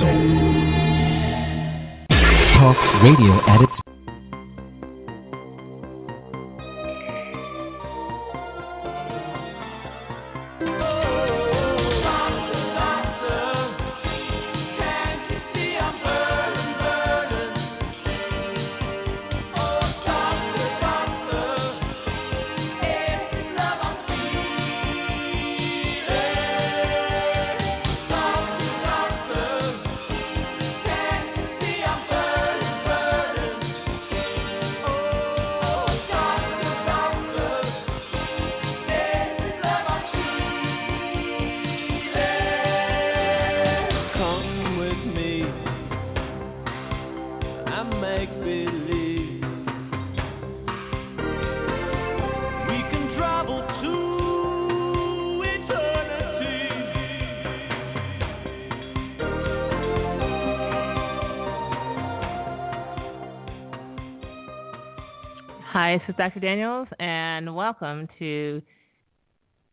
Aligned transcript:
soul. 0.00 0.16
Talk 2.56 2.78
radio 3.04 3.34
at 3.46 3.60
its 3.60 3.76
Dr. 66.20 66.40
Daniels, 66.40 66.86
and 66.98 67.56
welcome 67.56 68.06
to 68.18 68.60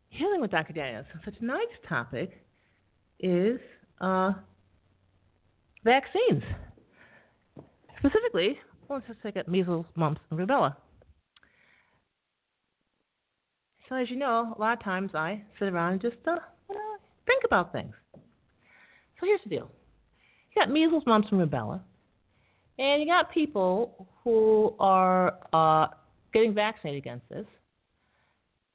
Healing 0.07 0.39
with 0.39 0.49
Dr. 0.49 0.71
Daniels. 0.71 1.05
So 1.25 1.31
tonight's 1.31 1.73
topic 1.89 2.41
is 3.19 3.59
uh, 3.99 4.31
vaccines. 5.83 6.43
Specifically, 7.99 8.57
let's 8.89 9.05
just 9.07 9.21
take 9.21 9.35
at 9.35 9.49
measles, 9.49 9.85
mumps, 9.95 10.21
and 10.31 10.39
rubella. 10.39 10.77
So 13.89 13.95
as 13.95 14.09
you 14.09 14.15
know, 14.15 14.55
a 14.57 14.61
lot 14.61 14.77
of 14.77 14.83
times 14.85 15.11
I 15.13 15.41
sit 15.59 15.67
around 15.67 15.91
and 15.91 16.01
just 16.01 16.25
uh, 16.25 16.37
think 17.25 17.43
about 17.43 17.73
things. 17.73 17.93
So 18.13 19.25
here's 19.25 19.41
the 19.43 19.49
deal: 19.49 19.69
you 20.55 20.61
got 20.61 20.71
measles, 20.71 21.03
mumps, 21.05 21.27
and 21.29 21.41
rubella, 21.41 21.81
and 22.79 23.01
you 23.01 23.05
got 23.05 23.33
people 23.33 24.07
who 24.23 24.73
are 24.79 25.33
uh, 25.51 25.87
getting 26.37 26.53
vaccinated 26.53 27.01
against 27.01 27.27
this. 27.29 27.47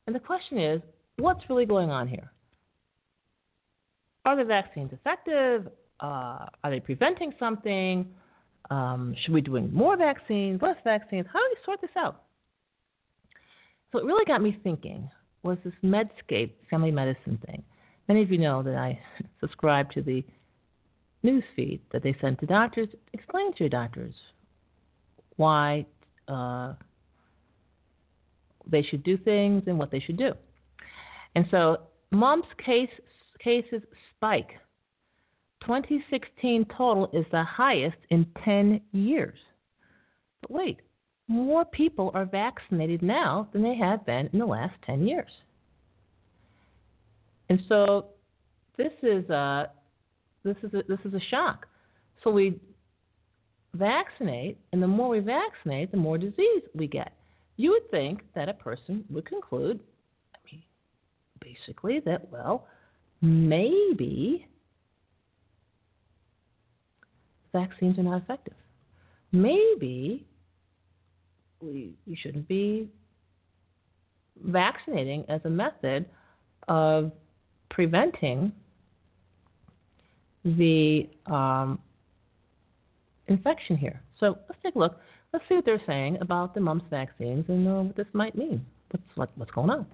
And 0.09 0.17
the 0.17 0.21
question 0.21 0.59
is, 0.59 0.83
what's 1.19 1.49
really 1.49 1.65
going 1.65 1.91
on 1.91 2.09
here? 2.09 2.33
Are 4.25 4.37
the 4.37 4.43
vaccines 4.43 4.91
effective? 4.93 5.69
Uh, 6.01 6.47
are 6.65 6.71
they 6.71 6.81
preventing 6.81 7.33
something? 7.39 8.09
Um, 8.71 9.15
should 9.23 9.33
we 9.33 9.43
be 9.43 9.47
doing 9.47 9.73
more 9.73 9.97
vaccines, 9.97 10.61
less 10.61 10.75
vaccines? 10.83 11.27
How 11.33 11.39
do 11.39 11.45
we 11.51 11.57
sort 11.65 11.81
this 11.81 11.91
out? 11.97 12.23
So 13.93 13.99
it 13.99 14.07
really 14.07 14.25
got 14.25 14.43
me 14.43 14.59
thinking 14.65 15.09
was 15.45 15.57
this 15.65 15.75
Medscape 15.85 16.51
family 16.69 16.91
medicine 16.91 17.39
thing. 17.47 17.63
Many 18.09 18.23
of 18.23 18.33
you 18.33 18.39
know 18.39 18.65
that 18.65 18.75
I 18.75 18.99
subscribe 19.41 19.93
to 19.93 20.03
the 20.03 20.25
news 21.23 21.45
feed 21.55 21.81
that 21.93 22.03
they 22.03 22.17
send 22.21 22.41
to 22.41 22.47
doctors. 22.47 22.89
Explain 23.13 23.53
to 23.53 23.61
your 23.61 23.69
doctors 23.69 24.15
why 25.37 25.87
uh, 26.27 26.75
they 28.73 28.83
should 28.83 29.05
do 29.05 29.17
things 29.17 29.63
and 29.67 29.79
what 29.79 29.91
they 29.91 30.01
should 30.01 30.17
do. 30.17 30.33
And 31.35 31.47
so 31.51 31.79
mumps 32.11 32.49
case, 32.65 32.91
cases 33.39 33.83
spike. 34.17 34.51
2016 35.63 36.67
total 36.77 37.09
is 37.13 37.25
the 37.31 37.45
highest 37.45 37.97
in 38.11 38.27
10 38.45 38.81
years. 38.91 39.39
But 40.41 40.51
wait, 40.51 40.81
more 41.29 41.65
people 41.65 42.11
are 42.15 42.25
vaccinated 42.25 43.03
now 43.03 43.49
than 43.53 43.63
they 43.63 43.77
have 43.77 44.05
been 44.05 44.29
in 44.33 44.39
the 44.41 44.47
last 44.47 44.75
10 44.85 45.07
years. 45.07 45.31
And 47.49 47.61
so 47.69 48.07
this 48.77 48.93
is 49.03 49.29
a 49.31 49.71
this 50.45 50.57
is 50.63 50.75
a, 50.75 50.83
this 50.89 50.99
is 51.05 51.15
a 51.15 51.21
shock. 51.31 51.67
So 52.25 52.31
we 52.31 52.59
vaccinate, 53.75 54.59
and 54.73 54.83
the 54.83 54.89
more 54.89 55.11
we 55.11 55.21
vaccinate, 55.21 55.91
the 55.91 55.97
more 55.97 56.19
disease 56.19 56.63
we 56.75 56.87
get. 56.87 57.13
You 57.63 57.71
would 57.71 57.89
think 57.93 58.23
that 58.35 58.49
a 58.49 58.55
person 58.55 59.05
would 59.09 59.25
conclude, 59.25 59.79
I 60.35 60.39
mean, 60.51 60.65
basically 61.39 62.01
that 62.01 62.29
well, 62.33 62.67
maybe 63.21 64.49
vaccines 67.53 68.01
are 68.01 68.03
not 68.03 68.21
effective. 68.21 68.57
Maybe 69.31 70.27
we, 71.61 71.95
we 72.05 72.17
shouldn't 72.17 72.49
be 72.49 72.89
vaccinating 74.45 75.25
as 75.29 75.41
a 75.45 75.51
method 75.51 76.07
of 76.67 77.13
preventing 77.71 78.51
the 80.45 81.09
um, 81.27 81.79
infection 83.29 83.77
here. 83.77 84.03
So 84.19 84.37
let's 84.49 84.61
take 84.65 84.75
a 84.75 84.79
look. 84.81 84.99
Let's 85.33 85.45
see 85.49 85.55
what 85.55 85.65
they're 85.65 85.83
saying 85.87 86.19
about 86.21 86.55
the 86.55 86.61
mumps 86.61 86.85
vaccines 86.91 87.47
and 87.49 87.67
uh, 87.67 87.83
what 87.83 87.97
this 87.97 88.07
might 88.13 88.37
mean. 88.37 88.65
What's 88.91 89.05
what, 89.15 89.31
what's 89.37 89.51
going 89.53 89.71
on? 89.71 89.87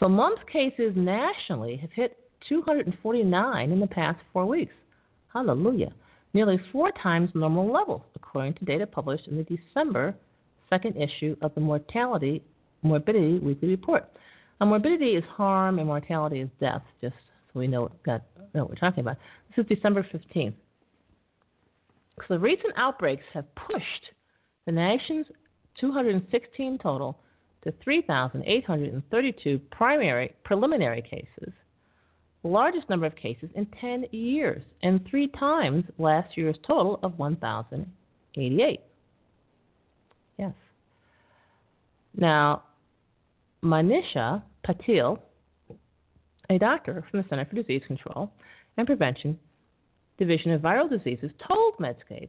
So 0.00 0.08
mumps 0.08 0.42
cases 0.52 0.92
nationally 0.96 1.76
have 1.76 1.92
hit 1.92 2.18
249 2.48 3.70
in 3.70 3.78
the 3.78 3.86
past 3.86 4.18
four 4.32 4.46
weeks. 4.46 4.74
Hallelujah. 5.32 5.92
Nearly 6.34 6.58
four 6.72 6.90
times 7.00 7.30
normal 7.34 7.72
levels, 7.72 8.02
according 8.16 8.54
to 8.54 8.64
data 8.64 8.86
published 8.86 9.28
in 9.28 9.36
the 9.36 9.44
December 9.44 10.16
second 10.68 10.96
issue 10.96 11.36
of 11.42 11.54
the 11.54 11.60
Mortality 11.60 12.42
Morbidity 12.82 13.38
Weekly 13.38 13.68
Report. 13.68 14.08
Now, 14.60 14.66
morbidity 14.66 15.12
is 15.12 15.24
harm 15.30 15.78
and 15.78 15.86
mortality 15.86 16.40
is 16.40 16.48
death, 16.58 16.82
just 17.00 17.14
so 17.52 17.60
we 17.60 17.68
know 17.68 17.82
what, 17.82 18.22
know 18.54 18.62
what 18.62 18.70
we're 18.70 18.74
talking 18.76 19.00
about. 19.00 19.18
This 19.54 19.64
is 19.64 19.76
December 19.76 20.04
15th. 20.12 20.54
So 22.18 22.34
the 22.34 22.38
recent 22.38 22.72
outbreaks 22.76 23.24
have 23.34 23.44
pushed 23.54 24.10
the 24.66 24.72
nation's 24.72 25.26
216 25.80 26.78
total 26.78 27.18
to 27.64 27.72
3,832 27.82 29.60
primary 29.70 30.34
preliminary 30.44 31.02
cases, 31.02 31.52
the 32.42 32.48
largest 32.48 32.88
number 32.90 33.06
of 33.06 33.14
cases 33.16 33.48
in 33.54 33.66
10 33.80 34.06
years, 34.10 34.62
and 34.82 35.06
three 35.08 35.28
times 35.28 35.84
last 35.98 36.36
year's 36.36 36.56
total 36.66 36.98
of 37.02 37.18
1,088. 37.18 38.80
Yes. 40.38 40.52
Now, 42.16 42.64
Manisha 43.64 44.42
Patel, 44.64 45.22
a 46.50 46.58
doctor 46.58 47.04
from 47.10 47.22
the 47.22 47.28
Center 47.28 47.44
for 47.44 47.54
Disease 47.54 47.82
Control 47.86 48.30
and 48.76 48.86
Prevention 48.86 49.38
Division 50.18 50.50
of 50.52 50.60
Viral 50.60 50.90
Diseases, 50.90 51.30
told 51.46 51.76
Medscape 51.78 52.28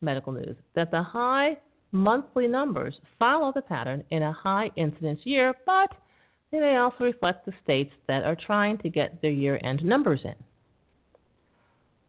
Medical 0.00 0.32
News 0.32 0.56
that 0.74 0.90
the 0.90 1.02
high 1.02 1.56
monthly 1.92 2.48
numbers 2.48 2.98
follow 3.18 3.52
the 3.54 3.62
pattern 3.62 4.02
in 4.10 4.22
a 4.22 4.32
high 4.32 4.70
incidence 4.76 5.20
year, 5.24 5.54
but 5.66 5.90
they 6.50 6.58
may 6.60 6.76
also 6.76 7.04
reflect 7.04 7.46
the 7.46 7.52
states 7.62 7.92
that 8.08 8.24
are 8.24 8.36
trying 8.36 8.78
to 8.78 8.88
get 8.88 9.20
their 9.22 9.30
year 9.30 9.60
end 9.62 9.84
numbers 9.84 10.20
in. 10.24 10.34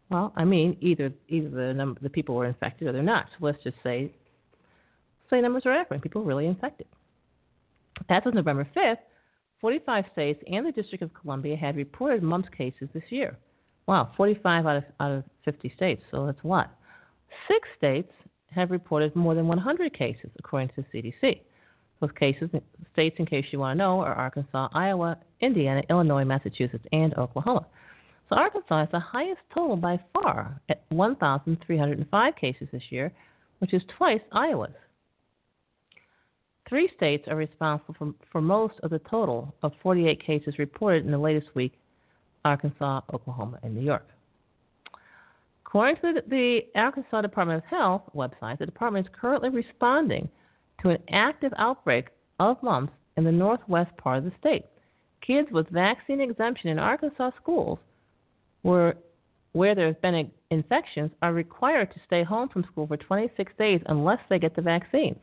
Well, 0.10 0.34
I 0.36 0.44
mean, 0.46 0.78
either 0.82 1.12
either 1.30 1.50
the 1.50 1.74
number 1.74 2.00
the 2.02 2.10
people 2.10 2.36
were 2.36 2.46
infected 2.46 2.88
or 2.88 2.92
they're 2.92 3.04
not. 3.04 3.28
So 3.32 3.46
let's 3.46 3.64
just 3.64 3.78
say 3.84 4.12
say 5.30 5.42
numbers 5.42 5.66
are 5.66 5.74
accurate. 5.74 6.02
People 6.02 6.24
really 6.24 6.46
infected. 6.46 6.88
As 8.10 8.24
of 8.26 8.34
November 8.34 8.68
5th, 8.76 8.98
45 9.62 10.06
states 10.12 10.44
and 10.52 10.66
the 10.66 10.72
District 10.72 11.04
of 11.04 11.14
Columbia 11.14 11.56
had 11.56 11.76
reported 11.76 12.22
mumps 12.22 12.50
cases 12.56 12.90
this 12.94 13.04
year. 13.10 13.38
Wow, 13.88 14.12
45 14.18 14.66
out 14.66 14.78
of 14.78 14.84
out 15.00 15.12
of 15.12 15.24
50 15.46 15.72
states. 15.76 16.04
So 16.12 16.26
that's 16.26 16.44
what. 16.44 16.70
Six 17.48 17.68
states 17.78 18.12
have 18.54 18.72
reported 18.72 19.16
more 19.16 19.36
than 19.36 19.48
100 19.48 19.94
cases, 19.94 20.30
according 20.40 20.70
to 20.70 20.86
CDC. 20.94 21.42
Those 22.00 22.12
cases, 22.20 22.50
states, 22.92 23.16
in 23.20 23.26
case 23.26 23.46
you 23.52 23.60
want 23.60 23.78
to 23.78 23.84
know, 23.84 24.00
are 24.02 24.14
Arkansas, 24.14 24.70
Iowa, 24.74 25.18
Indiana, 25.42 25.84
Illinois, 25.90 26.26
Massachusetts, 26.26 26.86
and 26.92 27.14
Oklahoma. 27.16 27.66
So 28.30 28.36
Arkansas 28.36 28.80
has 28.80 28.90
the 28.92 29.00
highest 29.00 29.42
total 29.54 29.76
by 29.76 30.00
far 30.14 30.60
at 30.70 30.84
1,305 30.90 32.36
cases 32.36 32.68
this 32.72 32.84
year, 32.90 33.12
which 33.60 33.74
is 33.74 33.82
twice 33.98 34.22
Iowa's. 34.32 34.72
Three 36.68 36.90
states 36.96 37.28
are 37.28 37.36
responsible 37.36 37.96
for, 37.98 38.14
for 38.32 38.42
most 38.42 38.76
of 38.84 38.90
the 38.90 39.00
total 39.00 39.54
of 39.62 39.74
48 39.82 40.26
cases 40.26 40.58
reported 40.58 41.06
in 41.06 41.12
the 41.12 41.18
latest 41.18 41.54
week 41.56 41.74
Arkansas, 42.46 43.02
Oklahoma, 43.14 43.60
and 43.64 43.76
New 43.76 43.84
York. 43.84 44.08
According 45.74 45.96
to 46.04 46.22
the 46.30 46.60
Arkansas 46.76 47.22
Department 47.22 47.64
of 47.64 47.66
Health 47.68 48.04
website, 48.16 48.60
the 48.60 48.66
department 48.68 49.08
is 49.08 49.14
currently 49.20 49.50
responding 49.50 50.30
to 50.84 50.90
an 50.90 51.00
active 51.10 51.52
outbreak 51.58 52.10
of 52.40 52.62
mumps 52.62 52.94
in 53.18 53.24
the 53.24 53.32
northwest 53.32 53.90
part 53.98 54.20
of 54.20 54.24
the 54.26 54.32
state. 54.40 54.66
Kids 55.26 55.48
with 55.52 55.68
vaccine 55.70 56.22
exemption 56.22 56.70
in 56.70 56.78
Arkansas 56.78 57.32
schools 57.42 57.80
where, 58.62 58.94
where 59.54 59.74
there 59.74 59.88
have 59.88 60.00
been 60.00 60.30
infections 60.52 61.10
are 61.24 61.34
required 61.34 61.92
to 61.96 62.00
stay 62.06 62.24
home 62.24 62.50
from 62.50 62.66
school 62.72 62.86
for 62.86 62.98
26 62.98 63.52
days 63.58 63.82
unless 63.88 64.20
they 64.30 64.38
get 64.38 64.56
the 64.56 64.62
vaccines. 64.62 65.18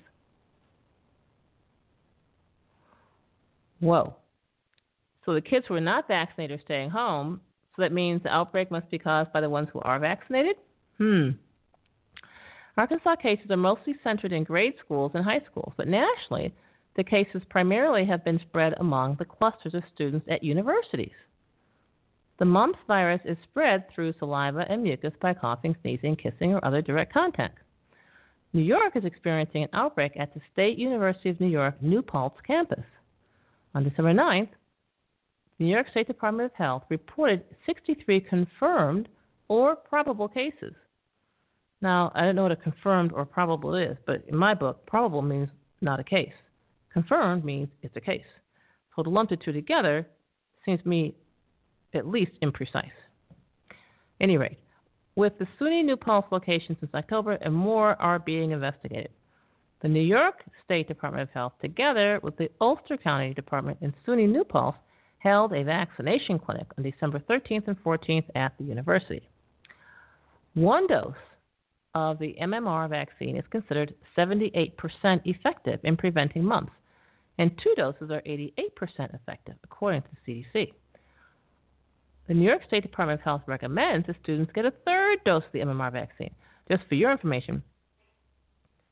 Whoa. 3.79 4.17
So 5.25 5.33
the 5.33 5.41
kids 5.41 5.67
who 5.69 5.75
are 5.75 5.81
not 5.81 6.09
vaccinated 6.09 6.59
are 6.59 6.65
staying 6.65 6.91
home. 6.91 7.41
So 7.77 7.83
that 7.83 7.93
means 7.93 8.23
the 8.23 8.35
outbreak 8.35 8.71
must 8.71 8.91
be 8.91 8.99
caused 8.99 9.33
by 9.33 9.41
the 9.41 9.51
ones 9.51 9.69
who 9.73 9.81
are 9.81 9.99
vaccinated? 9.99 10.57
Hmm. 10.99 11.31
Arkansas 12.77 13.17
cases 13.17 13.51
are 13.51 13.57
mostly 13.57 13.95
centered 14.03 14.33
in 14.33 14.45
grade 14.45 14.75
schools 14.85 15.13
and 15.15 15.25
high 15.25 15.41
schools, 15.51 15.73
but 15.77 15.89
nationally, 15.89 16.55
the 16.97 17.05
cases 17.05 17.43
primarily 17.49 18.05
have 18.05 18.25
been 18.25 18.41
spread 18.41 18.75
among 18.79 19.17
the 19.17 19.25
clusters 19.25 19.75
of 19.75 19.83
students 19.95 20.27
at 20.31 20.43
universities. 20.43 21.15
The 22.39 22.47
mumps 22.47 22.79
virus 22.87 23.21
is 23.25 23.37
spread 23.45 23.85
through 23.91 24.15
saliva 24.19 24.65
and 24.69 24.83
mucus 24.83 25.13
by 25.21 25.35
coughing, 25.35 25.77
sneezing, 25.83 26.17
kissing, 26.17 26.55
or 26.55 26.65
other 26.65 26.81
direct 26.81 27.13
contact. 27.13 27.59
New 28.53 28.63
York 28.63 28.97
is 28.97 29.05
experiencing 29.05 29.63
an 29.65 29.69
outbreak 29.73 30.13
at 30.19 30.35
the 30.35 30.41
State 30.53 30.79
University 30.79 31.29
of 31.29 31.39
New 31.39 31.49
York 31.49 31.81
New 31.83 32.03
Paltz 32.03 32.41
campus. 32.47 32.85
On 33.75 33.85
December 33.85 34.13
9th, 34.13 34.49
the 34.51 34.57
New 35.61 35.67
York 35.67 35.89
State 35.91 36.07
Department 36.07 36.51
of 36.51 36.57
Health 36.57 36.85
reported 36.89 37.45
63 37.67 38.23
confirmed 38.23 39.11
or 39.49 39.77
probable 39.77 40.27
cases. 40.27 40.73
Now, 41.83 42.11
I 42.15 42.23
don't 42.23 42.35
know 42.35 42.45
what 42.45 42.53
a 42.53 42.57
confirmed 42.57 43.13
or 43.13 43.27
probable 43.27 43.75
is, 43.75 43.99
but 44.07 44.25
in 44.27 44.37
my 44.37 44.55
book, 44.55 44.87
probable 44.87 45.21
means 45.21 45.51
not 45.83 46.01
a 46.01 46.05
case. 46.05 46.33
Confirmed 46.91 47.45
means 47.45 47.69
it's 47.83 47.95
a 47.97 48.01
case. 48.01 48.25
So 48.97 49.03
to 49.03 49.11
lump 49.11 49.29
the 49.29 49.37
two 49.37 49.53
together 49.53 50.07
seems 50.65 50.83
to 50.83 50.89
me 50.89 51.15
at 51.95 52.07
least 52.07 52.33
imprecise. 52.43 52.91
Any 54.19 54.39
rate, 54.39 54.59
with 55.15 55.39
the 55.39 55.47
SUNY 55.59 55.85
New 55.85 55.97
Paltz 55.97 56.33
location 56.33 56.75
since 56.81 56.95
October, 56.95 57.33
and 57.33 57.55
more 57.55 58.01
are 58.01 58.19
being 58.19 58.53
investigated. 58.53 59.11
The 59.83 59.89
New 59.89 60.01
York 60.01 60.43
State 60.65 60.89
Department 60.89 61.23
of 61.23 61.31
Health, 61.35 61.53
together 61.61 62.19
with 62.23 62.39
the 62.39 62.51
Ulster 62.63 62.97
County 62.97 63.35
Department 63.35 63.79
and 63.83 63.93
SUNY 64.07 64.27
New 64.27 64.45
Paltz, 64.45 64.79
held 65.21 65.53
a 65.53 65.63
vaccination 65.63 66.39
clinic 66.39 66.67
on 66.77 66.85
December 66.85 67.21
13th 67.21 67.69
and 67.69 67.83
14th 67.85 68.25
at 68.35 68.53
the 68.59 68.65
university. 68.65 69.29
One 70.55 70.87
dose 70.87 71.15
of 71.95 72.19
the 72.19 72.35
MMR 72.41 72.89
vaccine 72.89 73.37
is 73.37 73.45
considered 73.51 73.95
78% 74.17 74.73
effective 75.25 75.81
in 75.85 75.97
preventing 75.97 76.45
mumps, 76.45 76.73
and 77.39 77.51
two 77.63 77.75
doses 77.77 78.11
are 78.11 78.23
88% 78.23 78.49
effective, 79.15 79.55
according 79.63 80.03
to 80.03 80.09
the 80.27 80.45
CDC. 80.55 80.73
The 82.29 82.35
New 82.35 82.49
York 82.49 82.63
State 82.67 82.83
Department 82.83 83.21
of 83.21 83.25
Health 83.25 83.43
recommends 83.47 84.07
that 84.07 84.17
students 84.23 84.53
get 84.55 84.65
a 84.65 84.73
third 84.87 85.19
dose 85.25 85.45
of 85.45 85.53
the 85.53 85.61
MMR 85.61 85.93
vaccine. 85.93 86.35
Just 86.71 86.85
for 86.89 86.95
your 86.95 87.11
information, 87.11 87.63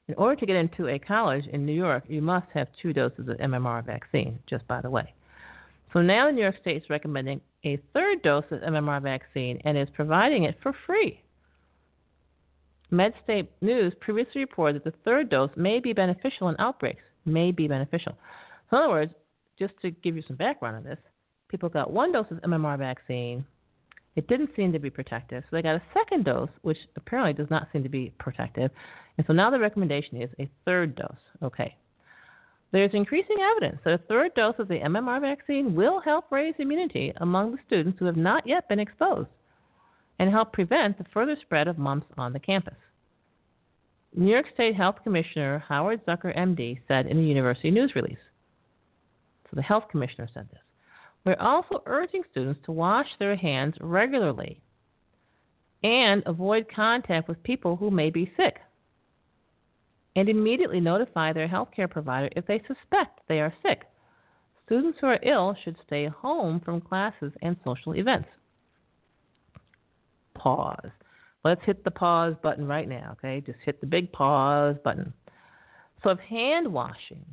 in 0.09 0.15
order 0.15 0.37
to 0.37 0.47
get 0.47 0.57
into 0.57 0.89
a 0.89 0.99
college 0.99 1.47
in 1.47 1.65
New 1.65 1.73
York, 1.73 2.05
you 2.09 2.21
must 2.21 2.49
have 2.53 2.69
two 2.83 2.93
doses 2.93 3.29
of 3.29 3.37
MMR 3.37 3.85
vaccine, 3.85 4.41
just 4.49 4.67
by 4.67 4.81
the 4.81 4.91
way. 4.91 5.15
So 5.93 6.03
now 6.03 6.31
New 6.31 6.43
York 6.43 6.57
State 6.61 6.83
is 6.83 6.91
recommending 6.91 7.41
a 7.65 7.79
third 7.95 8.23
dose 8.23 8.45
of 8.51 8.61
MMR 8.61 9.03
vaccine 9.03 9.61
and 9.65 9.77
is 9.77 9.89
providing 9.95 10.45
it 10.45 10.57
for 10.63 10.73
free. 10.87 11.23
Medscape 12.93 13.49
News 13.61 13.93
previously 14.01 14.41
reported 14.41 14.83
that 14.83 14.93
the 14.93 14.99
third 15.05 15.29
dose 15.29 15.51
may 15.57 15.79
be 15.81 15.93
beneficial 15.93 16.49
in 16.49 16.57
outbreaks. 16.59 17.03
May 17.25 17.53
be 17.53 17.69
beneficial. 17.69 18.17
So 18.71 18.77
in 18.77 18.83
other 18.83 18.93
words, 18.93 19.15
just 19.59 19.75
to 19.83 19.91
give 19.91 20.17
you 20.17 20.23
some 20.27 20.37
background 20.37 20.77
on 20.77 20.85
this, 20.85 20.99
people 21.49 21.69
got 21.69 21.93
one 21.93 22.13
dose 22.13 22.27
of 22.31 22.39
MMR 22.39 22.79
vaccine. 22.79 23.45
It 24.17 24.27
didn't 24.27 24.51
seem 24.57 24.73
to 24.73 24.79
be 24.79 24.91
protective, 24.91 25.45
so 25.45 25.57
they 25.57 25.63
got 25.63 25.77
a 25.77 25.83
second 25.95 26.25
dose, 26.25 26.49
which 26.63 26.79
apparently 26.97 27.33
does 27.33 27.51
not 27.51 27.69
seem 27.73 27.83
to 27.83 27.89
be 27.89 28.13
protective. 28.19 28.71
And 29.17 29.27
so 29.27 29.33
now 29.33 29.51
the 29.51 29.59
recommendation 29.59 30.21
is 30.23 30.31
a 30.39 30.49
third 30.65 30.97
dose. 30.97 31.17
Okay. 31.43 31.77
There's 32.71 32.93
increasing 32.93 33.39
evidence 33.41 33.81
that 33.85 33.95
a 33.95 33.99
third 33.99 34.35
dose 34.35 34.57
of 34.59 34.69
the 34.69 34.79
MMR 34.79 35.21
vaccine 35.21 35.75
will 35.75 36.01
help 36.01 36.31
raise 36.31 36.55
immunity 36.59 37.13
among 37.17 37.53
the 37.53 37.59
students 37.67 37.99
who 37.99 38.05
have 38.05 38.17
not 38.17 38.47
yet 38.47 38.69
been 38.69 38.79
exposed 38.79 39.31
and 40.19 40.31
help 40.31 40.53
prevent 40.53 40.99
the 40.99 41.07
further 41.13 41.37
spread 41.41 41.69
of 41.69 41.79
mumps 41.79 42.07
on 42.19 42.33
the 42.33 42.41
campus. 42.41 42.75
New 44.15 44.31
York 44.31 44.47
State 44.53 44.75
Health 44.75 44.97
Commissioner 45.03 45.65
Howard 45.69 46.05
Zucker, 46.05 46.37
MD, 46.37 46.79
said 46.89 47.07
in 47.07 47.19
a 47.19 47.23
university 47.23 47.71
news 47.71 47.93
release. 47.95 48.19
So 49.45 49.51
the 49.55 49.63
health 49.63 49.85
commissioner 49.91 50.29
said 50.35 50.49
this. 50.51 50.61
We're 51.25 51.37
also 51.41 51.83
urging 51.87 52.23
students 52.31 52.61
to 52.65 52.73
wash 52.73 53.07
their 53.19 53.37
hands 53.37 53.75
regularly 53.81 54.61
and 55.83 56.23
avoid 56.27 56.67
contact 56.75 57.29
with 57.29 57.43
people 57.43 57.77
who 57.77 57.91
may 57.91 58.11
be 58.11 58.33
sick 58.37 58.57
and 60.19 60.29
immediately 60.29 60.81
notify 60.81 61.33
their 61.33 61.47
healthcare 61.47 61.89
provider 61.89 62.29
if 62.35 62.45
they 62.47 62.61
suspect 62.67 63.21
they 63.29 63.39
are 63.39 63.55
sick. 63.63 63.83
Students 64.67 64.99
who 65.01 65.07
are 65.07 65.21
ill 65.23 65.57
should 65.63 65.77
stay 65.87 66.09
home 66.09 66.61
from 66.65 66.81
classes 66.81 67.33
and 67.41 67.57
social 67.65 67.93
events. 67.93 68.29
Pause. 70.35 70.91
Let's 71.45 71.61
hit 71.65 71.85
the 71.85 71.93
pause 71.93 72.35
button 72.43 72.67
right 72.67 72.89
now, 72.89 73.17
okay? 73.17 73.41
Just 73.47 73.61
hit 73.65 73.81
the 73.81 73.87
big 73.87 74.11
pause 74.13 74.75
button. 74.83 75.13
So, 76.03 76.11
if 76.11 76.19
hand 76.19 76.73
washing 76.73 77.25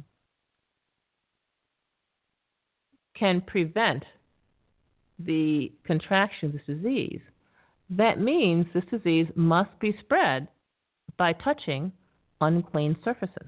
can 3.18 3.42
prevent 3.42 4.04
the 5.18 5.72
contraction 5.86 6.50
of 6.50 6.54
this 6.54 6.62
disease, 6.68 7.22
that 7.90 8.20
means 8.20 8.68
this 8.74 8.84
disease 8.92 9.28
must 9.36 9.72
be 9.80 9.98
spread 10.02 10.48
by 11.18 11.34
touching 11.34 11.92
unclean 12.42 12.96
surfaces. 13.04 13.48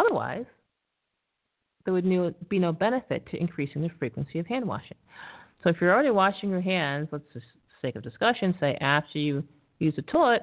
Otherwise, 0.00 0.46
there 1.84 1.94
would 1.94 2.48
be 2.48 2.58
no 2.58 2.72
benefit 2.72 3.26
to 3.30 3.36
increasing 3.36 3.82
the 3.82 3.90
frequency 3.98 4.38
of 4.38 4.46
hand 4.46 4.66
washing. 4.66 4.96
So 5.62 5.70
if 5.70 5.76
you're 5.80 5.92
already 5.92 6.10
washing 6.10 6.50
your 6.50 6.60
hands, 6.60 7.08
let's 7.10 7.24
just 7.32 7.46
sake 7.82 7.96
of 7.96 8.02
discussion, 8.02 8.54
say 8.58 8.76
after 8.80 9.18
you 9.18 9.44
use 9.78 9.94
the 9.96 10.02
toilet 10.02 10.42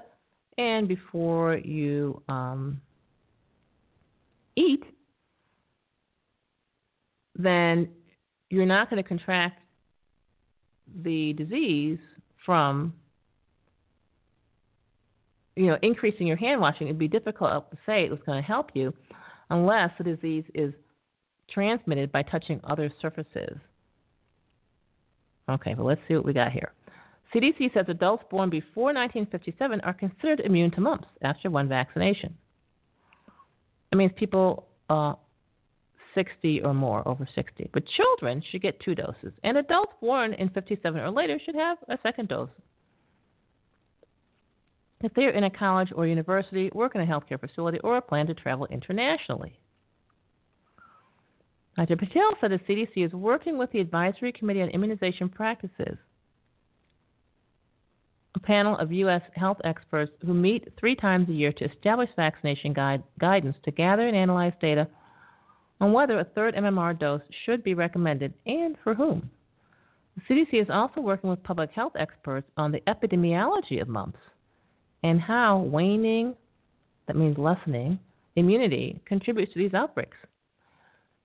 and 0.58 0.88
before 0.88 1.58
you 1.58 2.22
um, 2.30 2.80
eat, 4.56 4.84
then 7.36 7.90
you're 8.50 8.66
not 8.66 8.90
going 8.90 9.02
to 9.02 9.08
contract 9.08 9.60
the 11.04 11.34
disease 11.34 11.98
from 12.46 12.94
you 15.56 15.68
know, 15.68 15.78
increasing 15.82 16.28
your 16.28 16.38
hand 16.38 16.62
washing, 16.62 16.88
it'd 16.88 17.00
be 17.00 17.08
difficult 17.08 17.70
to 17.72 17.78
say 17.86 18.04
it 18.04 18.12
was 18.12 18.20
going 18.26 18.42
to 18.42 18.48
help 18.48 18.72
you 18.74 18.94
unless 19.50 19.92
the 19.98 20.04
disease 20.04 20.46
is 20.54 20.74
transmitted 21.50 22.12
by 22.12 22.24
touching 22.24 22.60
other 22.64 22.92
surfaces. 23.02 23.58
Okay, 25.50 25.74
well, 25.76 25.88
let's 25.88 26.02
see 26.08 26.16
what 26.16 26.26
we 26.26 26.34
got 26.34 26.52
here. 26.52 26.72
CDC 27.34 27.74
says 27.74 27.86
adults 27.88 28.24
born 28.30 28.50
before 28.50 28.94
1957 28.94 29.82
are 29.82 29.94
considered 29.94 30.42
immune 30.42 30.72
to 30.72 30.82
mumps 30.82 31.08
after 31.22 31.50
one 31.50 31.68
vaccination. 31.68 32.36
It 33.92 33.96
means 33.96 34.12
people 34.16 34.68
uh, 34.90 35.14
60 36.16 36.62
or 36.62 36.74
more, 36.74 37.08
over 37.08 37.28
60. 37.34 37.70
But 37.74 37.84
children 37.88 38.44
should 38.52 38.62
get 38.62 38.80
two 38.80 38.96
doses, 38.96 39.34
and 39.44 39.58
adults 39.58 39.94
born 40.02 40.34
in 40.34 40.50
57 40.50 41.00
or 41.00 41.10
later 41.10 41.40
should 41.44 41.56
have 41.56 41.78
a 41.90 41.98
second 42.04 42.30
dose 42.30 42.50
if 45.04 45.14
they 45.14 45.24
are 45.26 45.32
in 45.32 45.44
a 45.46 45.50
college 45.50 45.90
or 45.96 46.08
university, 46.08 46.70
work 46.74 46.96
in 46.96 47.02
a 47.02 47.06
healthcare 47.06 47.40
facility, 47.40 47.80
or 47.80 48.00
plan 48.02 48.28
to 48.28 48.34
travel 48.34 48.68
internationally. 48.68 49.60
Dr. 51.78 51.96
Patel 51.96 52.32
said 52.40 52.52
the 52.52 52.60
CDC 52.60 53.06
is 53.06 53.14
working 53.14 53.58
with 53.58 53.72
the 53.72 53.80
Advisory 53.80 54.32
Committee 54.32 54.62
on 54.62 54.70
Immunization 54.70 55.30
Practices 55.30 55.98
a 58.36 58.40
panel 58.40 58.78
of 58.78 58.92
U.S. 58.92 59.22
health 59.36 59.58
experts 59.64 60.12
who 60.26 60.34
meet 60.34 60.68
three 60.80 60.96
times 60.96 61.28
a 61.30 61.34
year 61.34 61.52
to 61.54 61.70
establish 61.70 62.10
vaccination 62.16 62.74
guide, 62.74 63.04
guidance 63.20 63.56
to 63.64 63.72
gather 63.72 64.08
and 64.08 64.16
analyze 64.16 64.54
data 64.62 64.88
on 65.80 65.92
whether 65.92 66.20
a 66.20 66.24
third 66.24 66.56
MMR 66.56 66.98
dose 66.98 67.22
should 67.46 67.64
be 67.64 67.74
recommended 67.74 68.34
and 68.46 68.78
for 68.84 68.94
whom. 68.94 69.30
The 70.16 70.22
CDC 70.34 70.62
is 70.62 70.70
also 70.70 71.02
working 71.02 71.30
with 71.30 71.44
public 71.44 71.72
health 71.72 71.94
experts 71.98 72.48
on 72.58 72.72
the 72.72 72.82
epidemiology 72.82 73.82
of 73.82 73.88
mumps 73.88 74.20
and 75.04 75.20
how 75.20 75.60
waning, 75.60 76.36
that 77.08 77.16
means 77.16 77.38
lessening, 77.38 78.00
immunity 78.36 79.02
contributes 79.06 79.54
to 79.54 79.60
these 79.60 79.74
outbreaks. 79.74 80.18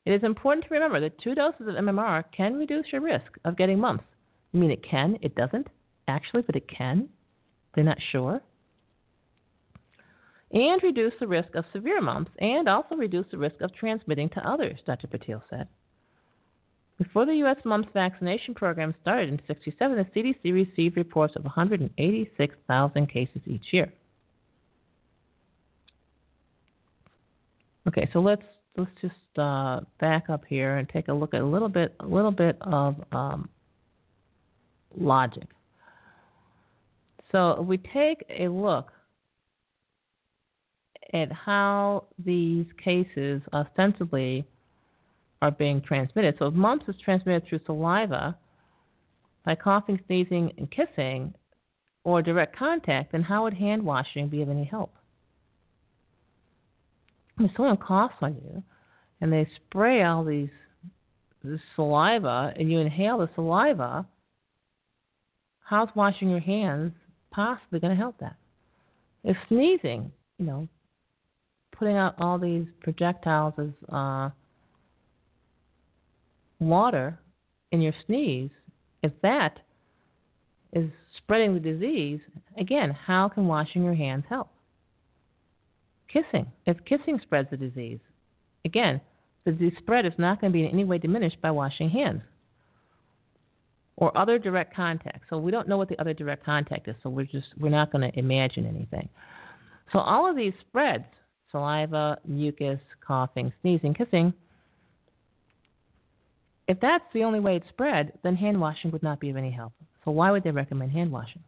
It 0.05 0.13
is 0.13 0.23
important 0.23 0.67
to 0.67 0.75
remember 0.75 1.01
that 1.01 1.21
two 1.21 1.35
doses 1.35 1.67
of 1.69 1.75
MMR 1.75 2.25
can 2.35 2.55
reduce 2.55 2.87
your 2.93 3.01
risk 3.01 3.27
of 3.45 3.57
getting 3.57 3.79
mumps. 3.79 4.05
I 4.55 4.59
mean, 4.59 4.71
it 4.71 4.85
can, 4.89 5.19
it 5.21 5.35
doesn't, 5.35 5.67
actually, 6.09 6.43
but 6.43 6.57
it 6.57 6.69
can. 6.69 7.09
They're 7.75 7.85
not 7.85 7.99
sure. 8.13 8.41
And 10.53 10.81
reduce 10.83 11.13
the 11.19 11.27
risk 11.27 11.55
of 11.57 11.65
severe 11.73 12.01
mumps 12.01 12.31
and 12.39 12.69
also 12.69 12.95
reduce 12.95 13.27
the 13.31 13.39
risk 13.39 13.61
of 13.61 13.75
transmitting 13.75 14.29
to 14.31 14.49
others, 14.49 14.79
Dr. 14.87 15.09
Patel 15.09 15.43
said. 15.51 15.67
Before 16.99 17.27
the 17.27 17.35
U.S. 17.37 17.57
mumps 17.65 17.89
vaccination 17.93 18.55
program 18.55 18.95
started 19.03 19.29
in 19.29 19.41
67, 19.47 19.97
the 19.97 20.05
CDC 20.21 20.53
received 20.53 20.97
reports 20.97 21.35
of 21.37 21.45
186,000 21.45 23.07
cases 23.07 23.43
each 23.47 23.67
year. 23.71 23.93
Okay, 27.87 28.09
so 28.13 28.21
let's 28.21 28.43
let's 28.77 28.91
just 29.01 29.39
uh, 29.39 29.81
back 30.01 30.29
up 30.29 30.45
here 30.49 30.79
and 30.79 30.89
take 30.89 31.09
a 31.09 31.13
look 31.13 31.35
at 31.35 31.41
a 31.41 31.47
little 31.47 31.69
bit 31.69 31.95
a 32.01 32.07
little 32.07 32.31
bit 32.33 32.57
of 32.63 32.97
um, 33.13 33.49
logic. 34.97 35.47
So 37.31 37.59
if 37.61 37.67
we 37.67 37.79
take 37.79 38.25
a 38.31 38.49
look 38.49 38.91
at 41.13 41.31
how 41.31 42.05
these 42.25 42.67
cases 42.83 43.43
ostensibly 43.53 44.45
are 45.43 45.51
being 45.51 45.81
transmitted. 45.83 46.37
So 46.39 46.47
if 46.47 46.55
mumps 46.55 46.87
is 46.89 46.95
transmitted 47.05 47.47
through 47.49 47.61
saliva, 47.67 48.37
by 49.45 49.55
coughing, 49.55 50.01
sneezing, 50.07 50.53
and 50.59 50.71
kissing, 50.71 51.33
or 52.05 52.23
direct 52.23 52.57
contact, 52.57 53.13
then 53.13 53.23
how 53.23 53.45
would 53.45 53.55
hand 53.55 53.83
washing 53.83 54.29
be 54.29 54.43
of 54.43 54.49
any 54.49 54.65
help? 54.65 54.95
If 57.39 57.51
someone 57.57 57.77
coughs 57.77 58.15
on 58.23 58.35
you 58.35 58.63
and 59.21 59.33
they 59.33 59.49
spray 59.57 60.03
all 60.03 60.25
these 60.25 60.49
this 61.45 61.61
saliva 61.77 62.53
and 62.57 62.71
you 62.71 62.81
inhale 62.81 63.19
the 63.19 63.29
saliva, 63.35 64.07
how's 65.61 65.89
washing 65.95 66.29
your 66.29 66.41
hands 66.41 66.93
possibly 67.31 67.79
going 67.79 67.93
to 67.95 67.97
help 67.97 68.19
that? 68.19 68.37
If 69.23 69.37
sneezing, 69.49 70.11
you 70.39 70.47
know, 70.47 70.69
putting 71.77 71.97
out 71.97 72.15
all 72.19 72.39
these 72.39 72.67
projectiles 72.81 73.55
is 73.59 73.73
uh, 73.93 74.31
water 76.59 77.19
in 77.73 77.81
your 77.81 77.95
sneeze, 78.07 78.51
if 79.03 79.13
that 79.23 79.59
is 80.73 80.91
spreading 81.19 81.55
the 81.55 81.61
disease, 81.61 82.21
again, 82.59 82.91
how 82.91 83.29
can 83.29 83.47
washing 83.47 83.85
your 83.85 83.95
hands 83.95 84.25
help? 84.29 84.49
Kissing. 86.13 86.47
If 86.67 86.77
kissing 86.85 87.21
spreads 87.23 87.51
the 87.51 87.57
disease, 87.57 88.01
again, 88.65 89.01
the 89.45 89.53
disease 89.53 89.75
spread 89.79 90.07
is 90.07 90.13
not 90.19 90.41
going 90.41 90.53
to 90.53 90.57
be 90.57 90.65
in 90.65 90.71
any 90.71 90.85
way 90.85 90.99
diminished 90.99 91.41
by 91.41 91.51
washing 91.51 91.91
hands 91.91 92.23
or 93.97 94.17
other 94.17 94.39
direct 94.39 94.75
contact. 94.75 95.25
So 95.31 95.39
we 95.39 95.51
don't 95.51 95.69
know 95.69 95.77
what 95.77 95.89
the 95.89 96.01
other 96.01 96.13
direct 96.13 96.45
contact 96.45 96.89
is, 96.89 96.95
so 97.03 97.11
we're 97.11 97.27
just 97.27 97.49
we're 97.59 97.71
not 97.71 97.91
going 97.91 98.11
to 98.11 98.19
imagine 98.19 98.67
anything. 98.67 99.09
So 99.93 99.99
all 99.99 100.29
of 100.29 100.37
these 100.37 100.53
spreads, 100.61 101.05
saliva, 101.51 102.19
mucus, 102.27 102.81
coughing, 103.07 103.53
sneezing, 103.63 103.95
kissing, 103.95 104.35
if 106.69 106.81
that's 106.81 107.05
the 107.15 107.25
only 107.25 107.41
way 107.41 107.57
it 107.57 107.63
spread, 107.69 108.13
then 108.23 108.35
hand 108.37 108.61
washing 108.61 108.91
would 108.91 109.03
not 109.03 109.21
be 109.21 109.31
of 109.31 109.37
any 109.37 109.51
help. 109.51 109.73
So 110.05 110.11
why 110.11 110.31
would 110.31 110.45
they 110.45 110.51
recommend 110.51 110.93
hand 110.93 111.13
washing? 111.13 111.43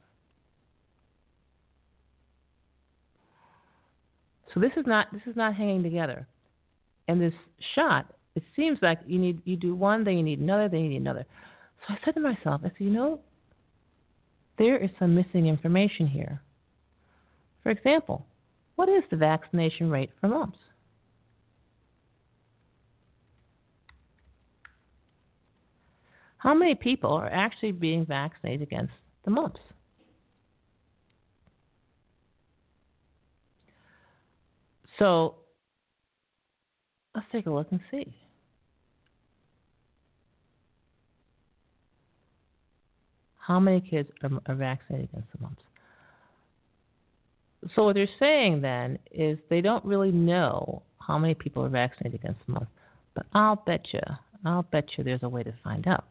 So 4.54 4.60
this 4.60 4.72
is 4.76 4.86
not 4.86 5.08
this 5.12 5.22
is 5.26 5.36
not 5.36 5.54
hanging 5.54 5.82
together. 5.82 6.26
And 7.06 7.20
this 7.20 7.34
shot, 7.74 8.12
it 8.34 8.42
seems 8.56 8.78
like 8.82 8.98
you 9.06 9.18
need 9.18 9.40
you 9.44 9.56
do 9.56 9.74
one, 9.74 10.04
then 10.04 10.16
you 10.16 10.22
need 10.22 10.40
another, 10.40 10.68
then 10.68 10.80
you 10.80 10.88
need 10.88 11.00
another. 11.00 11.26
So 11.86 11.94
I 11.94 11.98
said 12.04 12.14
to 12.14 12.20
myself, 12.20 12.62
I 12.64 12.68
said, 12.68 12.80
you 12.80 12.90
know, 12.90 13.20
there 14.58 14.76
is 14.76 14.90
some 14.98 15.14
missing 15.14 15.46
information 15.46 16.06
here. 16.06 16.40
For 17.62 17.70
example, 17.70 18.26
what 18.76 18.88
is 18.88 19.02
the 19.10 19.16
vaccination 19.16 19.90
rate 19.90 20.10
for 20.20 20.28
mumps? 20.28 20.58
How 26.38 26.54
many 26.54 26.74
people 26.74 27.10
are 27.10 27.28
actually 27.28 27.72
being 27.72 28.06
vaccinated 28.06 28.62
against 28.62 28.92
the 29.24 29.30
mumps? 29.30 29.60
So 34.98 35.36
let's 37.14 37.26
take 37.30 37.46
a 37.46 37.50
look 37.50 37.68
and 37.70 37.80
see. 37.90 38.12
How 43.38 43.58
many 43.58 43.80
kids 43.80 44.10
are, 44.22 44.30
are 44.46 44.54
vaccinated 44.54 45.08
against 45.10 45.32
the 45.32 45.40
mumps? 45.40 45.62
So 47.74 47.84
what 47.84 47.94
they're 47.94 48.08
saying 48.18 48.60
then 48.60 48.98
is 49.10 49.38
they 49.50 49.60
don't 49.60 49.84
really 49.84 50.12
know 50.12 50.82
how 50.98 51.18
many 51.18 51.34
people 51.34 51.64
are 51.64 51.68
vaccinated 51.68 52.20
against 52.20 52.40
the 52.46 52.52
mumps, 52.52 52.70
but 53.14 53.26
I'll 53.32 53.56
bet 53.56 53.86
you, 53.92 54.00
I'll 54.44 54.62
bet 54.62 54.84
you 54.96 55.04
there's 55.04 55.22
a 55.22 55.28
way 55.28 55.42
to 55.42 55.52
find 55.64 55.86
out. 55.88 56.04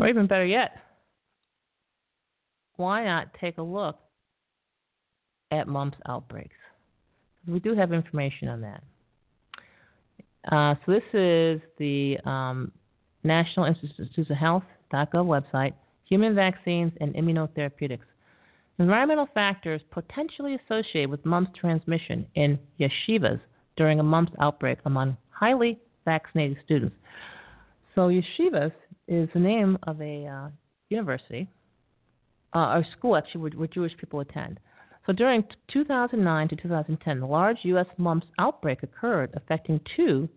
Or 0.00 0.08
even 0.08 0.26
better 0.26 0.46
yet, 0.46 0.78
why 2.76 3.04
not 3.04 3.34
take 3.38 3.58
a 3.58 3.62
look 3.62 3.98
at 5.50 5.68
mumps 5.68 5.98
outbreaks? 6.08 6.56
We 7.46 7.60
do 7.60 7.74
have 7.74 7.92
information 7.92 8.48
on 8.48 8.62
that. 8.62 8.82
Uh, 10.50 10.74
so 10.86 10.92
this 10.92 11.02
is 11.12 11.60
the 11.76 12.16
um, 12.24 12.72
National 13.24 13.66
Institutes 13.66 14.30
of 14.30 14.36
Health.gov 14.38 15.26
website, 15.26 15.74
Human 16.04 16.34
Vaccines 16.34 16.92
and 17.02 17.14
Immunotherapeutics. 17.14 17.98
Environmental 18.78 19.28
factors 19.34 19.82
potentially 19.90 20.58
associated 20.64 21.10
with 21.10 21.26
mumps 21.26 21.50
transmission 21.60 22.26
in 22.36 22.58
yeshivas 22.80 23.38
during 23.76 24.00
a 24.00 24.02
mumps 24.02 24.32
outbreak 24.40 24.78
among 24.86 25.18
highly 25.28 25.78
vaccinated 26.06 26.56
students. 26.64 26.96
So 27.94 28.08
yeshivas 28.08 28.72
is 29.10 29.28
the 29.34 29.40
name 29.40 29.76
of 29.82 30.00
a 30.00 30.26
uh, 30.26 30.48
university 30.88 31.48
uh, 32.54 32.76
or 32.76 32.86
school 32.96 33.16
actually 33.16 33.42
where, 33.42 33.50
where 33.50 33.68
Jewish 33.68 33.96
people 33.98 34.20
attend. 34.20 34.58
So 35.06 35.12
during 35.12 35.44
2009 35.72 36.48
to 36.48 36.56
2010, 36.56 37.20
the 37.20 37.26
large 37.26 37.58
U.S. 37.64 37.86
mumps 37.98 38.26
outbreak 38.38 38.82
occurred, 38.82 39.30
affecting 39.34 39.80
two 39.96 40.28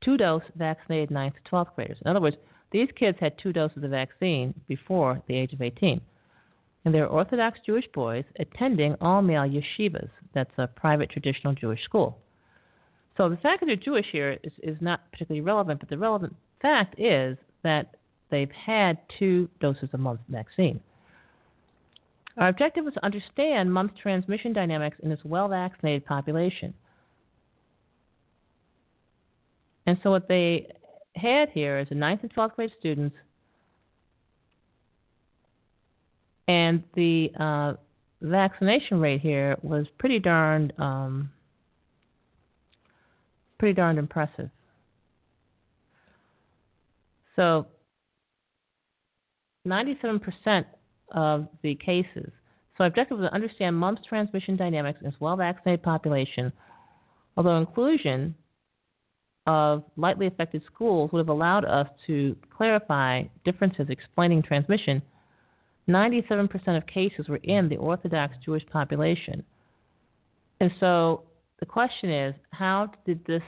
two-dose 0.00 0.42
vaccinated 0.54 1.10
9th 1.10 1.32
to 1.34 1.50
12th 1.50 1.74
graders. 1.74 1.98
In 2.04 2.10
other 2.10 2.20
words, 2.20 2.36
these 2.70 2.88
kids 2.96 3.18
had 3.20 3.36
two 3.36 3.52
doses 3.52 3.82
of 3.82 3.90
vaccine 3.90 4.54
before 4.68 5.20
the 5.26 5.34
age 5.34 5.52
of 5.52 5.60
18. 5.60 6.00
And 6.84 6.94
they're 6.94 7.08
Orthodox 7.08 7.58
Jewish 7.66 7.86
boys 7.92 8.24
attending 8.38 8.94
all-male 9.00 9.42
yeshivas. 9.42 10.08
That's 10.34 10.52
a 10.56 10.68
private 10.68 11.10
traditional 11.10 11.52
Jewish 11.52 11.82
school. 11.82 12.18
So 13.16 13.28
the 13.28 13.36
fact 13.38 13.60
that 13.60 13.66
they're 13.66 13.74
Jewish 13.74 14.06
here 14.12 14.38
is, 14.44 14.52
is 14.62 14.76
not 14.80 15.10
particularly 15.10 15.40
relevant, 15.40 15.80
but 15.80 15.88
the 15.88 15.98
relevant 15.98 16.36
fact 16.62 16.94
is 16.98 17.36
that 17.68 17.96
they've 18.30 18.50
had 18.50 18.98
two 19.18 19.48
doses 19.60 19.88
of 19.92 20.00
mumps 20.00 20.22
vaccine. 20.28 20.80
Our 22.38 22.48
objective 22.48 22.84
was 22.84 22.94
to 22.94 23.04
understand 23.04 23.72
mumps 23.72 23.94
transmission 24.00 24.52
dynamics 24.52 24.96
in 25.02 25.10
this 25.10 25.18
well 25.24 25.48
vaccinated 25.48 26.06
population. 26.06 26.72
And 29.86 29.98
so 30.02 30.10
what 30.10 30.28
they 30.28 30.68
had 31.16 31.48
here 31.50 31.78
is 31.78 31.88
the 31.88 31.94
9th 31.94 32.22
and 32.22 32.34
12th 32.34 32.54
grade 32.54 32.70
students, 32.78 33.16
and 36.46 36.82
the 36.94 37.32
uh, 37.40 37.72
vaccination 38.22 39.00
rate 39.00 39.20
here 39.20 39.56
was 39.62 39.86
pretty 39.98 40.18
darned, 40.18 40.72
um, 40.78 41.30
pretty 43.58 43.74
darned 43.74 43.98
impressive. 43.98 44.50
So 47.38 47.68
97% 49.66 50.64
of 51.12 51.48
the 51.62 51.76
cases. 51.76 52.30
So, 52.76 52.84
objective 52.84 53.18
was 53.18 53.28
to 53.28 53.34
understand 53.34 53.76
mumps 53.76 54.02
transmission 54.08 54.56
dynamics 54.56 54.98
in 55.00 55.06
this 55.06 55.20
well 55.20 55.36
vaccinated 55.36 55.82
population, 55.82 56.52
although 57.36 57.58
inclusion 57.58 58.34
of 59.46 59.84
lightly 59.96 60.26
affected 60.26 60.62
schools 60.72 61.10
would 61.12 61.20
have 61.20 61.28
allowed 61.28 61.64
us 61.64 61.86
to 62.06 62.36
clarify 62.54 63.22
differences 63.44 63.86
explaining 63.88 64.42
transmission, 64.42 65.00
97% 65.88 66.76
of 66.76 66.86
cases 66.86 67.28
were 67.28 67.40
in 67.44 67.68
the 67.68 67.76
Orthodox 67.76 68.34
Jewish 68.44 68.66
population. 68.66 69.42
And 70.60 70.70
so 70.80 71.22
the 71.60 71.66
question 71.66 72.10
is 72.10 72.34
how 72.50 72.90
did 73.06 73.24
this 73.26 73.42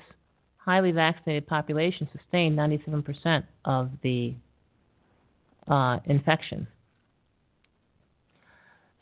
highly 0.64 0.92
vaccinated 0.92 1.46
population 1.46 2.08
sustained 2.16 2.58
97% 2.58 3.44
of 3.64 3.90
the 4.02 4.34
uh, 5.68 5.98
infection? 6.06 6.66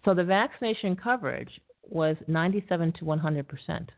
So 0.05 0.15
the 0.15 0.25
vaccination 0.25 0.97
coverage 0.97 1.61
was 1.83 2.17
97 2.27 2.93
to 2.99 3.05
100 3.05 3.49
percent. 3.49 3.93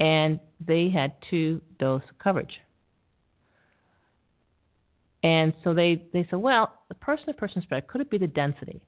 And 0.00 0.40
they 0.66 0.88
had 0.88 1.12
two 1.30 1.60
dose 1.78 2.02
coverage. 2.22 2.60
And 5.22 5.52
so 5.62 5.72
they, 5.72 6.02
they 6.12 6.26
said, 6.30 6.40
well, 6.40 6.80
the 6.88 6.94
person 6.96 7.26
to 7.26 7.34
person 7.34 7.62
spread, 7.62 7.86
could 7.86 8.00
it 8.00 8.10
be 8.10 8.18
the 8.18 8.26
density? 8.26 8.80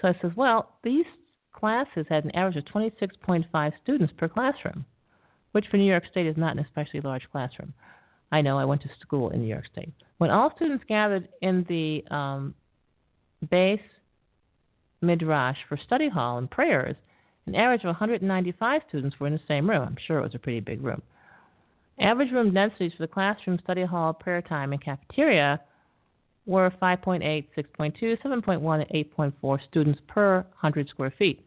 So 0.00 0.08
I 0.08 0.16
says, 0.22 0.30
well, 0.34 0.70
these 0.82 1.04
classes 1.56 2.06
had 2.08 2.24
an 2.24 2.34
average 2.36 2.56
of 2.56 2.64
26.5 2.66 3.72
students 3.82 4.12
per 4.16 4.28
classroom, 4.28 4.84
which 5.52 5.66
for 5.70 5.76
New 5.76 5.90
York 5.90 6.04
State 6.10 6.26
is 6.26 6.36
not 6.36 6.56
an 6.56 6.64
especially 6.64 7.00
large 7.00 7.28
classroom. 7.32 7.72
I 8.32 8.40
know, 8.42 8.58
I 8.58 8.64
went 8.64 8.82
to 8.82 8.90
school 9.00 9.30
in 9.30 9.40
New 9.40 9.48
York 9.48 9.64
State. 9.72 9.92
When 10.18 10.30
all 10.30 10.52
students 10.56 10.84
gathered 10.88 11.28
in 11.42 11.64
the 11.68 12.04
um, 12.14 12.54
beis 13.46 13.80
midrash 15.00 15.58
for 15.68 15.76
study 15.76 16.08
hall 16.08 16.38
and 16.38 16.50
prayers, 16.50 16.96
an 17.46 17.54
average 17.54 17.82
of 17.82 17.86
195 17.86 18.82
students 18.88 19.20
were 19.20 19.28
in 19.28 19.32
the 19.32 19.40
same 19.46 19.68
room. 19.68 19.82
I'm 19.82 19.96
sure 20.06 20.18
it 20.18 20.22
was 20.22 20.34
a 20.34 20.38
pretty 20.38 20.60
big 20.60 20.82
room. 20.82 21.02
Average 22.00 22.32
room 22.32 22.52
densities 22.52 22.92
for 22.96 23.04
the 23.04 23.12
classroom, 23.12 23.58
study 23.62 23.84
hall, 23.84 24.12
prayer 24.12 24.42
time, 24.42 24.72
and 24.72 24.82
cafeteria 24.82 25.60
were 26.44 26.72
5.8, 26.82 27.46
6.2, 27.56 28.22
7.1, 28.22 28.86
and 28.90 29.06
8.4 29.16 29.58
students 29.68 30.00
per 30.06 30.38
100 30.38 30.88
square 30.88 31.12
feet. 31.18 31.45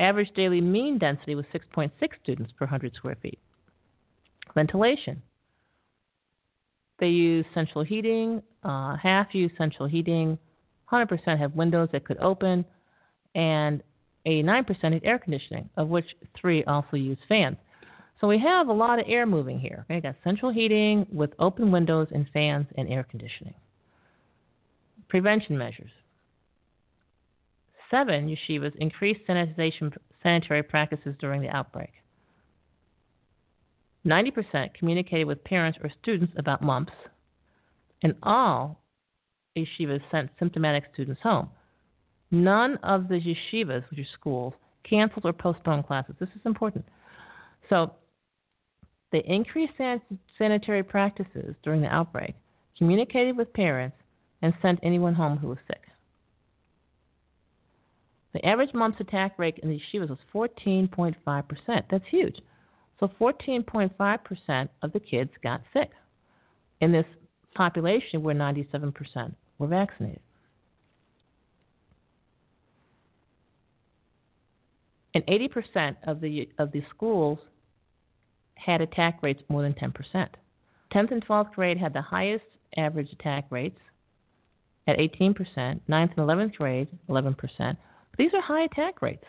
Average 0.00 0.32
daily 0.34 0.62
mean 0.62 0.98
density 0.98 1.34
was 1.34 1.44
6.6 1.54 1.90
students 2.22 2.52
per 2.58 2.64
100 2.64 2.94
square 2.94 3.18
feet. 3.22 3.38
Ventilation. 4.54 5.22
They 6.98 7.08
use 7.08 7.44
central 7.54 7.84
heating, 7.84 8.42
uh, 8.64 8.96
half 8.96 9.34
use 9.34 9.52
central 9.58 9.86
heating, 9.86 10.38
100% 10.90 11.38
have 11.38 11.54
windows 11.54 11.90
that 11.92 12.04
could 12.04 12.18
open, 12.18 12.64
and 13.34 13.82
89% 14.26 14.66
had 14.92 15.04
air 15.04 15.18
conditioning, 15.18 15.68
of 15.76 15.88
which 15.88 16.06
three 16.38 16.64
also 16.64 16.96
use 16.96 17.18
fans. 17.28 17.58
So 18.20 18.26
we 18.26 18.38
have 18.38 18.68
a 18.68 18.72
lot 18.72 18.98
of 18.98 19.06
air 19.06 19.26
moving 19.26 19.58
here. 19.60 19.84
Okay, 19.90 20.00
got 20.00 20.16
central 20.24 20.50
heating 20.50 21.06
with 21.12 21.30
open 21.38 21.70
windows 21.70 22.08
and 22.10 22.26
fans 22.32 22.66
and 22.76 22.88
air 22.88 23.04
conditioning. 23.04 23.54
Prevention 25.08 25.56
measures. 25.56 25.90
Seven 27.90 28.28
yeshivas 28.28 28.74
increased 28.76 29.20
sanitization 29.28 29.94
sanitary 30.22 30.62
practices 30.62 31.14
during 31.18 31.42
the 31.42 31.48
outbreak. 31.48 31.90
90% 34.06 34.72
communicated 34.74 35.24
with 35.24 35.42
parents 35.44 35.78
or 35.82 35.90
students 36.00 36.32
about 36.36 36.62
mumps, 36.62 36.92
and 38.02 38.14
all 38.22 38.80
yeshivas 39.56 40.00
sent 40.10 40.30
symptomatic 40.38 40.84
students 40.92 41.20
home. 41.22 41.50
None 42.30 42.76
of 42.82 43.08
the 43.08 43.20
yeshivas, 43.20 43.88
which 43.90 43.98
are 43.98 44.12
schools, 44.14 44.54
canceled 44.88 45.26
or 45.26 45.32
postponed 45.32 45.86
classes. 45.86 46.14
This 46.18 46.28
is 46.30 46.40
important. 46.46 46.84
So 47.68 47.92
they 49.12 49.22
increased 49.26 49.74
san- 49.76 50.00
sanitary 50.38 50.82
practices 50.82 51.54
during 51.62 51.82
the 51.82 51.88
outbreak, 51.88 52.34
communicated 52.78 53.36
with 53.36 53.52
parents, 53.52 53.96
and 54.42 54.54
sent 54.62 54.78
anyone 54.82 55.14
home 55.14 55.36
who 55.36 55.48
was 55.48 55.58
sick. 55.66 55.82
The 58.32 58.44
average 58.46 58.72
mumps 58.74 59.00
attack 59.00 59.38
rate 59.38 59.58
in 59.62 59.68
the 59.68 59.80
yeshivas 59.80 60.08
was 60.08 60.18
14.5%. 60.32 61.84
That's 61.90 62.04
huge. 62.10 62.36
So 63.00 63.08
14.5% 63.20 64.68
of 64.82 64.92
the 64.92 65.00
kids 65.00 65.30
got 65.42 65.62
sick 65.72 65.90
in 66.80 66.92
this 66.92 67.06
population 67.54 68.22
where 68.22 68.34
97% 68.34 69.34
were 69.58 69.66
vaccinated. 69.66 70.20
And 75.14 75.26
80% 75.26 75.96
of 76.04 76.20
the 76.20 76.48
of 76.58 76.70
the 76.70 76.84
schools 76.94 77.40
had 78.54 78.80
attack 78.80 79.22
rates 79.22 79.42
more 79.48 79.62
than 79.62 79.74
10%. 79.74 79.92
10th 80.94 81.12
and 81.12 81.26
12th 81.26 81.52
grade 81.52 81.78
had 81.78 81.92
the 81.92 82.02
highest 82.02 82.44
average 82.76 83.10
attack 83.12 83.46
rates 83.50 83.78
at 84.86 84.98
18%, 84.98 85.34
9th 85.34 85.80
and 85.88 86.16
11th 86.16 86.54
grade 86.54 86.88
11%. 87.08 87.76
These 88.20 88.34
are 88.34 88.42
high 88.42 88.64
attack 88.64 89.00
rates. 89.00 89.24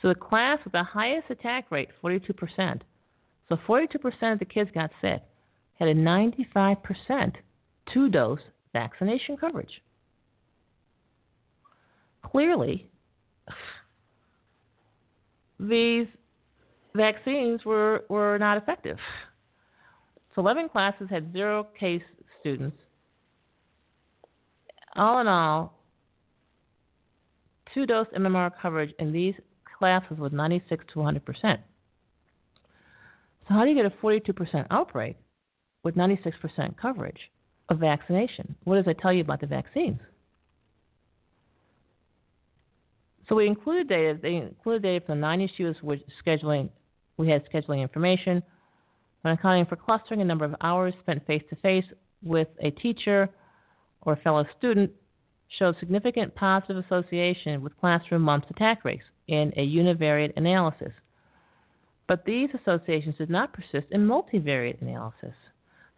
So 0.00 0.08
the 0.08 0.14
class 0.14 0.58
with 0.64 0.72
the 0.72 0.82
highest 0.82 1.28
attack 1.28 1.70
rate, 1.70 1.90
42%. 2.02 2.80
So 3.50 3.56
42% 3.68 4.32
of 4.32 4.38
the 4.38 4.46
kids 4.46 4.70
got 4.72 4.90
sick, 5.02 5.20
had 5.78 5.88
a 5.88 5.94
95% 5.94 7.34
two 7.92 8.08
dose 8.08 8.40
vaccination 8.72 9.36
coverage. 9.36 9.82
Clearly, 12.22 12.88
these 15.60 16.06
vaccines 16.94 17.66
were, 17.66 18.06
were 18.08 18.38
not 18.38 18.56
effective. 18.56 18.96
So 20.34 20.40
11 20.40 20.70
classes 20.70 21.08
had 21.10 21.34
zero 21.34 21.66
case 21.78 22.02
students. 22.40 22.78
All 24.96 25.20
in 25.20 25.26
all, 25.26 25.78
two 27.72 27.86
dose 27.86 28.06
MMR 28.16 28.50
coverage 28.60 28.94
in 28.98 29.12
these 29.12 29.34
classes 29.78 30.18
was 30.18 30.32
96 30.32 30.84
to 30.92 30.98
100 31.00 31.24
percent. 31.24 31.60
So, 33.48 33.54
how 33.54 33.64
do 33.64 33.70
you 33.70 33.76
get 33.76 33.86
a 33.86 33.90
42% 33.90 34.66
outbreak 34.70 35.16
with 35.82 35.96
96% 35.96 36.32
coverage 36.80 37.30
of 37.68 37.78
vaccination? 37.78 38.54
What 38.64 38.76
does 38.76 38.86
that 38.86 38.98
tell 39.00 39.12
you 39.12 39.20
about 39.20 39.40
the 39.40 39.46
vaccines? 39.46 40.00
So 43.28 43.34
we 43.34 43.46
included 43.46 43.88
data. 43.88 44.18
They 44.20 44.36
included 44.36 44.82
data 44.82 45.04
from 45.04 45.20
the 45.20 45.26
nine 45.26 45.40
yeshivas 45.40 45.82
with 45.82 46.00
scheduling. 46.24 46.68
We 47.16 47.28
had 47.28 47.42
scheduling 47.50 47.80
information. 47.80 48.42
When 49.22 49.34
accounting 49.34 49.66
for 49.66 49.76
clustering, 49.76 50.20
a 50.20 50.24
number 50.24 50.44
of 50.44 50.54
hours 50.60 50.92
spent 51.00 51.26
face 51.26 51.42
to 51.48 51.56
face 51.56 51.84
with 52.22 52.48
a 52.62 52.70
teacher 52.70 53.30
or 54.04 54.16
fellow 54.16 54.46
student 54.58 54.90
showed 55.58 55.76
significant 55.78 56.34
positive 56.34 56.84
association 56.84 57.62
with 57.62 57.78
classroom 57.78 58.22
mumps 58.22 58.46
attack 58.50 58.84
rates 58.84 59.04
in 59.28 59.52
a 59.56 59.66
univariate 59.66 60.32
analysis. 60.36 60.92
But 62.06 62.24
these 62.24 62.50
associations 62.60 63.16
did 63.16 63.30
not 63.30 63.52
persist 63.52 63.86
in 63.90 64.06
multivariate 64.06 64.82
analysis. 64.82 65.34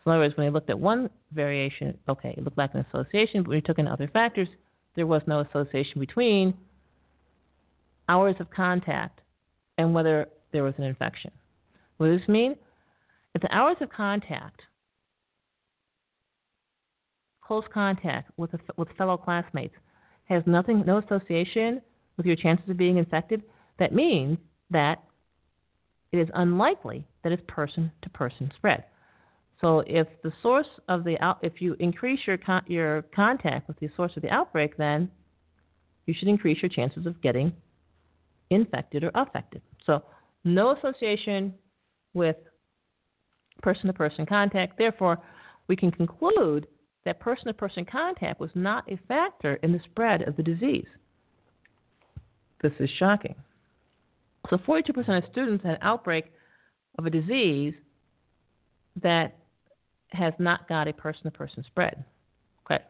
So 0.04 0.10
in 0.10 0.12
other 0.12 0.20
words, 0.20 0.36
when 0.36 0.46
they 0.46 0.52
looked 0.52 0.70
at 0.70 0.78
one 0.78 1.10
variation, 1.32 1.98
okay, 2.08 2.34
it 2.36 2.44
looked 2.44 2.58
like 2.58 2.74
an 2.74 2.86
association, 2.92 3.42
but 3.42 3.48
when 3.48 3.56
we 3.56 3.62
took 3.62 3.78
in 3.78 3.88
other 3.88 4.08
factors, 4.12 4.48
there 4.94 5.06
was 5.06 5.22
no 5.26 5.40
association 5.40 6.00
between 6.00 6.54
hours 8.08 8.36
of 8.38 8.50
contact 8.50 9.20
and 9.78 9.92
whether 9.92 10.28
there 10.52 10.62
was 10.62 10.74
an 10.78 10.84
infection. 10.84 11.30
What 11.96 12.08
does 12.08 12.20
this 12.20 12.28
mean? 12.28 12.56
If 13.34 13.42
the 13.42 13.54
hours 13.54 13.76
of 13.80 13.90
contact, 13.90 14.62
close 17.46 17.64
contact 17.72 18.30
with, 18.36 18.52
a, 18.54 18.58
with 18.76 18.88
fellow 18.96 19.16
classmates, 19.16 19.74
has 20.24 20.42
nothing, 20.46 20.82
no 20.86 20.98
association 20.98 21.80
with 22.16 22.26
your 22.26 22.36
chances 22.36 22.68
of 22.68 22.76
being 22.76 22.96
infected, 22.96 23.42
that 23.78 23.94
means 23.94 24.38
that 24.70 25.02
it 26.12 26.18
is 26.18 26.28
unlikely 26.34 27.06
that 27.22 27.32
it's 27.32 27.42
person 27.46 27.90
to 28.02 28.10
person 28.10 28.50
spread. 28.56 28.84
So 29.60 29.82
if 29.86 30.06
the 30.22 30.32
source 30.42 30.66
of 30.88 31.04
the 31.04 31.18
out, 31.22 31.38
if 31.42 31.60
you 31.60 31.76
increase 31.78 32.20
your 32.26 32.36
con- 32.36 32.64
your 32.66 33.02
contact 33.14 33.68
with 33.68 33.78
the 33.80 33.88
source 33.96 34.12
of 34.16 34.22
the 34.22 34.30
outbreak, 34.30 34.76
then 34.76 35.10
you 36.06 36.14
should 36.16 36.28
increase 36.28 36.62
your 36.62 36.68
chances 36.68 37.06
of 37.06 37.20
getting 37.22 37.52
infected 38.50 39.02
or 39.02 39.10
affected. 39.14 39.62
So 39.86 40.02
no 40.44 40.76
association 40.76 41.54
with 42.14 42.36
person 43.62 43.86
to 43.86 43.92
person 43.92 44.26
contact. 44.26 44.76
Therefore, 44.78 45.18
we 45.68 45.76
can 45.76 45.90
conclude 45.90 46.66
that 47.06 47.20
person 47.20 47.46
to 47.46 47.54
person 47.54 47.86
contact 47.86 48.38
was 48.38 48.50
not 48.54 48.90
a 48.90 48.98
factor 49.08 49.54
in 49.62 49.72
the 49.72 49.80
spread 49.84 50.22
of 50.22 50.36
the 50.36 50.42
disease. 50.42 50.86
This 52.62 52.72
is 52.78 52.90
shocking. 52.98 53.34
So 54.50 54.58
42% 54.58 54.90
of 55.16 55.24
students 55.30 55.64
had 55.64 55.74
an 55.74 55.78
outbreak 55.82 56.26
of 56.98 57.06
a 57.06 57.10
disease 57.10 57.74
that 59.02 59.36
has 60.10 60.34
not 60.38 60.68
got 60.68 60.88
a 60.88 60.92
person 60.92 61.24
to 61.24 61.30
person 61.30 61.64
spread. 61.66 62.04
Okay. 62.64 62.82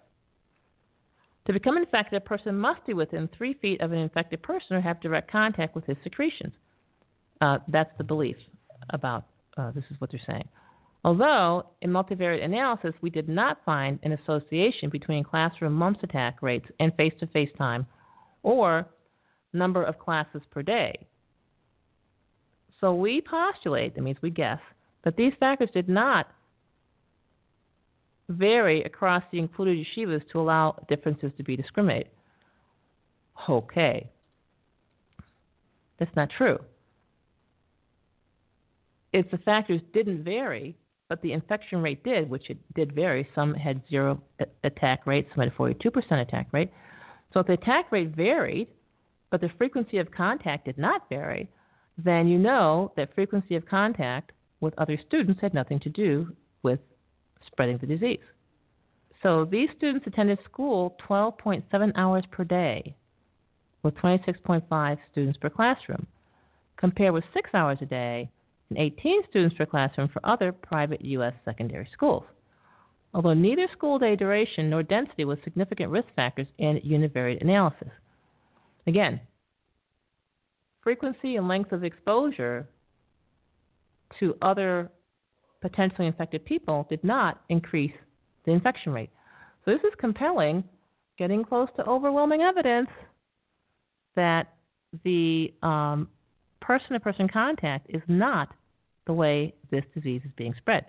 To 1.46 1.52
become 1.52 1.76
infected, 1.76 2.16
a 2.16 2.20
person 2.20 2.56
must 2.56 2.84
be 2.86 2.94
within 2.94 3.28
three 3.36 3.54
feet 3.54 3.80
of 3.80 3.92
an 3.92 3.98
infected 3.98 4.42
person 4.42 4.76
or 4.76 4.80
have 4.80 5.00
direct 5.00 5.30
contact 5.30 5.74
with 5.74 5.84
his 5.84 5.96
secretions. 6.02 6.52
Uh, 7.40 7.58
that's 7.68 7.90
the 7.98 8.04
belief 8.04 8.36
about 8.90 9.26
uh, 9.56 9.70
this 9.72 9.84
is 9.90 10.00
what 10.00 10.10
they're 10.10 10.20
saying. 10.26 10.46
Although 11.06 11.66
in 11.82 11.90
multivariate 11.90 12.44
analysis 12.44 12.92
we 13.00 13.10
did 13.10 13.28
not 13.28 13.64
find 13.64 14.00
an 14.02 14.10
association 14.12 14.90
between 14.90 15.22
classroom 15.22 15.72
mumps 15.72 16.00
attack 16.02 16.42
rates 16.42 16.66
and 16.80 16.92
face-to-face 16.96 17.50
time, 17.56 17.86
or 18.42 18.88
number 19.52 19.84
of 19.84 20.00
classes 20.00 20.42
per 20.50 20.62
day. 20.62 21.06
So 22.80 22.92
we 22.92 23.20
postulate, 23.20 23.94
that 23.94 24.02
means 24.02 24.18
we 24.20 24.30
guess, 24.30 24.58
that 25.04 25.16
these 25.16 25.32
factors 25.38 25.70
did 25.72 25.88
not 25.88 26.26
vary 28.28 28.82
across 28.82 29.22
the 29.30 29.38
included 29.38 29.78
yeshivas 29.86 30.28
to 30.32 30.40
allow 30.40 30.84
differences 30.88 31.30
to 31.36 31.44
be 31.44 31.56
discriminated. 31.56 32.10
Okay. 33.48 34.10
That's 36.00 36.16
not 36.16 36.30
true. 36.36 36.58
If 39.12 39.30
the 39.30 39.38
factors 39.38 39.80
didn't 39.94 40.24
vary, 40.24 40.76
but 41.08 41.22
the 41.22 41.32
infection 41.32 41.82
rate 41.82 42.02
did, 42.02 42.28
which 42.28 42.50
it 42.50 42.58
did 42.74 42.94
vary, 42.94 43.28
some 43.34 43.54
had 43.54 43.80
zero 43.88 44.20
attack 44.64 45.06
rate, 45.06 45.28
some 45.30 45.44
had 45.44 45.52
a 45.52 45.56
42% 45.56 46.20
attack 46.20 46.48
rate. 46.52 46.72
So 47.32 47.40
if 47.40 47.46
the 47.46 47.52
attack 47.52 47.92
rate 47.92 48.14
varied, 48.14 48.68
but 49.30 49.40
the 49.40 49.50
frequency 49.58 49.98
of 49.98 50.10
contact 50.10 50.64
did 50.66 50.78
not 50.78 51.08
vary, 51.08 51.48
then 51.98 52.28
you 52.28 52.38
know 52.38 52.92
that 52.96 53.14
frequency 53.14 53.56
of 53.56 53.66
contact 53.66 54.32
with 54.60 54.74
other 54.78 54.98
students 55.06 55.40
had 55.40 55.54
nothing 55.54 55.80
to 55.80 55.88
do 55.88 56.34
with 56.62 56.80
spreading 57.46 57.78
the 57.78 57.86
disease. 57.86 58.20
So 59.22 59.44
these 59.44 59.68
students 59.76 60.06
attended 60.06 60.38
school 60.44 60.96
12.7 61.08 61.92
hours 61.96 62.24
per 62.30 62.44
day 62.44 62.94
with 63.82 63.94
26.5 63.96 64.98
students 65.12 65.38
per 65.38 65.50
classroom, 65.50 66.06
compared 66.76 67.14
with 67.14 67.24
6 67.32 67.50
hours 67.54 67.78
a 67.80 67.86
day 67.86 68.30
and 68.70 68.78
18 68.78 69.22
students 69.28 69.56
per 69.56 69.66
classroom 69.66 70.08
for 70.08 70.24
other 70.24 70.52
private 70.52 71.04
U.S. 71.04 71.34
secondary 71.44 71.88
schools. 71.92 72.24
Although 73.14 73.34
neither 73.34 73.68
school 73.72 73.98
day 73.98 74.16
duration 74.16 74.68
nor 74.68 74.82
density 74.82 75.24
was 75.24 75.38
significant 75.44 75.90
risk 75.90 76.08
factors 76.14 76.48
in 76.58 76.80
univariate 76.84 77.40
analysis. 77.40 77.88
Again, 78.86 79.20
frequency 80.82 81.36
and 81.36 81.48
length 81.48 81.72
of 81.72 81.82
exposure 81.82 82.68
to 84.20 84.36
other 84.42 84.90
potentially 85.60 86.06
infected 86.06 86.44
people 86.44 86.86
did 86.88 87.02
not 87.02 87.42
increase 87.48 87.92
the 88.44 88.52
infection 88.52 88.92
rate. 88.92 89.10
So 89.64 89.72
this 89.72 89.80
is 89.80 89.92
compelling, 89.98 90.62
getting 91.18 91.44
close 91.44 91.68
to 91.76 91.86
overwhelming 91.86 92.42
evidence 92.42 92.88
that 94.14 94.54
the 95.04 95.52
um, 95.62 96.08
person-to-person 96.60 97.28
contact 97.28 97.86
is 97.88 98.02
not 98.08 98.52
the 99.06 99.12
way 99.12 99.54
this 99.70 99.84
disease 99.94 100.22
is 100.24 100.30
being 100.36 100.54
spread. 100.56 100.86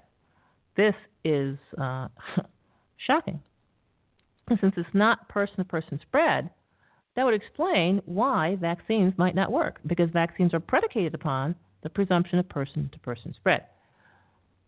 This 0.75 0.95
is 1.23 1.57
uh, 1.79 2.07
shocking. 3.05 3.39
And 4.49 4.57
since 4.61 4.73
it's 4.77 4.89
not 4.93 5.27
person-to-person 5.29 5.99
spread, 6.07 6.49
that 7.15 7.25
would 7.25 7.33
explain 7.33 8.01
why 8.05 8.57
vaccines 8.61 9.13
might 9.17 9.35
not 9.35 9.51
work, 9.51 9.79
because 9.87 10.09
vaccines 10.11 10.53
are 10.53 10.59
predicated 10.59 11.13
upon 11.15 11.55
the 11.83 11.89
presumption 11.89 12.39
of 12.39 12.47
person-to-person 12.47 13.33
spread. 13.35 13.65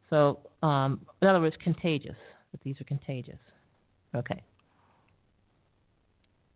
So, 0.10 0.40
um, 0.64 1.06
in 1.22 1.28
other 1.28 1.40
words, 1.40 1.56
contagious. 1.64 2.16
That 2.52 2.62
these 2.64 2.82
are 2.82 2.86
contagious. 2.86 3.38
Okay. 4.16 4.44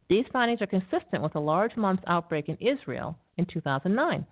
These 0.09 0.25
findings 0.33 0.61
are 0.61 0.67
consistent 0.67 1.21
with 1.21 1.35
a 1.35 1.39
large 1.39 1.75
mumps 1.77 2.03
outbreak 2.07 2.49
in 2.49 2.57
Israel 2.57 3.17
in 3.37 3.45
2009, 3.45 4.25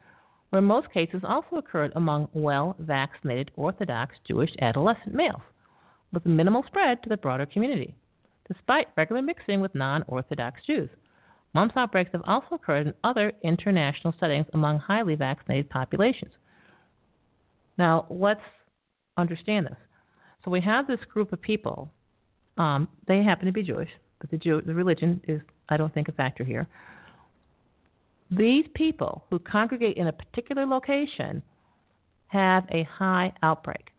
where 0.50 0.62
most 0.62 0.92
cases 0.92 1.22
also 1.24 1.58
occurred 1.58 1.92
among 1.96 2.28
well 2.34 2.76
vaccinated 2.80 3.52
Orthodox 3.56 4.16
Jewish 4.28 4.52
adolescent 4.62 5.14
males, 5.14 5.42
with 6.14 6.26
minimal 6.26 6.64
spread 6.68 7.02
to 7.04 7.10
the 7.10 7.18
broader 7.18 7.46
community, 7.46 7.96
despite 8.48 8.88
regular 8.98 9.22
mixing 9.22 9.62
with 9.62 9.74
non 9.76 10.04
Orthodox 10.08 10.62
Jews. 10.66 10.90
Mumps 11.54 11.76
outbreaks 11.76 12.12
have 12.14 12.22
also 12.26 12.56
occurred 12.56 12.88
in 12.88 12.94
other 13.04 13.34
international 13.44 14.14
settings 14.20 14.46
among 14.54 14.80
highly 14.80 15.16
vaccinated 15.16 15.70
populations. 15.70 16.32
Now, 17.78 18.06
let's 18.10 18.42
understand 19.18 19.66
this. 19.66 19.78
So 20.44 20.52
we 20.52 20.62
have 20.62 20.88
this 20.88 21.00
group 21.12 21.34
of 21.34 21.42
people. 21.42 21.92
Um, 22.58 22.88
they 23.08 23.24
happen 23.24 23.46
to 23.46 23.52
be 23.52 23.64
Jewish, 23.64 23.90
but 24.20 24.32
the, 24.32 24.38
Jew, 24.38 24.62
the 24.66 24.74
religion 24.74 25.22
is, 25.28 25.42
I 25.70 25.78
don't 25.78 25.94
think, 25.94 26.08
a 26.08 26.14
factor 26.14 26.44
here. 26.44 26.68
These 28.32 28.66
people 28.74 29.26
who 29.30 29.40
congregate 29.40 29.98
in 29.98 30.08
a 30.08 30.14
particular 30.14 30.66
location 30.66 31.44
have 32.28 32.66
a 32.72 32.84
high 32.84 33.34
outbreak. 33.44 33.90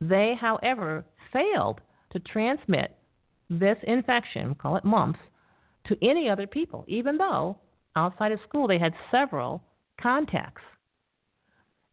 They, 0.00 0.34
however, 0.40 1.04
failed 1.32 1.80
to 2.12 2.20
transmit 2.20 2.96
this 3.50 3.76
infection, 3.82 4.54
call 4.54 4.76
it 4.76 4.84
mumps, 4.84 5.18
to 5.88 5.96
any 6.02 6.28
other 6.28 6.46
people, 6.46 6.84
even 6.86 7.18
though 7.18 7.58
outside 7.96 8.30
of 8.30 8.38
school 8.48 8.68
they 8.68 8.78
had 8.78 8.94
several 9.10 9.62
contacts. 10.00 10.62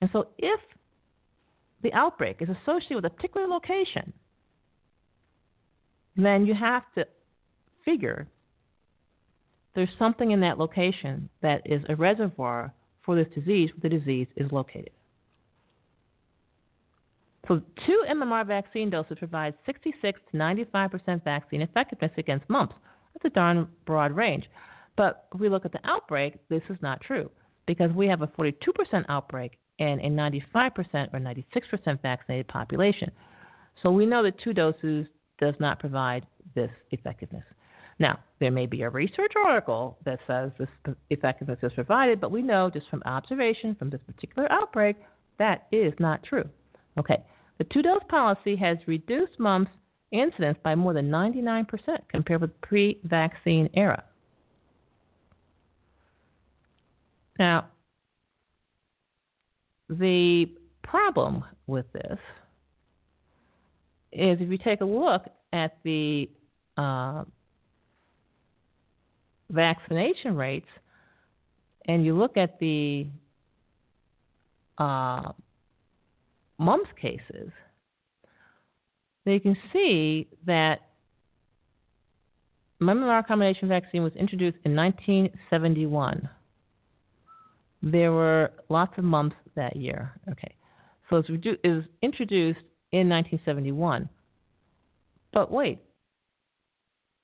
And 0.02 0.10
so, 0.14 0.28
if 0.38 0.60
the 1.82 1.94
outbreak 1.94 2.38
is 2.42 2.50
associated 2.50 2.98
with 2.98 3.06
a 3.06 3.10
particular 3.10 3.48
location, 3.48 4.14
then 6.16 6.46
you 6.46 6.54
have 6.54 6.84
to 6.96 7.06
figure 7.84 8.28
there's 9.78 9.90
something 10.00 10.32
in 10.32 10.40
that 10.40 10.58
location 10.58 11.30
that 11.44 11.62
is 11.64 11.84
a 11.88 11.96
reservoir 11.96 12.74
for 13.06 13.16
this 13.16 13.28
disease 13.36 13.70
where 13.78 13.92
the 13.92 14.00
disease 14.00 14.26
is 14.36 14.52
located. 14.52 14.90
So, 17.48 17.62
two 17.86 18.04
MMR 18.10 18.46
vaccine 18.48 18.90
doses 18.90 19.20
provide 19.20 19.54
66 19.68 20.20
to 20.32 20.38
95% 20.38 21.24
vaccine 21.24 21.62
effectiveness 21.62 22.12
against 22.18 22.50
mumps. 22.50 22.74
That's 23.14 23.32
a 23.32 23.36
darn 23.36 23.68
broad 23.86 24.16
range. 24.16 24.46
But 24.96 25.28
if 25.32 25.40
we 25.40 25.48
look 25.48 25.64
at 25.64 25.72
the 25.72 25.80
outbreak, 25.84 26.34
this 26.50 26.64
is 26.70 26.78
not 26.82 27.00
true 27.02 27.30
because 27.68 27.92
we 27.92 28.08
have 28.08 28.24
a 28.24 28.28
42% 28.28 28.56
outbreak 29.10 29.60
and 29.78 30.02
a 30.02 30.10
95% 30.10 31.14
or 31.14 31.20
96% 31.20 32.02
vaccinated 32.02 32.48
population. 32.48 33.12
So 33.84 33.92
we 33.92 34.08
know 34.08 34.24
that 34.24 34.40
two 34.40 34.54
doses 34.54 35.06
does 35.40 35.54
not 35.60 35.80
provide 35.80 36.26
this 36.56 36.72
effectiveness. 36.90 37.44
Now, 38.00 38.20
there 38.40 38.52
may 38.52 38.68
be 38.68 38.84
a 38.84 38.90
research 38.90 39.34
article 39.44 39.98
that 40.06 40.20
says 40.28 40.52
this 40.60 40.96
effectiveness 41.10 41.60
is 41.64 41.72
provided, 41.74 42.22
but 42.22 42.32
we 42.32 42.42
know 42.42 42.70
just 42.70 42.90
from 42.90 43.02
observation 43.06 43.76
from 43.76 43.90
this 43.90 44.02
particular 44.06 44.52
outbreak 44.52 44.96
that 45.40 45.68
is 45.72 45.94
not 46.00 46.24
true. 46.24 46.48
Okay, 47.00 47.24
the 47.58 47.64
two 47.66 47.82
dose 47.82 48.02
policy 48.10 48.56
has 48.56 48.78
reduced 48.88 49.40
mumps 49.40 49.72
incidence 50.12 50.58
by 50.64 50.76
more 50.76 50.94
than 50.94 51.10
99% 51.10 51.68
compared 52.10 52.42
with 52.42 52.62
pre 52.62 53.00
vaccine 53.04 53.70
era. 53.74 54.04
Now, 57.38 57.68
the 59.90 60.48
problem 60.84 61.44
with 61.68 61.86
this 61.94 62.18
is 64.12 64.40
if 64.42 64.50
you 64.50 64.58
take 64.58 64.82
a 64.82 64.86
look 64.86 65.24
at 65.54 65.78
the 65.84 66.30
uh, 66.78 67.24
vaccination 69.50 70.36
rates 70.36 70.68
and 71.88 72.06
you 72.06 72.18
look 72.18 72.38
at 72.38 72.60
the 72.60 73.08
uh, 74.78 75.32
mumps 76.58 76.90
cases, 77.00 77.52
then 79.26 79.34
you 79.34 79.40
can 79.40 79.58
see 79.74 80.28
that 80.46 80.82
MMR 82.82 83.26
combination 83.26 83.68
vaccine 83.68 84.04
was 84.04 84.14
introduced 84.16 84.58
in 84.64 84.76
1971. 84.76 86.30
There 87.82 88.12
were 88.12 88.52
lots 88.70 88.94
of 88.98 89.04
mumps 89.04 89.36
that 89.56 89.76
year. 89.76 90.12
Okay, 90.32 90.54
so 91.10 91.18
it 91.18 91.60
was 91.64 91.84
introduced 92.02 92.60
in 92.92 93.10
1971. 93.10 94.10
But 95.34 95.52
wait, 95.52 95.80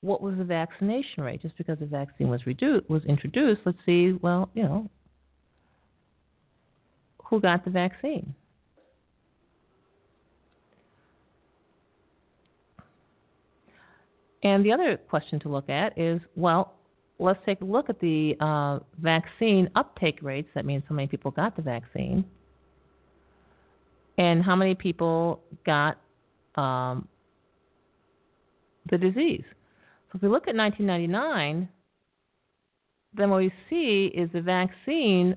what 0.04 0.22
was 0.22 0.36
the 0.38 0.44
vaccination 0.44 1.24
rate? 1.24 1.42
Just 1.42 1.58
because 1.58 1.80
the 1.80 1.86
vaccine 1.86 2.28
was 2.28 2.46
reduced, 2.46 2.89
was 2.89 3.02
introduced, 3.06 3.62
let's 3.66 3.78
see. 3.86 4.12
Well, 4.22 4.50
you 4.54 4.63
know, 4.63 4.89
who 7.24 7.39
got 7.39 7.63
the 7.63 7.72
vaccine? 7.72 8.36
And 14.44 14.66
the 14.66 14.74
other 14.74 14.98
question 14.98 15.39
to 15.39 15.48
look 15.50 15.70
at 15.70 15.98
is, 15.98 16.20
well, 16.36 16.74
let's 17.18 17.39
take 17.46 17.62
a 17.62 17.66
look 17.66 17.89
at 17.89 18.02
the 18.02 18.36
uh, 18.42 18.80
vaccine 19.02 19.70
uptake 19.78 20.20
rates. 20.22 20.50
That 20.54 20.66
means 20.66 20.84
how 20.89 20.96
many 20.96 21.08
people 21.08 21.32
got 21.32 21.56
the 21.56 21.62
vaccine, 21.62 22.26
and 24.18 24.44
how 24.44 24.58
many 24.58 24.76
people 24.76 25.39
got 25.66 25.98
um, 26.56 27.08
the 28.92 28.98
disease. 28.98 29.46
If 30.13 30.21
we 30.21 30.30
look 30.30 30.47
at 30.47 30.56
1999, 30.56 31.67
then 33.15 33.30
what 33.30 33.38
we 33.38 33.52
see 33.69 34.12
is 34.13 34.30
the 34.32 34.41
vaccine 34.41 35.36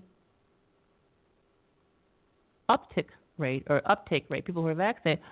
uptick 2.69 3.07
rate 3.39 3.65
or 3.69 3.81
uptake 3.91 4.27
rate, 4.29 4.45
people 4.45 4.63
who 4.63 4.69
are 4.69 4.75
vaccinated, 4.75 5.23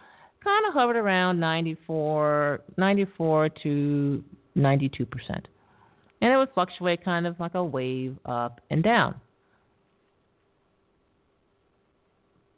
kind 0.43 0.67
of 0.67 0.75
hovered 0.75 0.97
around 0.97 1.41
94, 1.41 2.61
94 2.77 3.49
to 3.63 4.25
92 4.55 5.07
percent, 5.07 5.49
and 6.21 6.33
it 6.33 6.37
would 6.37 6.53
fluctuate 6.55 7.05
kind 7.05 7.27
of 7.27 7.39
like 7.41 7.55
a 7.55 7.65
wave 7.65 8.17
up 8.25 8.61
and 8.71 8.83
down. 8.83 9.15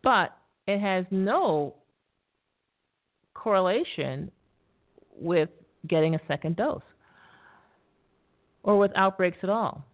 But 0.02 0.36
it 0.66 0.80
has 0.80 1.04
no 1.10 1.74
correlation 3.34 4.30
with 5.16 5.48
getting 5.88 6.14
a 6.14 6.20
second 6.28 6.56
dose 6.56 6.82
or 8.62 8.78
with 8.78 8.90
outbreaks 8.96 9.38
at 9.42 9.48
all. 9.48 9.84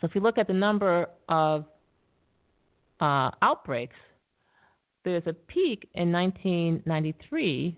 So 0.00 0.06
if 0.06 0.14
you 0.14 0.20
look 0.20 0.38
at 0.38 0.46
the 0.46 0.54
number 0.54 1.06
of 1.28 1.64
uh, 3.00 3.30
outbreaks, 3.42 3.96
there's 5.04 5.22
a 5.26 5.32
peak 5.32 5.88
in 5.94 6.12
1993 6.12 7.76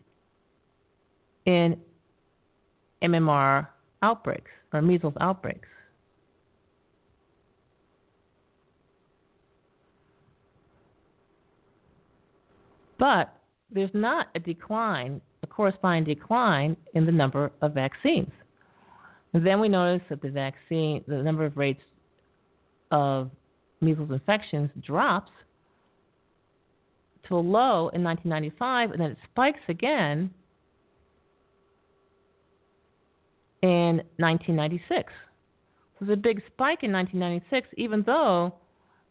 in 1.47 1.77
MMR 3.03 3.69
outbreaks 4.03 4.51
or 4.73 4.83
measles 4.83 5.15
outbreaks. 5.21 5.69
But 12.99 13.35
there's 13.71 13.91
not 13.95 14.29
a 14.37 14.39
decline, 14.39 15.21
corresponding 15.53 16.15
decline 16.15 16.77
in 16.95 17.07
the 17.07 17.13
number 17.13 17.53
of 17.61 17.75
vaccines. 17.75 18.31
And 19.35 19.47
then 19.47 19.61
we 19.61 19.69
notice 19.69 20.03
that 20.11 20.23
the 20.23 20.31
vaccine, 20.31 21.05
the 21.07 21.23
number 21.23 21.45
of 21.45 21.57
rates 21.57 21.83
of 22.91 23.31
measles 23.81 24.11
infections 24.11 24.71
drops 24.85 25.31
to 27.29 27.37
a 27.37 27.41
low 27.41 27.89
in 27.91 28.03
1995, 28.03 28.93
and 28.93 29.01
then 29.01 29.11
it 29.13 29.19
spikes 29.31 29.61
again 29.69 30.31
in 33.63 34.03
1996. 34.19 35.13
So 35.99 36.05
there's 36.05 36.19
a 36.19 36.21
big 36.21 36.43
spike 36.53 36.83
in 36.83 36.93
1996, 36.93 37.69
even 37.77 38.03
though 38.05 38.55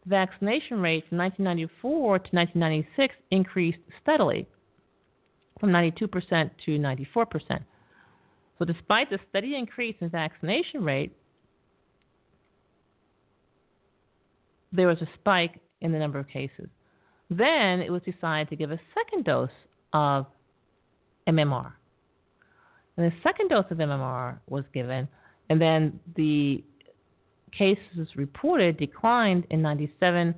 the 0.04 0.10
vaccination 0.10 0.80
rate 0.80 1.04
from 1.08 1.18
1994 1.18 2.18
to 2.18 2.36
1996 2.36 3.14
increased 3.30 3.78
steadily 4.02 4.46
from 5.62 5.70
92% 5.70 6.50
to 6.66 6.70
94%. 6.72 7.60
So, 8.58 8.64
despite 8.64 9.10
the 9.10 9.20
steady 9.30 9.54
increase 9.56 9.94
in 10.00 10.10
vaccination 10.10 10.82
rate, 10.82 11.12
there 14.72 14.88
was 14.88 15.00
a 15.02 15.08
spike 15.14 15.60
in 15.80 15.92
the 15.92 15.98
number 16.00 16.18
of 16.18 16.26
cases. 16.26 16.66
Then 17.30 17.80
it 17.80 17.92
was 17.92 18.02
decided 18.02 18.50
to 18.50 18.56
give 18.56 18.72
a 18.72 18.80
second 18.92 19.24
dose 19.24 19.50
of 19.92 20.26
MMR. 21.28 21.72
And 22.96 23.10
the 23.10 23.14
second 23.22 23.48
dose 23.48 23.64
of 23.70 23.78
MMR 23.78 24.40
was 24.48 24.64
given, 24.74 25.06
and 25.48 25.60
then 25.60 26.00
the 26.16 26.64
cases 27.56 28.08
reported 28.16 28.78
declined 28.78 29.46
in 29.50 29.62
97 29.62 30.34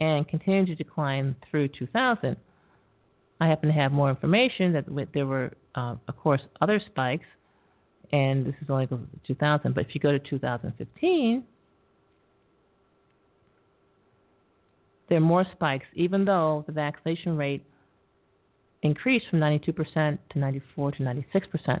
and 0.00 0.28
continued 0.28 0.66
to 0.66 0.74
decline 0.74 1.34
through 1.50 1.68
2000. 1.68 2.36
I 3.40 3.48
happen 3.48 3.68
to 3.68 3.74
have 3.74 3.92
more 3.92 4.10
information 4.10 4.72
that 4.72 4.84
there 5.12 5.26
were, 5.26 5.52
uh, 5.74 5.96
of 6.08 6.16
course, 6.16 6.40
other 6.60 6.80
spikes, 6.84 7.26
and 8.12 8.46
this 8.46 8.54
is 8.62 8.70
only 8.70 8.88
2000. 9.26 9.74
But 9.74 9.86
if 9.86 9.94
you 9.94 10.00
go 10.00 10.12
to 10.12 10.18
2015, 10.18 11.44
there 15.08 15.18
are 15.18 15.20
more 15.20 15.44
spikes, 15.52 15.86
even 15.94 16.24
though 16.24 16.64
the 16.66 16.72
vaccination 16.72 17.36
rate 17.36 17.64
increased 18.82 19.26
from 19.30 19.40
92% 19.40 20.18
to 20.30 20.38
94 20.38 20.92
to 20.92 21.02
96%. 21.02 21.22
So 21.64 21.80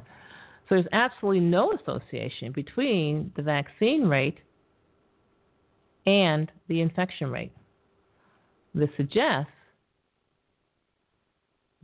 there's 0.70 0.86
absolutely 0.92 1.40
no 1.40 1.72
association 1.72 2.52
between 2.52 3.30
the 3.36 3.42
vaccine 3.42 4.06
rate 4.06 4.38
and 6.06 6.50
the 6.68 6.80
infection 6.80 7.30
rate. 7.30 7.52
This 8.74 8.88
suggests 8.96 9.52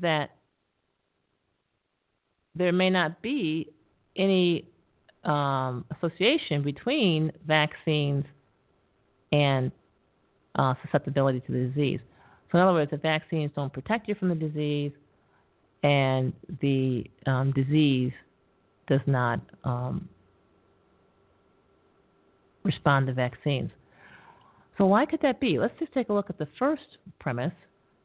that 0.01 0.31
there 2.55 2.73
may 2.73 2.91
not 2.91 3.23
be 3.23 3.69
any 4.17 4.69
um, 5.25 5.85
association 5.97 6.63
between 6.63 7.33
vaccines 7.47 8.25
and 9.33 9.71
uh, 10.57 10.75
susceptibility 10.83 11.41
to 11.41 11.53
the 11.53 11.67
disease. 11.69 12.01
So, 12.51 12.59
in 12.59 12.65
other 12.65 12.73
words, 12.73 12.91
the 12.91 12.97
vaccines 12.97 13.53
don't 13.55 13.73
protect 13.73 14.09
you 14.09 14.15
from 14.17 14.29
the 14.29 14.35
disease, 14.35 14.93
and 15.83 16.33
the 16.61 17.05
um, 17.27 17.53
disease 17.53 18.13
does 18.89 19.01
not 19.07 19.41
um, 19.65 20.09
respond 22.65 23.07
to 23.07 23.13
vaccines. 23.13 23.71
So, 24.79 24.87
why 24.87 25.07
could 25.07 25.21
that 25.23 25.41
be? 25.41 25.59
Let's 25.59 25.79
just 25.79 25.93
take 25.93 26.09
a 26.09 26.13
look 26.13 26.29
at 26.29 26.39
the 26.39 26.49
first 26.59 26.99
premise. 27.21 27.53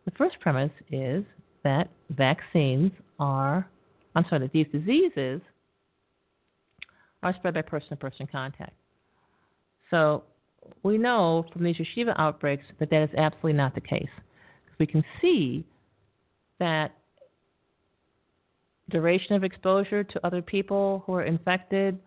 The 0.05 0.11
first 0.11 0.39
premise 0.39 0.71
is 0.91 1.23
that 1.65 1.89
vaccines 2.11 2.91
are, 3.19 3.67
I'm 4.15 4.23
sorry, 4.29 4.41
that 4.41 4.53
these 4.53 4.67
diseases 4.71 5.41
are 7.23 7.33
spread 7.35 7.55
by 7.55 7.63
person 7.63 7.89
to 7.89 7.95
person 7.97 8.27
contact. 8.31 8.73
So, 9.91 10.23
we 10.83 10.97
know 10.97 11.45
from 11.51 11.63
these 11.63 11.75
yeshiva 11.75 12.15
outbreaks 12.17 12.63
that 12.79 12.89
that 12.89 13.03
is 13.03 13.09
absolutely 13.17 13.53
not 13.53 13.75
the 13.75 13.81
case. 13.81 14.09
We 14.79 14.87
can 14.87 15.03
see 15.21 15.65
that 16.59 16.95
duration 18.89 19.35
of 19.35 19.43
exposure 19.43 20.03
to 20.03 20.25
other 20.25 20.41
people 20.41 21.03
who 21.05 21.13
are 21.13 21.23
infected, 21.23 21.99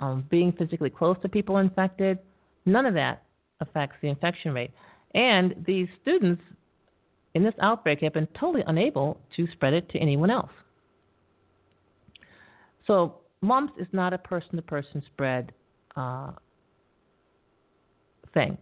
um, 0.00 0.24
being 0.30 0.52
physically 0.52 0.90
close 0.90 1.16
to 1.22 1.28
people 1.28 1.58
infected, 1.58 2.18
none 2.66 2.86
of 2.86 2.94
that 2.94 3.24
affects 3.60 3.96
the 4.02 4.08
infection 4.08 4.52
rate. 4.52 4.70
And 5.14 5.54
these 5.66 5.88
students 6.02 6.42
in 7.34 7.42
this 7.42 7.54
outbreak 7.60 8.00
have 8.00 8.12
been 8.12 8.28
totally 8.38 8.64
unable 8.66 9.18
to 9.36 9.46
spread 9.52 9.74
it 9.74 9.88
to 9.90 9.98
anyone 9.98 10.30
else. 10.30 10.52
So, 12.86 13.16
mumps 13.40 13.72
is 13.78 13.88
not 13.92 14.12
a 14.12 14.18
person 14.18 14.56
to 14.56 14.62
person 14.62 15.02
spread 15.12 15.52
uh, 15.96 16.32
thing. 18.32 18.56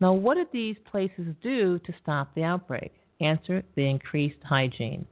Now, 0.00 0.12
what 0.12 0.36
did 0.36 0.48
these 0.52 0.76
places 0.90 1.34
do 1.42 1.78
to 1.80 1.92
stop 2.02 2.34
the 2.34 2.44
outbreak? 2.44 2.92
Answer 3.20 3.62
they 3.74 3.86
increased 3.86 4.38
hygiene. 4.44 5.06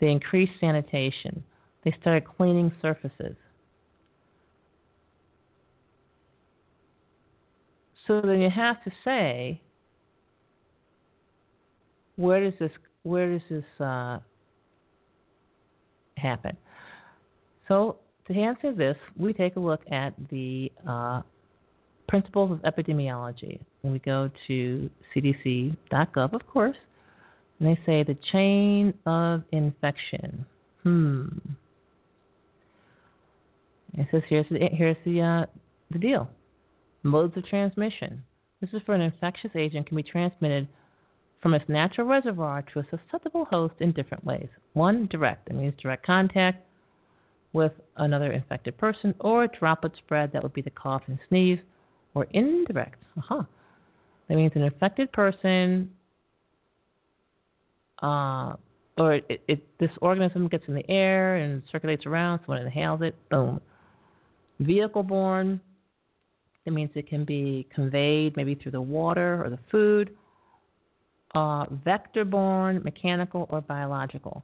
They 0.00 0.10
increased 0.10 0.52
sanitation. 0.60 1.42
They 1.84 1.96
started 2.00 2.26
cleaning 2.26 2.70
surfaces. 2.82 3.36
So 8.06 8.20
then 8.20 8.40
you 8.40 8.50
have 8.50 8.84
to 8.84 8.92
say, 9.04 9.60
where 12.16 12.42
does 12.42 12.58
this 12.58 12.72
where 13.02 13.32
does 13.32 13.42
this 13.48 13.64
uh, 13.80 14.18
happen? 16.16 16.56
So 17.68 17.96
to 18.26 18.34
answer 18.34 18.72
this, 18.72 18.96
we 19.16 19.32
take 19.32 19.56
a 19.56 19.60
look 19.60 19.80
at 19.90 20.12
the 20.30 20.72
uh, 20.88 21.22
principles 22.08 22.52
of 22.52 22.58
epidemiology, 22.74 23.60
and 23.82 23.92
we 23.92 23.98
go 24.00 24.30
to 24.48 24.90
CDC.gov, 25.14 26.32
of 26.32 26.46
course, 26.46 26.76
and 27.60 27.68
they 27.68 27.80
say 27.86 28.02
the 28.02 28.18
chain 28.32 28.92
of 29.06 29.42
infection. 29.52 30.44
Hmm. 30.82 31.26
It 33.94 34.06
says 34.10 34.22
here's 34.28 34.46
the 34.50 34.58
here's 34.72 34.96
the 35.04 35.20
uh, 35.22 35.46
the 35.90 35.98
deal. 35.98 36.28
Modes 37.02 37.36
of 37.36 37.46
transmission. 37.46 38.22
This 38.60 38.70
is 38.72 38.82
for 38.84 38.94
an 38.94 39.00
infectious 39.00 39.50
agent 39.54 39.86
can 39.86 39.96
be 39.96 40.02
transmitted 40.02 40.68
from 41.46 41.54
its 41.54 41.68
natural 41.68 42.08
reservoir 42.08 42.60
to 42.60 42.80
a 42.80 42.86
susceptible 42.90 43.44
host 43.44 43.74
in 43.78 43.92
different 43.92 44.24
ways. 44.24 44.48
One, 44.72 45.06
direct. 45.06 45.46
That 45.46 45.54
means 45.54 45.74
direct 45.80 46.04
contact 46.04 46.66
with 47.52 47.70
another 47.98 48.32
infected 48.32 48.76
person, 48.76 49.14
or 49.20 49.46
droplet 49.46 49.92
spread. 49.96 50.32
That 50.32 50.42
would 50.42 50.54
be 50.54 50.60
the 50.60 50.70
cough 50.70 51.02
and 51.06 51.20
sneeze, 51.28 51.60
or 52.16 52.26
indirect. 52.32 53.00
Uh-huh. 53.16 53.44
That 54.28 54.34
means 54.34 54.50
an 54.56 54.62
infected 54.62 55.12
person 55.12 55.88
uh, 58.02 58.54
or 58.98 59.14
it, 59.28 59.40
it, 59.46 59.78
this 59.78 59.90
organism 60.02 60.48
gets 60.48 60.64
in 60.66 60.74
the 60.74 60.90
air 60.90 61.36
and 61.36 61.62
circulates 61.70 62.06
around, 62.06 62.40
someone 62.40 62.66
inhales 62.66 63.02
it, 63.02 63.14
boom. 63.30 63.60
Vehicle 64.58 65.04
borne, 65.04 65.60
that 66.64 66.72
means 66.72 66.90
it 66.96 67.08
can 67.08 67.24
be 67.24 67.68
conveyed 67.72 68.36
maybe 68.36 68.56
through 68.56 68.72
the 68.72 68.82
water 68.82 69.44
or 69.44 69.48
the 69.48 69.60
food. 69.70 70.10
Uh, 71.36 71.66
vector 71.84 72.24
borne, 72.24 72.82
mechanical 72.82 73.46
or 73.50 73.60
biological. 73.60 74.42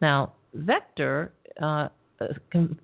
Now, 0.00 0.32
vector 0.54 1.32
uh, 1.60 1.88
can 2.52 2.78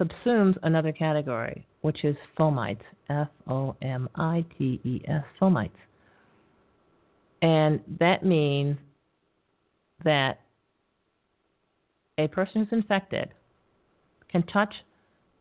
subsumes 0.00 0.56
another 0.62 0.90
category, 0.90 1.66
which 1.82 2.04
is 2.04 2.16
fomites, 2.38 2.80
F 3.10 3.28
O 3.48 3.76
M 3.82 4.08
I 4.14 4.46
T 4.56 4.80
E 4.82 5.02
S, 5.06 5.24
fomites. 5.38 5.80
And 7.42 7.80
that 8.00 8.24
means 8.24 8.78
that 10.04 10.40
a 12.16 12.28
person 12.28 12.64
who's 12.64 12.72
infected 12.72 13.28
can 14.32 14.42
touch 14.44 14.74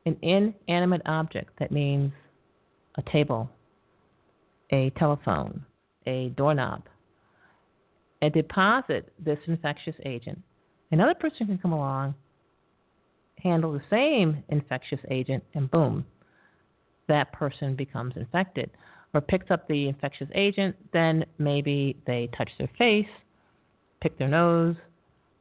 an 0.06 0.18
inanimate 0.22 1.04
object. 1.06 1.58
That 1.60 1.72
means 1.72 2.12
a 2.98 3.04
table, 3.14 3.50
a 4.74 4.90
telephone, 5.00 5.66
a 6.06 6.34
doorknob, 6.36 6.84
and 8.22 8.34
deposit 8.34 9.12
this 9.20 9.40
infectious 9.48 9.96
agent. 10.06 10.40
Another 10.92 11.14
person 11.14 11.48
can 11.48 11.58
come 11.58 11.74
along, 11.74 12.16
handle 13.44 13.74
the 13.74 13.82
same 13.90 14.44
infectious 14.50 15.00
agent, 15.10 15.44
and 15.54 15.70
boom, 15.70 16.06
that 17.08 17.32
person 17.34 17.76
becomes 17.76 18.14
infected. 18.16 18.70
Or 19.14 19.22
picks 19.22 19.50
up 19.52 19.68
the 19.68 19.88
infectious 19.88 20.28
agent, 20.36 20.76
then 20.92 21.26
maybe 21.38 21.98
they 22.06 22.30
touch 22.38 22.50
their 22.58 22.70
face, 22.78 23.08
pick 24.02 24.18
their 24.18 24.28
nose, 24.28 24.76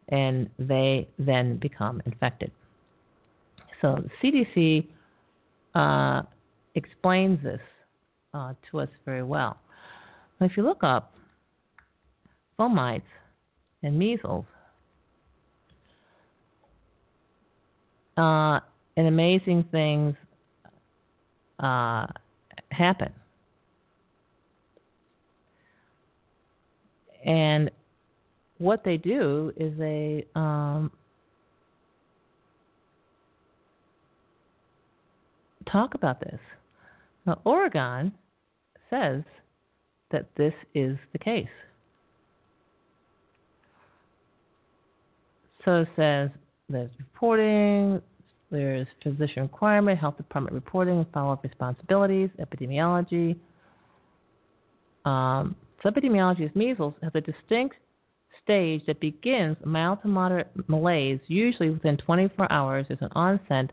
and 0.08 0.48
they 0.58 1.08
then 1.18 1.56
become 1.58 2.00
infected. 2.06 2.52
So 3.82 4.04
CDC 4.22 4.86
uh, 5.74 6.22
explains 6.74 7.42
this 7.42 7.60
uh, 8.32 8.54
to 8.70 8.80
us 8.80 8.88
very 9.04 9.22
well. 9.22 9.58
If 10.40 10.56
you 10.56 10.62
look 10.62 10.84
up 10.84 11.15
fomites 12.58 13.02
and 13.82 13.98
measles, 13.98 14.44
uh, 18.16 18.60
and 18.96 19.06
amazing 19.06 19.64
things 19.70 20.14
uh, 21.60 22.06
happen. 22.70 23.12
And 27.24 27.70
what 28.58 28.84
they 28.84 28.96
do 28.96 29.52
is 29.56 29.76
they 29.78 30.26
um, 30.34 30.90
talk 35.70 35.94
about 35.94 36.20
this. 36.20 36.38
Now, 37.26 37.40
Oregon 37.44 38.12
says 38.88 39.22
that 40.12 40.28
this 40.36 40.54
is 40.74 40.96
the 41.12 41.18
case. 41.18 41.48
So 45.66 45.80
it 45.80 45.88
says 45.96 46.30
there's 46.68 46.90
reporting, 46.98 48.00
there's 48.50 48.86
physician 49.02 49.42
requirement, 49.42 49.98
health 49.98 50.16
department 50.16 50.54
reporting, 50.54 51.04
follow 51.12 51.32
up 51.32 51.42
responsibilities, 51.42 52.30
epidemiology. 52.40 53.36
Um, 55.04 55.56
so 55.82 55.90
epidemiology 55.90 56.48
is 56.48 56.54
measles 56.54 56.94
has 57.02 57.12
a 57.14 57.20
distinct 57.20 57.76
stage 58.42 58.82
that 58.86 59.00
begins 59.00 59.56
mild 59.64 60.00
to 60.02 60.08
moderate 60.08 60.48
malaise, 60.68 61.18
usually 61.26 61.70
within 61.70 61.96
24 61.96 62.50
hours. 62.50 62.86
There's 62.88 63.02
an 63.02 63.10
onset 63.12 63.72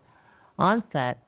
onset 0.59 1.19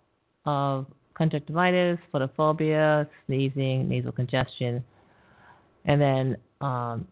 of 0.46 0.88
conjunctivitis, 1.16 2.00
photophobia, 2.14 3.08
sneezing, 3.26 3.88
nasal 3.88 4.12
congestion, 4.12 4.84
and 5.86 6.02
then 6.02 6.38
um, 6.62 7.08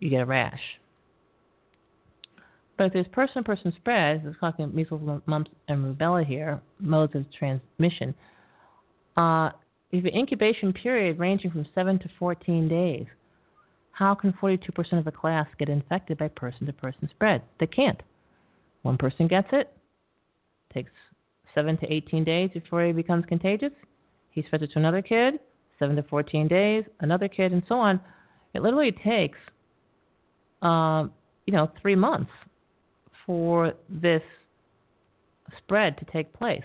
you 0.00 0.08
get 0.10 0.22
a 0.22 0.26
rash. 0.26 0.60
But 2.82 2.86
if 2.86 2.92
there's 2.94 3.06
person 3.12 3.36
to 3.36 3.42
person 3.44 3.72
spread, 3.76 4.24
it's 4.26 4.36
talking 4.40 4.74
measles, 4.74 5.22
mumps, 5.26 5.52
and 5.68 5.84
rubella 5.84 6.26
here, 6.26 6.60
modes 6.80 7.14
of 7.14 7.24
transmission. 7.32 8.12
Uh, 9.16 9.50
if 9.92 10.04
an 10.04 10.10
incubation 10.12 10.72
period 10.72 11.16
ranging 11.16 11.52
from 11.52 11.64
7 11.76 12.00
to 12.00 12.10
14 12.18 12.68
days, 12.68 13.06
how 13.92 14.16
can 14.16 14.32
42% 14.32 14.98
of 14.98 15.04
the 15.04 15.12
class 15.12 15.46
get 15.60 15.68
infected 15.68 16.18
by 16.18 16.26
person 16.26 16.66
to 16.66 16.72
person 16.72 17.08
spread? 17.08 17.42
They 17.60 17.68
can't. 17.68 18.02
One 18.82 18.98
person 18.98 19.28
gets 19.28 19.46
it, 19.52 19.72
takes 20.74 20.90
7 21.54 21.78
to 21.78 21.86
18 21.86 22.24
days 22.24 22.50
before 22.52 22.84
he 22.84 22.90
becomes 22.90 23.26
contagious. 23.26 23.70
He 24.32 24.42
spreads 24.42 24.64
it 24.64 24.72
to 24.72 24.80
another 24.80 25.02
kid, 25.02 25.34
7 25.78 25.94
to 25.94 26.02
14 26.02 26.48
days, 26.48 26.82
another 26.98 27.28
kid, 27.28 27.52
and 27.52 27.62
so 27.68 27.76
on. 27.76 28.00
It 28.54 28.62
literally 28.62 28.90
takes, 28.90 29.38
um, 30.62 31.12
you 31.46 31.52
know, 31.52 31.70
three 31.80 31.94
months 31.94 32.32
for 33.26 33.74
this 33.88 34.22
spread 35.58 35.98
to 35.98 36.04
take 36.06 36.32
place. 36.32 36.64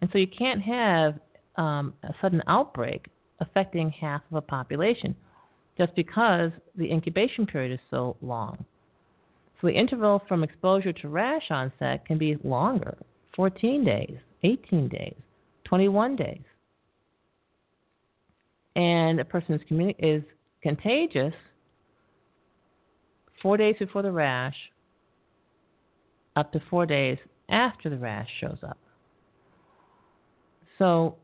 And 0.00 0.10
so 0.12 0.18
you 0.18 0.26
can't 0.26 0.62
have 0.62 1.14
um, 1.56 1.94
a 2.02 2.14
sudden 2.20 2.42
outbreak 2.46 3.06
affecting 3.40 3.90
half 3.90 4.22
of 4.30 4.36
a 4.36 4.40
population 4.40 5.14
just 5.76 5.94
because 5.94 6.50
the 6.76 6.90
incubation 6.90 7.46
period 7.46 7.72
is 7.72 7.80
so 7.90 8.16
long. 8.22 8.64
So 9.60 9.66
the 9.66 9.74
interval 9.74 10.22
from 10.26 10.42
exposure 10.42 10.92
to 10.92 11.08
rash 11.08 11.50
onset 11.50 12.06
can 12.06 12.18
be 12.18 12.36
longer 12.44 12.96
14 13.36 13.84
days, 13.84 14.16
18 14.42 14.88
days, 14.88 15.14
21 15.64 16.16
days. 16.16 16.40
And 18.76 19.20
a 19.20 19.24
person 19.24 19.54
is, 19.54 19.60
communi- 19.70 19.96
is 19.98 20.22
contagious 20.62 21.34
four 23.42 23.56
days 23.56 23.76
before 23.78 24.02
the 24.02 24.12
rash, 24.12 24.56
up 26.40 26.48
to 26.54 26.60
four 26.70 26.84
days 26.86 27.18
after 27.48 27.86
the 27.90 28.00
rash 28.08 28.30
shows 28.40 28.60
up. 28.70 28.78
So 30.78 31.16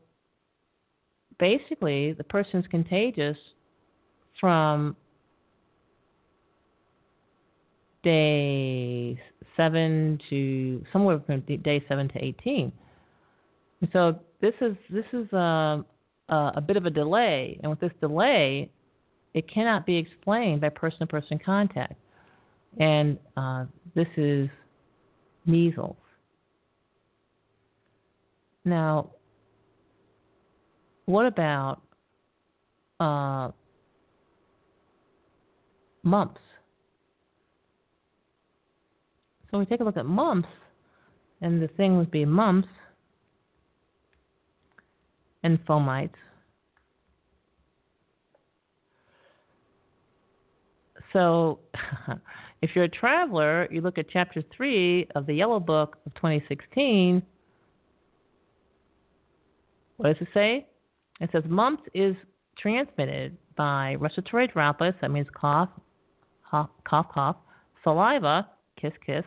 basically, 1.39 2.01
the 2.13 2.23
person's 2.35 2.67
contagious 2.75 3.39
from 4.39 4.95
day 8.03 9.19
seven 9.57 10.19
to 10.29 10.39
somewhere 10.93 11.19
from 11.25 11.39
day 11.41 11.79
seven 11.89 12.07
to 12.13 12.17
eighteen. 12.23 12.71
And 13.81 13.89
so 13.93 14.19
this 14.41 14.53
is 14.61 14.75
this 14.97 15.09
is 15.13 15.27
a, 15.33 15.83
a, 16.29 16.37
a 16.55 16.61
bit 16.61 16.77
of 16.77 16.85
a 16.85 16.93
delay, 17.01 17.59
and 17.61 17.69
with 17.71 17.79
this 17.79 17.95
delay, 17.99 18.69
it 19.33 19.45
cannot 19.51 19.85
be 19.85 19.95
explained 19.97 20.61
by 20.61 20.69
person-to-person 20.69 21.39
contact, 21.43 21.97
and 22.79 23.17
uh, 23.35 23.65
this 23.95 24.07
is 24.15 24.47
measles. 25.47 25.95
Now, 28.65 29.11
what 31.05 31.25
about 31.25 31.81
uh, 32.99 33.49
mumps? 36.03 36.41
So 39.49 39.59
we 39.59 39.65
take 39.65 39.79
a 39.79 39.83
look 39.83 39.95
at 39.95 40.05
mumps, 40.05 40.49
and 41.41 41.61
the 41.61 41.69
thing 41.69 41.97
would 41.97 42.11
be 42.11 42.25
mumps 42.25 42.67
and 45.43 45.57
fomites. 45.65 46.11
So, 51.13 51.59
if 52.61 52.71
you're 52.73 52.85
a 52.85 52.89
traveler, 52.89 53.67
you 53.71 53.81
look 53.81 53.97
at 53.97 54.09
chapter 54.09 54.43
3 54.55 55.07
of 55.15 55.25
the 55.25 55.33
Yellow 55.33 55.59
Book 55.59 55.97
of 56.05 56.13
2016. 56.15 57.21
What 59.97 60.07
does 60.07 60.21
it 60.21 60.27
say? 60.33 60.67
It 61.19 61.29
says 61.31 61.43
mumps 61.47 61.83
is 61.93 62.15
transmitted 62.57 63.37
by 63.55 63.95
respiratory 63.95 64.47
droplets, 64.47 64.97
that 65.01 65.11
means 65.11 65.27
cough, 65.35 65.69
cough, 66.49 66.69
cough, 66.87 67.07
cough, 67.13 67.35
saliva, 67.83 68.47
kiss, 68.79 68.93
kiss, 69.05 69.23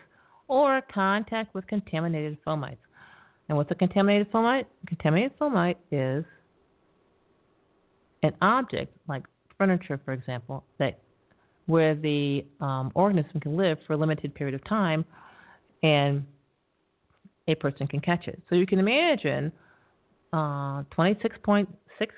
or 0.49 0.83
contact 0.93 1.55
with 1.55 1.67
contaminated 1.67 2.37
fomites. 2.47 2.79
And 3.49 3.57
what's 3.57 3.71
a 3.71 3.75
contaminated 3.75 4.31
fomite? 4.31 4.67
Contaminated 4.87 5.37
fomite 5.39 5.77
is 5.91 6.25
an 8.23 8.33
object, 8.43 8.97
like 9.09 9.25
furniture, 9.59 10.01
for 10.05 10.13
example, 10.13 10.65
that 10.79 11.01
where 11.67 11.95
the 11.95 12.45
um, 12.61 12.91
organism 12.95 13.41
can 13.41 13.57
live 13.57 13.79
for 13.87 13.95
a 13.95 13.97
limited 13.97 14.35
period 14.35 14.55
of 14.55 14.65
time, 14.65 15.05
and 15.83 16.25
a 17.49 17.55
person 17.55 17.87
can 17.87 18.01
catch 18.01 18.29
it. 18.29 18.41
So 18.49 18.55
you 18.55 18.67
can 18.67 18.79
imagine 18.79 19.53
uh, 20.33 20.83
26.6 20.97 21.67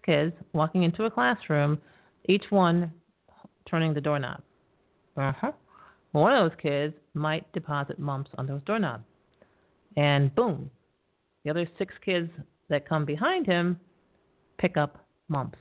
kids 0.05 0.33
walking 0.53 0.83
into 0.83 1.05
a 1.05 1.11
classroom, 1.11 1.79
each 2.29 2.45
one 2.51 2.93
turning 3.69 3.95
the 3.95 4.01
doorknob. 4.01 4.43
Uh-huh. 5.17 5.53
One 6.13 6.35
of 6.35 6.51
those 6.51 6.59
kids 6.61 6.95
might 7.15 7.51
deposit 7.53 7.99
mumps 7.99 8.31
on 8.37 8.47
those 8.47 8.61
doorknobs. 8.67 9.05
And 9.97 10.35
boom, 10.35 10.71
the 11.45 11.51
other 11.51 11.67
six 11.79 11.95
kids 12.05 12.31
that 12.69 12.89
come 12.89 13.05
behind 13.05 13.47
him 13.47 13.79
pick 14.59 14.77
up 14.77 15.05
mumps. 15.29 15.59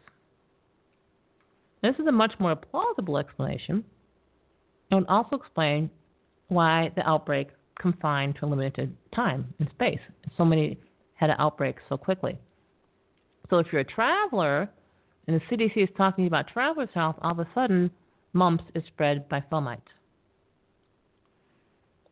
This 1.82 1.96
is 1.98 2.08
a 2.08 2.12
much 2.12 2.34
more 2.40 2.56
plausible 2.56 3.18
explanation. 3.18 3.84
Would 4.92 5.06
also 5.08 5.38
explain 5.38 5.90
why 6.50 6.92
the 6.96 7.08
outbreak 7.08 7.50
confined 7.80 8.36
to 8.36 8.46
a 8.46 8.48
limited 8.48 8.96
time 9.16 9.54
and 9.60 9.70
space. 9.72 10.00
So 10.38 10.46
many 10.46 10.78
had 11.16 11.30
an 11.30 11.38
outbreak 11.40 11.78
so 11.88 11.98
quickly. 11.98 12.38
So 13.50 13.58
if 13.60 13.68
you're 13.72 13.82
a 13.82 13.86
traveler 13.86 14.70
and 15.28 15.40
the 15.40 15.56
CDC 15.56 15.78
is 15.78 15.90
talking 15.98 16.28
about 16.28 16.48
traveler's 16.48 16.90
health, 16.94 17.16
all 17.22 17.32
of 17.32 17.40
a 17.40 17.48
sudden 17.56 17.90
mumps 18.34 18.64
is 18.76 18.84
spread 18.88 19.28
by 19.30 19.42
fomites. 19.52 19.82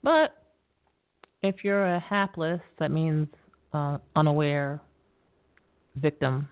But 0.03 0.43
if 1.41 1.63
you're 1.63 1.95
a 1.95 1.99
hapless, 1.99 2.61
that 2.80 2.91
means 2.91 3.28
uh, 3.74 3.97
unaware 4.15 4.82
victim, 5.95 6.47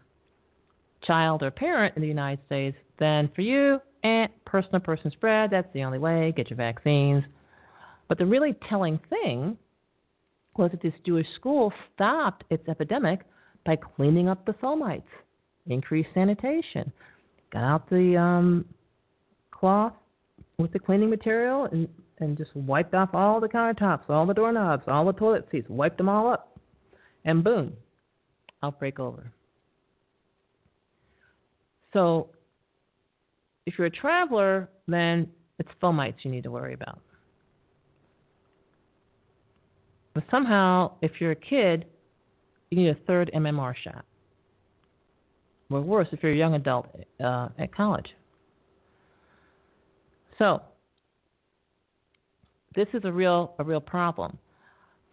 child, 1.04 1.44
or 1.44 1.52
parent 1.52 1.96
in 1.96 2.02
the 2.02 2.08
United 2.08 2.40
States, 2.46 2.78
then 3.00 3.30
for 3.36 3.42
you, 3.42 3.80
eh, 4.04 4.28
person 4.46 4.72
to 4.72 4.80
person 4.80 5.12
spread, 5.12 5.52
that's 5.52 5.72
the 5.74 5.84
only 5.84 6.00
way. 6.00 6.34
Get 6.36 6.50
your 6.50 6.58
vaccines. 6.58 7.24
But 8.08 8.18
the 8.18 8.26
really 8.26 8.56
telling 8.70 9.00
thing 9.10 9.58
was 10.58 10.72
that 10.72 10.82
this 10.82 10.94
Jewish 11.06 11.28
school 11.36 11.72
stopped 11.94 12.44
its 12.50 12.68
epidemic 12.68 13.22
by 13.66 13.76
cleaning 13.76 14.30
up 14.30 14.46
the 14.46 14.54
fomites, 14.54 15.04
increased 15.68 16.10
sanitation, 16.14 16.92
got 17.52 17.64
out 17.64 17.90
the 17.90 18.18
um, 18.18 18.66
cloth 19.52 19.94
with 20.58 20.72
the 20.72 20.80
cleaning 20.80 21.10
material 21.10 21.66
and, 21.66 21.88
and 22.20 22.38
just 22.38 22.56
wiped 22.56 22.94
off 22.94 23.10
all 23.14 23.40
the 23.40 23.48
countertops, 23.48 24.10
all 24.10 24.26
the 24.26 24.34
doorknobs, 24.34 24.84
all 24.88 25.06
the 25.06 25.14
toilet 25.14 25.48
seats, 25.52 25.68
wiped 25.70 25.98
them 25.98 26.10
all 26.10 26.30
up. 26.30 26.58
And 27.26 27.44
boom, 27.44 27.74
outbreak 28.64 29.00
over. 29.00 29.32
So 31.94 32.30
if 33.68 33.74
you're 33.78 33.88
a 33.88 33.92
traveler, 33.92 34.70
then 34.88 35.28
it's 35.60 35.70
fomites 35.84 36.16
you 36.24 36.32
need 36.32 36.44
to 36.44 36.50
worry 36.52 36.74
about. 36.74 37.00
But 40.16 40.24
somehow, 40.32 40.94
if 41.02 41.12
you're 41.20 41.32
a 41.32 41.36
kid, 41.36 41.86
you 42.72 42.78
need 42.78 42.90
a 42.90 42.98
third 43.06 43.30
MMR 43.36 43.76
shot. 43.84 44.06
Or 45.70 45.82
worse, 45.82 46.08
if 46.14 46.24
you're 46.24 46.32
a 46.32 46.36
young 46.36 46.56
adult 46.56 46.88
uh, 47.24 47.50
at 47.60 47.76
college. 47.76 48.08
So, 50.40 50.62
this 52.74 52.88
is 52.94 53.02
a 53.04 53.12
real 53.12 53.54
a 53.60 53.64
real 53.66 53.82
problem. 53.82 54.38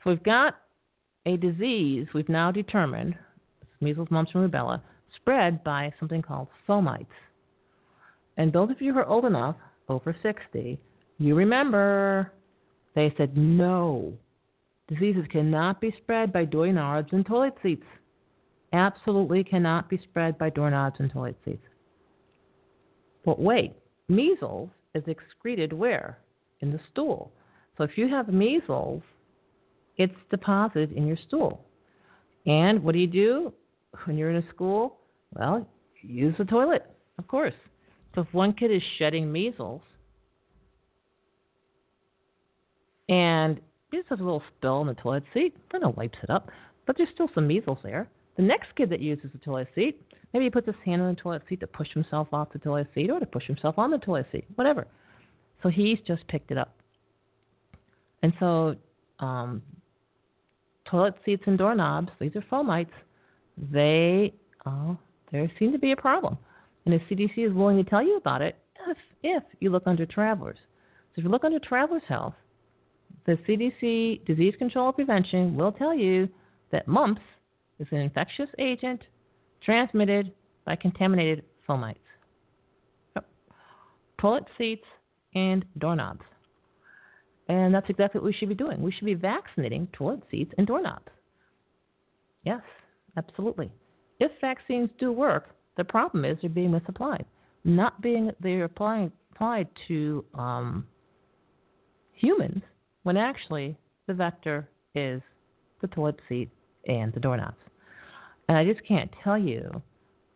So 0.03 0.11
we've 0.11 0.23
got 0.23 0.59
a 1.27 1.37
disease 1.39 2.07
we've 2.15 2.29
now 2.29 2.53
determined, 2.53 3.17
measles, 3.81 4.09
mumps, 4.11 4.31
and 4.35 4.49
rubella, 4.49 4.81
spread 5.17 5.65
by 5.65 5.93
something 5.99 6.23
called 6.23 6.49
fomites. 6.69 7.07
And 8.37 8.53
those 8.53 8.71
of 8.71 8.81
you 8.81 8.93
who 8.93 8.99
are 8.99 9.07
old 9.07 9.25
enough, 9.25 9.57
over 9.89 10.17
60, 10.23 10.79
you 11.19 11.35
remember 11.35 12.33
they 12.95 13.13
said 13.17 13.37
no. 13.37 14.13
Diseases 14.89 15.25
cannot 15.31 15.81
be 15.81 15.95
spread 16.03 16.33
by 16.33 16.45
doorknobs 16.45 17.09
and 17.13 17.25
toilet 17.25 17.55
seats. 17.63 17.87
Absolutely 18.73 19.45
cannot 19.45 19.89
be 19.89 19.99
spread 19.99 20.37
by 20.39 20.51
doorknobs 20.51 20.97
and 20.99 21.11
toilet 21.11 21.37
seats. 21.45 21.65
But 23.25 23.41
wait, 23.41 23.73
measles 24.09 24.69
is 24.95 25.05
excreted 25.07 25.73
where? 25.73 26.19
In 26.61 26.73
the 26.73 26.81
stool. 26.93 27.33
So 27.77 27.85
if 27.85 27.97
you 27.97 28.09
have 28.09 28.29
measles, 28.29 29.03
it's 29.97 30.15
deposited 30.31 30.93
in 30.93 31.07
your 31.07 31.19
stool. 31.27 31.65
And 32.47 32.83
what 32.83 32.93
do 32.93 32.99
you 32.99 33.07
do 33.07 33.53
when 34.05 34.19
you're 34.19 34.31
in 34.31 34.43
a 34.43 34.49
school? 34.51 34.99
Well, 35.33 35.67
use 36.03 36.35
the 36.39 36.45
toilet, 36.45 36.85
of 37.19 37.27
course. 37.27 37.55
So 38.15 38.21
if 38.21 38.33
one 38.33 38.53
kid 38.53 38.71
is 38.71 38.83
shedding 38.99 39.31
measles 39.31 39.83
and 43.09 43.61
he 43.91 43.99
just 43.99 44.09
has 44.09 44.21
a 44.21 44.23
little 44.23 44.43
spill 44.57 44.81
in 44.83 44.87
the 44.87 44.95
toilet 44.95 45.25
seat, 45.33 45.57
then 45.73 45.83
he 45.83 45.89
wipes 45.89 46.19
it 46.23 46.31
up, 46.31 46.49
but 46.87 46.97
there's 46.97 47.09
still 47.13 47.29
some 47.35 47.47
measles 47.47 47.79
there. 47.83 48.09
The 48.37 48.43
next 48.43 48.75
kid 48.77 48.91
that 48.91 49.01
uses 49.01 49.31
the 49.33 49.39
toilet 49.39 49.69
seat, 49.75 50.01
maybe 50.33 50.47
he 50.47 50.51
puts 50.51 50.67
his 50.67 50.77
hand 50.85 51.03
on 51.03 51.15
the 51.15 51.21
toilet 51.21 51.43
seat 51.49 51.61
to 51.61 51.67
push 51.67 51.93
himself 51.93 52.29
off 52.33 52.53
the 52.53 52.59
toilet 52.59 52.89
seat 52.95 53.11
or 53.11 53.21
to 53.21 53.27
push 53.27 53.47
himself 53.47 53.79
on 53.79 53.91
the 53.91 53.99
toilet 53.99 54.27
seat, 54.33 54.45
whatever. 54.55 54.87
So 55.63 55.69
he's 55.69 55.99
just 56.07 56.27
picked 56.29 56.51
it 56.51 56.59
up. 56.59 56.75
And 58.23 58.33
so 58.41 58.77
um, 59.19 59.63
toilet 60.85 61.15
seats 61.25 61.43
and 61.47 61.59
doorknobs, 61.59 62.11
these 62.21 62.33
are 62.37 62.45
fomites, 62.51 62.89
they 63.73 64.33
uh, 64.67 64.95
there 65.31 65.51
seem 65.59 65.73
to 65.73 65.79
be 65.79 65.93
a 65.93 65.97
problem. 65.97 66.39
And 66.85 66.95
the 66.95 66.99
CDC 67.15 67.47
is 67.47 67.53
willing 67.53 67.83
to 67.83 67.89
tell 67.89 68.03
you 68.03 68.17
about 68.17 68.43
it 68.43 68.57
if, 68.89 68.97
if 69.23 69.43
you 69.61 69.71
look 69.71 69.85
under 69.87 70.07
travelers. 70.07 70.59
So 71.15 71.21
if 71.21 71.25
you 71.25 71.31
look 71.31 71.45
under 71.45 71.59
travelers' 71.59 72.03
health, 72.09 72.35
the 73.27 73.39
CDC 73.49 74.27
Disease 74.27 74.55
Control 74.59 74.89
and 74.89 74.97
Prevention 74.97 75.57
will 75.57 75.73
tell 75.73 75.95
you 75.95 76.29
that 76.73 76.87
mumps 76.87 77.23
is 77.79 77.87
an 77.91 77.99
infectious 77.99 78.49
agent 78.59 79.03
transmitted 79.65 80.33
by 80.65 80.77
contaminated 80.77 81.45
fomites. 81.69 81.97
Toilet 84.21 84.45
seats 84.59 84.85
and 85.35 85.65
doorknobs. 85.79 86.25
And 87.49 87.75
that's 87.75 87.89
exactly 87.91 88.21
what 88.21 88.27
we 88.27 88.33
should 88.33 88.49
be 88.49 88.55
doing. 88.55 88.81
We 88.81 88.93
should 88.93 89.05
be 89.05 89.15
vaccinating 89.15 89.89
toilet 89.93 90.23
seats 90.31 90.53
and 90.57 90.67
doorknobs. 90.67 91.09
Yes, 92.45 92.63
absolutely. 93.17 93.71
If 94.21 94.33
vaccines 94.41 94.89
do 94.99 95.13
work, 95.13 95.55
the 95.77 95.85
problem 95.85 96.25
is 96.25 96.39
they're 96.41 96.51
being 96.51 96.73
misapplied. 96.73 97.25
Not 97.65 98.01
being 98.01 98.31
they're 98.41 98.65
applying 98.65 99.11
applied 99.33 99.69
to 99.89 100.25
um, 100.35 100.87
humans 102.13 102.63
when 103.03 103.17
actually 103.17 103.77
the 104.07 104.15
vector 104.15 104.69
is 104.95 105.21
the 105.81 105.89
toilet 105.89 106.21
seat 106.29 106.51
and 106.87 107.13
the 107.13 107.21
doorknobs. 107.21 107.57
And 108.49 108.57
I 108.57 108.65
just 108.65 108.87
can't 108.87 109.11
tell 109.23 109.39
you 109.39 109.83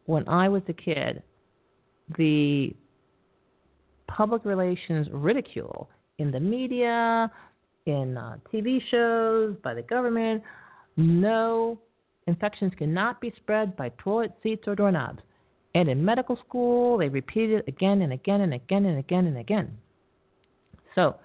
when 0.07 0.27
I 0.29 0.49
was 0.49 0.63
a 0.69 0.73
kid, 0.73 1.23
the 2.17 2.75
public 4.09 4.45
relations 4.45 5.07
ridicule 5.13 5.89
in 6.19 6.31
the 6.31 6.41
media, 6.41 7.31
in 7.87 8.17
uh, 8.17 8.39
TV 8.53 8.81
shows, 8.91 9.57
by 9.63 9.75
the 9.75 9.83
government. 9.83 10.43
No 10.97 11.79
infections 12.27 12.73
cannot 12.77 13.21
be 13.21 13.33
spread 13.37 13.77
by 13.77 13.91
toilet 13.99 14.33
seats 14.43 14.65
or 14.67 14.75
doorknobs. 14.75 15.21
And 15.75 15.89
in 15.89 16.05
medical 16.05 16.37
school, 16.47 16.99
they 16.99 17.09
repeat 17.09 17.51
it 17.51 17.65
again 17.69 18.03
and 18.03 18.13
again 18.13 18.41
and 18.41 18.55
again 18.55 18.87
and 18.87 18.99
again 18.99 19.27
and 19.27 19.39
again. 19.39 19.77
So, 20.95 21.17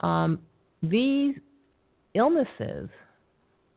um, 0.00 0.40
these 0.82 1.36
illnesses, 2.14 2.88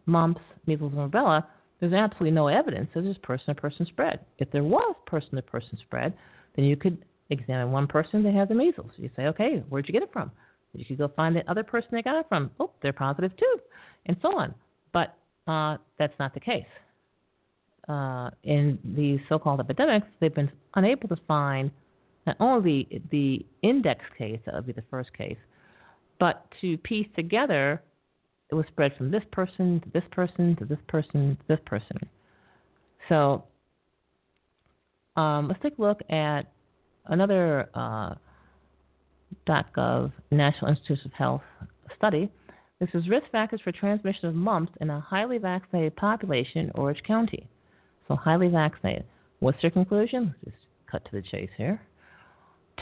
mumps, 0.06 0.42
measles, 0.66 0.94
and 0.96 1.12
rubella, 1.12 1.46
there's 1.80 1.94
absolutely 1.94 2.32
no 2.32 2.48
evidence 2.48 2.90
that 2.94 3.02
there's 3.02 3.18
person 3.18 3.54
to 3.54 3.62
person 3.62 3.86
spread. 3.86 4.20
If 4.40 4.52
there 4.52 4.64
was 4.64 4.96
person 5.06 5.36
to 5.36 5.42
person 5.42 5.78
spread, 5.86 6.14
then 6.56 6.66
you 6.66 6.76
could 6.78 6.98
examine 7.30 7.72
one 7.72 7.88
person 7.88 8.24
that 8.24 8.34
has 8.34 8.48
the 8.48 8.56
measles. 8.56 8.92
You 8.98 9.10
say, 9.16 9.24
okay, 9.28 9.64
where'd 9.70 9.88
you 9.88 9.94
get 9.94 10.04
it 10.04 10.14
from? 10.14 10.32
You 10.74 10.86
could 10.86 10.98
go 10.98 11.08
find 11.10 11.36
the 11.36 11.50
other 11.50 11.64
person 11.64 11.90
they 11.92 12.02
got 12.02 12.20
it 12.20 12.26
from. 12.28 12.52
Oh, 12.60 12.72
they're 12.82 12.94
positive 12.94 13.36
too, 13.38 13.60
and 14.08 14.18
so 14.22 14.38
on. 14.38 14.54
But 14.94 15.16
uh, 15.48 15.78
that's 16.00 16.18
not 16.20 16.34
the 16.34 16.40
case 16.40 16.66
uh, 17.88 18.30
in 18.44 18.80
these 18.84 19.20
so-called 19.30 19.60
epidemics, 19.60 20.08
they've 20.20 20.34
been 20.34 20.52
unable 20.76 21.08
to 21.10 21.18
find 21.28 21.72
not 22.26 22.36
only 22.40 22.88
the, 22.90 23.02
the 23.12 23.46
index 23.68 24.02
case, 24.18 24.40
that 24.46 24.56
would 24.56 24.66
be 24.66 24.74
the 24.74 24.84
first 24.90 25.14
case, 25.14 25.38
but 26.20 26.48
to 26.62 26.78
piece 26.80 27.08
together 27.16 27.82
it 28.52 28.56
was 28.56 28.66
spread 28.68 28.96
from 28.96 29.12
this 29.12 29.24
person 29.32 29.82
to 29.82 29.90
this 29.94 30.04
person 30.12 30.56
to 30.58 30.66
this 30.66 30.80
person 30.88 31.38
to 31.40 31.48
this 31.48 31.60
person. 31.66 31.98
So 33.10 33.44
um, 35.16 35.48
let's 35.48 35.62
take 35.62 35.78
a 35.78 35.82
look 35.82 36.02
at 36.10 36.44
another 37.06 37.70
uh, 37.74 38.16
.gov 39.48 40.12
National 40.32 40.72
Institutes 40.72 41.06
of 41.06 41.14
Health 41.14 41.42
study. 41.98 42.32
This 42.80 42.90
is 42.94 43.08
risk 43.08 43.26
factors 43.32 43.62
for 43.64 43.72
transmission 43.72 44.28
of 44.28 44.36
mumps 44.36 44.74
in 44.82 44.90
a 44.90 45.00
highly 45.00 45.38
vaccinated 45.38 45.96
population 45.96 46.62
in 46.62 46.72
Orange 46.76 47.02
County 47.04 47.48
so 48.08 48.16
highly 48.16 48.48
vaccinated. 48.48 49.06
What's 49.40 49.62
your 49.62 49.72
conclusion? 49.72 50.34
Just 50.44 50.58
cut 50.90 51.04
to 51.06 51.12
the 51.12 51.22
chase 51.22 51.50
here. 51.58 51.82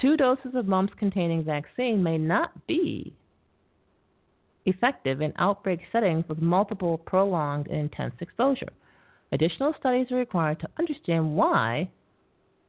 Two 0.01 0.17
doses 0.17 0.53
of 0.55 0.67
mumps 0.67 0.93
containing 0.97 1.43
vaccine 1.43 2.01
may 2.01 2.17
not 2.17 2.65
be 2.67 3.13
effective 4.65 5.21
in 5.21 5.34
outbreak 5.38 5.82
settings 5.91 6.26
with 6.28 6.41
multiple 6.41 6.97
prolonged 6.97 7.67
and 7.67 7.80
intense 7.80 8.15
exposure. 8.21 8.71
Additional 9.32 9.74
studies 9.80 10.11
are 10.11 10.17
required 10.17 10.59
to 10.59 10.69
understand 10.80 11.36
why 11.36 11.89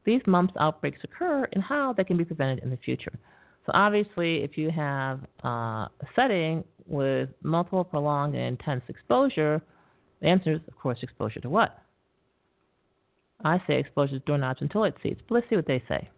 these 0.03 0.21
mumps 0.27 0.53
outbreaks 0.59 0.99
occur 1.03 1.47
and 1.53 1.63
how 1.63 1.93
they 1.93 2.03
can 2.03 2.17
be 2.17 2.25
prevented 2.25 2.63
in 2.63 2.69
the 2.69 2.77
future. 2.77 3.13
So, 3.65 3.71
obviously, 3.73 4.43
if 4.43 4.57
you 4.57 4.69
have 4.69 5.21
uh, 5.43 5.87
a 5.87 6.07
setting 6.15 6.63
with 6.85 7.29
multiple 7.41 7.83
prolonged 7.83 8.35
and 8.35 8.43
intense 8.43 8.83
exposure, 8.87 9.61
the 10.21 10.27
answer 10.27 10.53
is, 10.53 10.61
of 10.67 10.77
course, 10.77 10.99
exposure 11.01 11.39
to 11.39 11.49
what? 11.49 11.79
I 13.43 13.61
say 13.67 13.79
exposure 13.79 14.19
to 14.19 14.25
doorknobs 14.25 14.61
and 14.61 14.71
toilet 14.71 14.95
seats, 15.03 15.21
but 15.27 15.35
let's 15.35 15.49
see 15.49 15.55
what 15.55 15.67
they 15.67 15.83
say. 15.87 16.09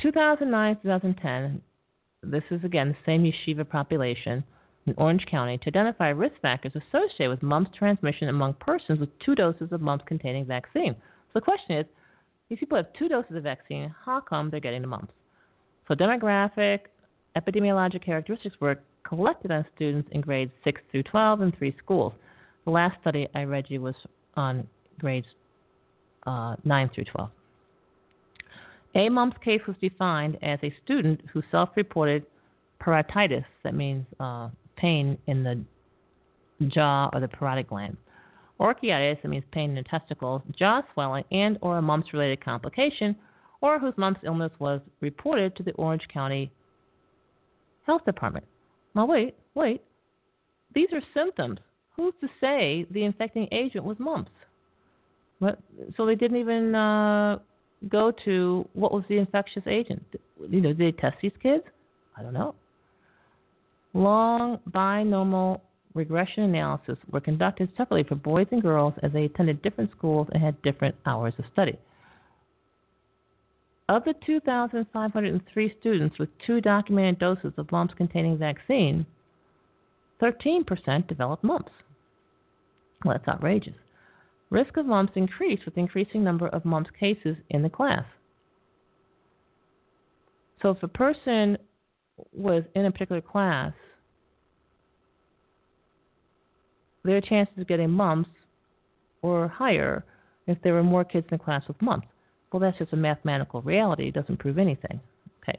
2009 0.00 0.78
2010, 0.82 1.62
this 2.22 2.42
is 2.50 2.64
again 2.64 2.88
the 2.88 2.96
same 3.06 3.22
yeshiva 3.22 3.68
population 3.68 4.44
in 4.86 4.94
Orange 4.98 5.24
County, 5.30 5.56
to 5.58 5.68
identify 5.68 6.08
risk 6.08 6.34
factors 6.42 6.72
associated 6.74 7.30
with 7.30 7.42
mumps 7.42 7.70
transmission 7.76 8.28
among 8.28 8.54
persons 8.54 9.00
with 9.00 9.08
two 9.20 9.34
doses 9.34 9.68
of 9.72 9.80
mumps 9.80 10.04
containing 10.06 10.44
vaccine. 10.44 10.94
So 10.94 11.30
the 11.34 11.40
question 11.40 11.78
is, 11.78 11.86
these 12.48 12.58
people 12.58 12.76
have 12.76 12.92
two 12.98 13.08
doses 13.08 13.36
of 13.36 13.42
vaccine, 13.42 13.94
how 14.04 14.20
come 14.20 14.50
they're 14.50 14.60
getting 14.60 14.82
the 14.82 14.88
mumps? 14.88 15.12
So 15.88 15.94
demographic, 15.94 16.80
epidemiologic 17.36 18.04
characteristics 18.04 18.56
were 18.60 18.80
collected 19.04 19.50
on 19.50 19.64
students 19.74 20.08
in 20.12 20.20
grades 20.20 20.52
6 20.64 20.80
through 20.90 21.04
12 21.04 21.42
in 21.42 21.52
three 21.52 21.74
schools. 21.82 22.12
The 22.64 22.70
last 22.70 23.00
study 23.00 23.26
I 23.34 23.44
read 23.44 23.66
you 23.68 23.80
was 23.80 23.94
on 24.34 24.66
grades 24.98 25.26
uh, 26.26 26.56
9 26.64 26.90
through 26.94 27.04
12. 27.04 27.30
A 28.96 29.08
mumps 29.08 29.36
case 29.44 29.60
was 29.66 29.76
defined 29.80 30.38
as 30.42 30.58
a 30.62 30.72
student 30.84 31.20
who 31.32 31.42
self 31.50 31.70
reported 31.76 32.24
parotitis, 32.80 33.44
that 33.62 33.74
means 33.74 34.06
uh, 34.20 34.48
pain 34.76 35.18
in 35.26 35.42
the 35.42 35.60
jaw 36.68 37.10
or 37.12 37.20
the 37.20 37.28
parotid 37.28 37.68
gland. 37.68 37.96
Orchitis, 38.60 39.20
that 39.22 39.28
means 39.28 39.44
pain 39.50 39.70
in 39.70 39.76
the 39.76 39.82
testicles, 39.82 40.42
jaw 40.56 40.82
swelling, 40.92 41.24
and 41.32 41.58
or 41.60 41.78
a 41.78 41.82
mumps 41.82 42.12
related 42.12 42.44
complication, 42.44 43.16
or 43.60 43.80
whose 43.80 43.94
mumps 43.96 44.20
illness 44.22 44.52
was 44.60 44.80
reported 45.00 45.56
to 45.56 45.62
the 45.62 45.72
Orange 45.72 46.06
County 46.12 46.52
Health 47.86 48.04
Department. 48.04 48.46
Now 48.94 49.06
wait, 49.06 49.34
wait. 49.54 49.82
These 50.74 50.88
are 50.92 51.00
symptoms. 51.12 51.58
Who's 51.96 52.14
to 52.20 52.28
say 52.40 52.86
the 52.90 53.04
infecting 53.04 53.48
agent 53.52 53.84
was 53.84 53.96
mumps? 53.98 54.30
What, 55.44 55.58
so 55.96 56.06
they 56.06 56.14
didn't 56.14 56.38
even 56.38 56.74
uh, 56.74 57.38
go 57.90 58.10
to 58.24 58.66
what 58.72 58.92
was 58.92 59.04
the 59.10 59.18
infectious 59.18 59.62
agent. 59.66 60.02
You 60.48 60.60
know, 60.62 60.72
did 60.72 60.78
they 60.78 60.92
test 60.92 61.18
these 61.20 61.32
kids? 61.42 61.64
I 62.16 62.22
don't 62.22 62.32
know. 62.32 62.54
Log 63.92 64.60
binomial 64.72 65.60
regression 65.92 66.44
analysis 66.44 66.96
were 67.12 67.20
conducted 67.20 67.68
separately 67.76 68.08
for 68.08 68.14
boys 68.14 68.46
and 68.52 68.62
girls 68.62 68.94
as 69.02 69.12
they 69.12 69.24
attended 69.24 69.60
different 69.60 69.90
schools 69.90 70.28
and 70.32 70.42
had 70.42 70.60
different 70.62 70.94
hours 71.04 71.34
of 71.38 71.44
study. 71.52 71.78
Of 73.90 74.04
the 74.04 74.14
2,503 74.24 75.74
students 75.78 76.18
with 76.18 76.30
two 76.46 76.62
documented 76.62 77.18
doses 77.18 77.52
of 77.58 77.70
mumps 77.70 77.92
containing 77.94 78.38
vaccine, 78.38 79.04
13% 80.22 81.06
developed 81.06 81.44
mumps. 81.44 81.72
Well, 83.04 83.14
that's 83.14 83.28
outrageous. 83.28 83.74
Risk 84.50 84.76
of 84.76 84.86
mumps 84.86 85.12
increased 85.16 85.64
with 85.64 85.76
increasing 85.76 86.22
number 86.22 86.48
of 86.48 86.64
mumps 86.64 86.90
cases 86.98 87.36
in 87.50 87.62
the 87.62 87.70
class. 87.70 88.04
So 90.62 90.70
if 90.70 90.82
a 90.82 90.88
person 90.88 91.58
was 92.32 92.62
in 92.74 92.86
a 92.86 92.90
particular 92.90 93.20
class, 93.20 93.72
their 97.04 97.20
chances 97.20 97.58
of 97.58 97.68
getting 97.68 97.90
mumps 97.90 98.30
were 99.22 99.48
higher 99.48 100.04
if 100.46 100.58
there 100.62 100.74
were 100.74 100.82
more 100.82 101.04
kids 101.04 101.26
in 101.30 101.38
the 101.38 101.44
class 101.44 101.62
with 101.68 101.80
mumps. 101.82 102.06
Well, 102.52 102.60
that's 102.60 102.78
just 102.78 102.92
a 102.92 102.96
mathematical 102.96 103.62
reality. 103.62 104.08
It 104.08 104.14
doesn't 104.14 104.38
prove 104.38 104.58
anything. 104.58 105.00
Okay. 105.42 105.58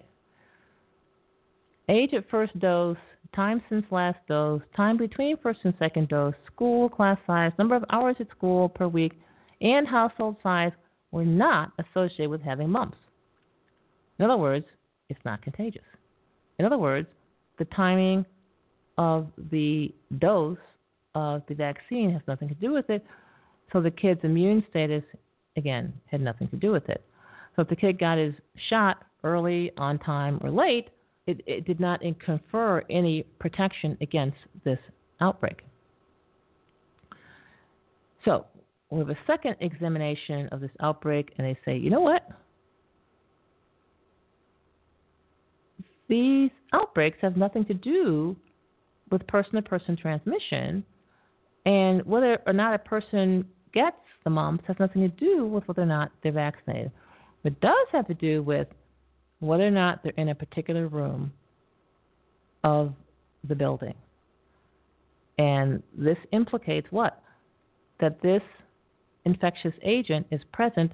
Age 1.89 2.13
at 2.13 2.29
first 2.29 2.57
dose, 2.59 2.97
time 3.35 3.61
since 3.69 3.85
last 3.91 4.17
dose, 4.27 4.61
time 4.75 4.97
between 4.97 5.37
first 5.37 5.59
and 5.63 5.73
second 5.77 6.07
dose, 6.07 6.33
school, 6.47 6.89
class 6.89 7.17
size, 7.27 7.51
number 7.59 7.75
of 7.75 7.83
hours 7.89 8.15
at 8.19 8.29
school 8.29 8.69
per 8.69 8.87
week, 8.87 9.13
and 9.61 9.87
household 9.87 10.35
size 10.41 10.71
were 11.11 11.25
not 11.25 11.71
associated 11.79 12.29
with 12.29 12.41
having 12.41 12.69
mumps. 12.69 12.97
In 14.19 14.25
other 14.25 14.37
words, 14.37 14.65
it's 15.09 15.19
not 15.25 15.41
contagious. 15.41 15.83
In 16.59 16.65
other 16.65 16.77
words, 16.77 17.07
the 17.59 17.65
timing 17.65 18.25
of 18.97 19.27
the 19.51 19.93
dose 20.19 20.57
of 21.15 21.41
the 21.47 21.55
vaccine 21.55 22.11
has 22.11 22.21
nothing 22.27 22.49
to 22.49 22.55
do 22.55 22.71
with 22.71 22.89
it. 22.89 23.05
So 23.73 23.81
the 23.81 23.91
kid's 23.91 24.21
immune 24.23 24.63
status, 24.69 25.03
again, 25.57 25.93
had 26.05 26.21
nothing 26.21 26.47
to 26.49 26.55
do 26.55 26.71
with 26.71 26.87
it. 26.89 27.03
So 27.55 27.61
if 27.61 27.69
the 27.69 27.75
kid 27.75 27.99
got 27.99 28.17
his 28.17 28.33
shot 28.69 29.03
early, 29.23 29.71
on 29.77 29.99
time, 29.99 30.39
or 30.43 30.51
late, 30.51 30.89
it, 31.27 31.41
it 31.45 31.65
did 31.65 31.79
not 31.79 32.01
confer 32.23 32.83
any 32.89 33.23
protection 33.39 33.97
against 34.01 34.37
this 34.63 34.79
outbreak. 35.21 35.61
So 38.23 38.45
we 38.89 38.99
have 38.99 39.09
a 39.09 39.17
second 39.27 39.55
examination 39.59 40.47
of 40.49 40.61
this 40.61 40.71
outbreak, 40.81 41.33
and 41.37 41.47
they 41.47 41.57
say, 41.65 41.77
you 41.77 41.89
know 41.89 42.01
what? 42.01 42.27
These 46.07 46.51
outbreaks 46.73 47.17
have 47.21 47.35
nothing 47.35 47.65
to 47.65 47.73
do 47.73 48.35
with 49.11 49.25
person 49.27 49.53
to 49.53 49.61
person 49.61 49.97
transmission, 49.97 50.83
and 51.65 52.05
whether 52.05 52.41
or 52.45 52.53
not 52.53 52.75
a 52.75 52.79
person 52.79 53.45
gets 53.73 53.97
the 54.23 54.29
mumps 54.29 54.63
has 54.67 54.75
nothing 54.79 55.01
to 55.03 55.07
do 55.07 55.45
with 55.45 55.67
whether 55.67 55.83
or 55.83 55.87
not 55.87 56.11
they're 56.21 56.31
vaccinated. 56.31 56.91
It 57.43 57.59
does 57.61 57.87
have 57.91 58.07
to 58.07 58.15
do 58.15 58.41
with 58.41 58.67
whether 59.47 59.65
or 59.65 59.71
not 59.71 60.03
they're 60.03 60.13
in 60.17 60.29
a 60.29 60.35
particular 60.35 60.87
room 60.87 61.31
of 62.63 62.93
the 63.47 63.55
building. 63.55 63.93
And 65.37 65.83
this 65.97 66.17
implicates 66.31 66.87
what? 66.91 67.21
That 67.99 68.21
this 68.21 68.41
infectious 69.25 69.73
agent 69.83 70.25
is 70.31 70.41
present 70.53 70.91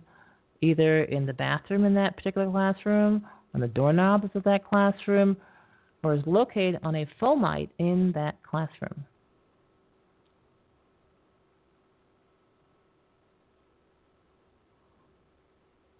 either 0.61 1.03
in 1.05 1.25
the 1.25 1.33
bathroom 1.33 1.85
in 1.85 1.93
that 1.95 2.15
particular 2.15 2.49
classroom, 2.49 3.25
on 3.53 3.61
the 3.61 3.67
doorknobs 3.67 4.29
of 4.35 4.43
that 4.43 4.65
classroom, 4.65 5.35
or 6.03 6.13
is 6.13 6.21
located 6.25 6.79
on 6.83 6.95
a 6.95 7.07
fomite 7.19 7.69
in 7.79 8.11
that 8.13 8.35
classroom. 8.43 9.05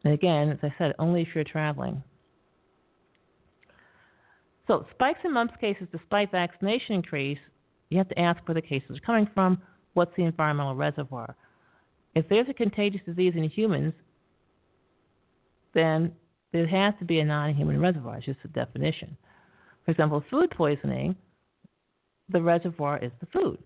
And 0.04 0.14
again, 0.14 0.50
as 0.50 0.58
I 0.64 0.74
said, 0.78 0.94
only 0.98 1.22
if 1.22 1.28
you're 1.36 1.44
traveling. 1.44 2.02
So, 4.68 4.86
spikes 4.92 5.20
in 5.24 5.34
mumps 5.34 5.54
cases 5.60 5.88
despite 5.92 6.32
vaccination 6.32 6.96
increase, 6.96 7.40
you 7.90 7.98
have 7.98 8.10
to 8.10 8.20
ask 8.20 8.48
where 8.48 8.56
the 8.56 8.62
cases 8.62 8.98
are 8.98 9.06
coming 9.06 9.28
from, 9.34 9.62
what's 9.94 10.16
the 10.16 10.24
environmental 10.24 10.76
reservoir. 10.76 11.36
If 12.16 12.28
there's 12.30 12.48
a 12.50 12.54
contagious 12.54 13.02
disease 13.06 13.34
in 13.36 13.44
humans, 13.50 13.94
then 15.74 16.14
there 16.52 16.68
has 16.68 16.94
to 17.00 17.06
be 17.06 17.20
a 17.20 17.26
non 17.26 17.54
human 17.54 17.80
reservoir. 17.80 18.18
It's 18.18 18.26
just 18.26 18.40
a 18.44 18.50
definition. 18.50 19.18
For 19.86 19.92
example, 19.92 20.24
food 20.30 20.52
poisoning, 20.52 21.16
the 22.30 22.42
reservoir 22.42 23.00
is 23.00 23.12
the 23.20 23.28
food. 23.28 23.58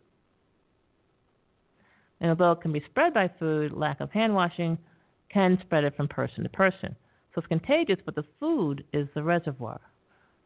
And 2.22 2.30
although 2.30 2.54
it 2.54 2.62
can 2.62 2.72
be 2.72 2.84
spread 2.90 3.14
by 3.14 3.30
food, 3.40 3.74
lack 3.74 4.00
of 4.00 4.12
hand 4.12 4.34
washing 4.34 4.78
can 5.30 5.58
spread 5.62 5.84
it 5.84 5.96
from 5.96 6.08
person 6.08 6.44
to 6.44 6.50
person. 6.50 6.96
So 7.34 7.40
it's 7.40 7.48
contagious, 7.48 8.00
but 8.06 8.16
the 8.16 8.24
food 8.40 8.86
is 8.94 9.08
the 9.14 9.24
reservoir. 9.24 9.82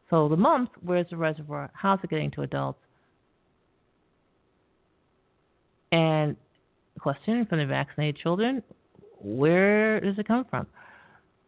So 0.09 0.27
the 0.27 0.37
mumps, 0.37 0.71
where's 0.81 1.07
the 1.09 1.17
reservoir? 1.17 1.69
How's 1.73 1.99
it 2.03 2.09
getting 2.09 2.31
to 2.31 2.41
adults? 2.41 2.79
And 5.91 6.35
question 6.99 7.45
from 7.45 7.59
the 7.59 7.65
vaccinated 7.65 8.17
children, 8.21 8.61
where 9.21 9.99
does 9.99 10.17
it 10.17 10.27
come 10.27 10.45
from? 10.49 10.67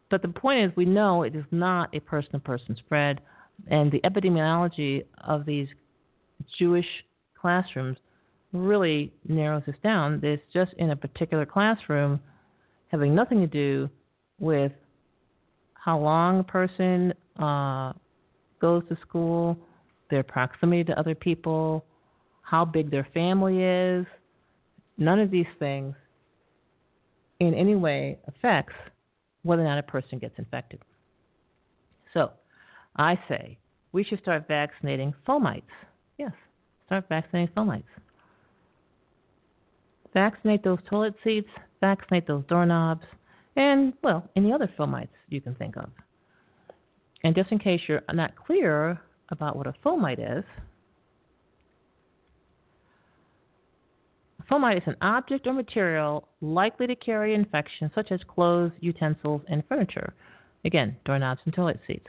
But 0.09 0.21
the 0.21 0.27
point 0.27 0.65
is, 0.65 0.75
we 0.75 0.85
know 0.85 1.23
it 1.23 1.35
is 1.35 1.45
not 1.51 1.95
a 1.95 1.99
person 1.99 2.33
to 2.33 2.39
person 2.39 2.75
spread, 2.75 3.21
and 3.67 3.91
the 3.91 3.99
epidemiology 3.99 5.05
of 5.25 5.45
these 5.45 5.67
Jewish 6.59 6.85
classrooms 7.39 7.97
really 8.51 9.13
narrows 9.27 9.63
this 9.65 9.75
down. 9.83 10.19
It's 10.23 10.43
just 10.53 10.73
in 10.77 10.91
a 10.91 10.95
particular 10.95 11.45
classroom 11.45 12.19
having 12.89 13.15
nothing 13.15 13.39
to 13.39 13.47
do 13.47 13.89
with 14.39 14.73
how 15.73 15.97
long 15.97 16.39
a 16.39 16.43
person 16.43 17.13
uh, 17.39 17.93
goes 18.61 18.83
to 18.89 18.97
school, 19.01 19.57
their 20.09 20.23
proximity 20.23 20.83
to 20.85 20.97
other 20.99 21.15
people, 21.15 21.83
how 22.43 22.63
big 22.63 22.91
their 22.91 23.07
family 23.13 23.63
is. 23.63 24.05
None 24.97 25.19
of 25.19 25.31
these 25.31 25.47
things 25.59 25.95
in 27.39 27.53
any 27.53 27.75
way 27.75 28.19
affects 28.27 28.73
whether 29.43 29.63
or 29.63 29.65
not 29.65 29.79
a 29.79 29.83
person 29.83 30.19
gets 30.19 30.37
infected. 30.37 30.79
So, 32.13 32.31
I 32.97 33.17
say 33.27 33.57
we 33.93 34.03
should 34.03 34.21
start 34.21 34.47
vaccinating 34.47 35.13
fomites. 35.27 35.63
Yes, 36.17 36.33
start 36.85 37.05
vaccinating 37.09 37.53
fomites. 37.55 37.83
Vaccinate 40.13 40.63
those 40.63 40.79
toilet 40.89 41.15
seats, 41.23 41.49
vaccinate 41.79 42.27
those 42.27 42.43
doorknobs, 42.47 43.05
and, 43.55 43.93
well, 44.03 44.29
any 44.35 44.51
other 44.51 44.69
fomites 44.77 45.09
you 45.29 45.41
can 45.41 45.55
think 45.55 45.77
of. 45.77 45.89
And 47.23 47.35
just 47.35 47.51
in 47.51 47.59
case 47.59 47.81
you're 47.87 48.01
not 48.13 48.35
clear 48.35 48.99
about 49.29 49.55
what 49.55 49.67
a 49.67 49.73
fomite 49.85 50.19
is, 50.19 50.43
a 54.39 54.43
fomite 54.53 54.77
is 54.77 54.83
an 54.87 54.97
object 55.01 55.45
or 55.45 55.53
material 55.53 56.27
likely 56.41 56.87
to 56.87 56.95
carry 56.95 57.33
infection, 57.35 57.91
such 57.93 58.11
as 58.11 58.19
clothes, 58.27 58.71
utensils, 58.79 59.41
and 59.49 59.63
furniture. 59.69 60.13
Again, 60.65 60.97
doorknobs 61.05 61.41
and 61.45 61.53
toilet 61.53 61.79
seats. 61.87 62.07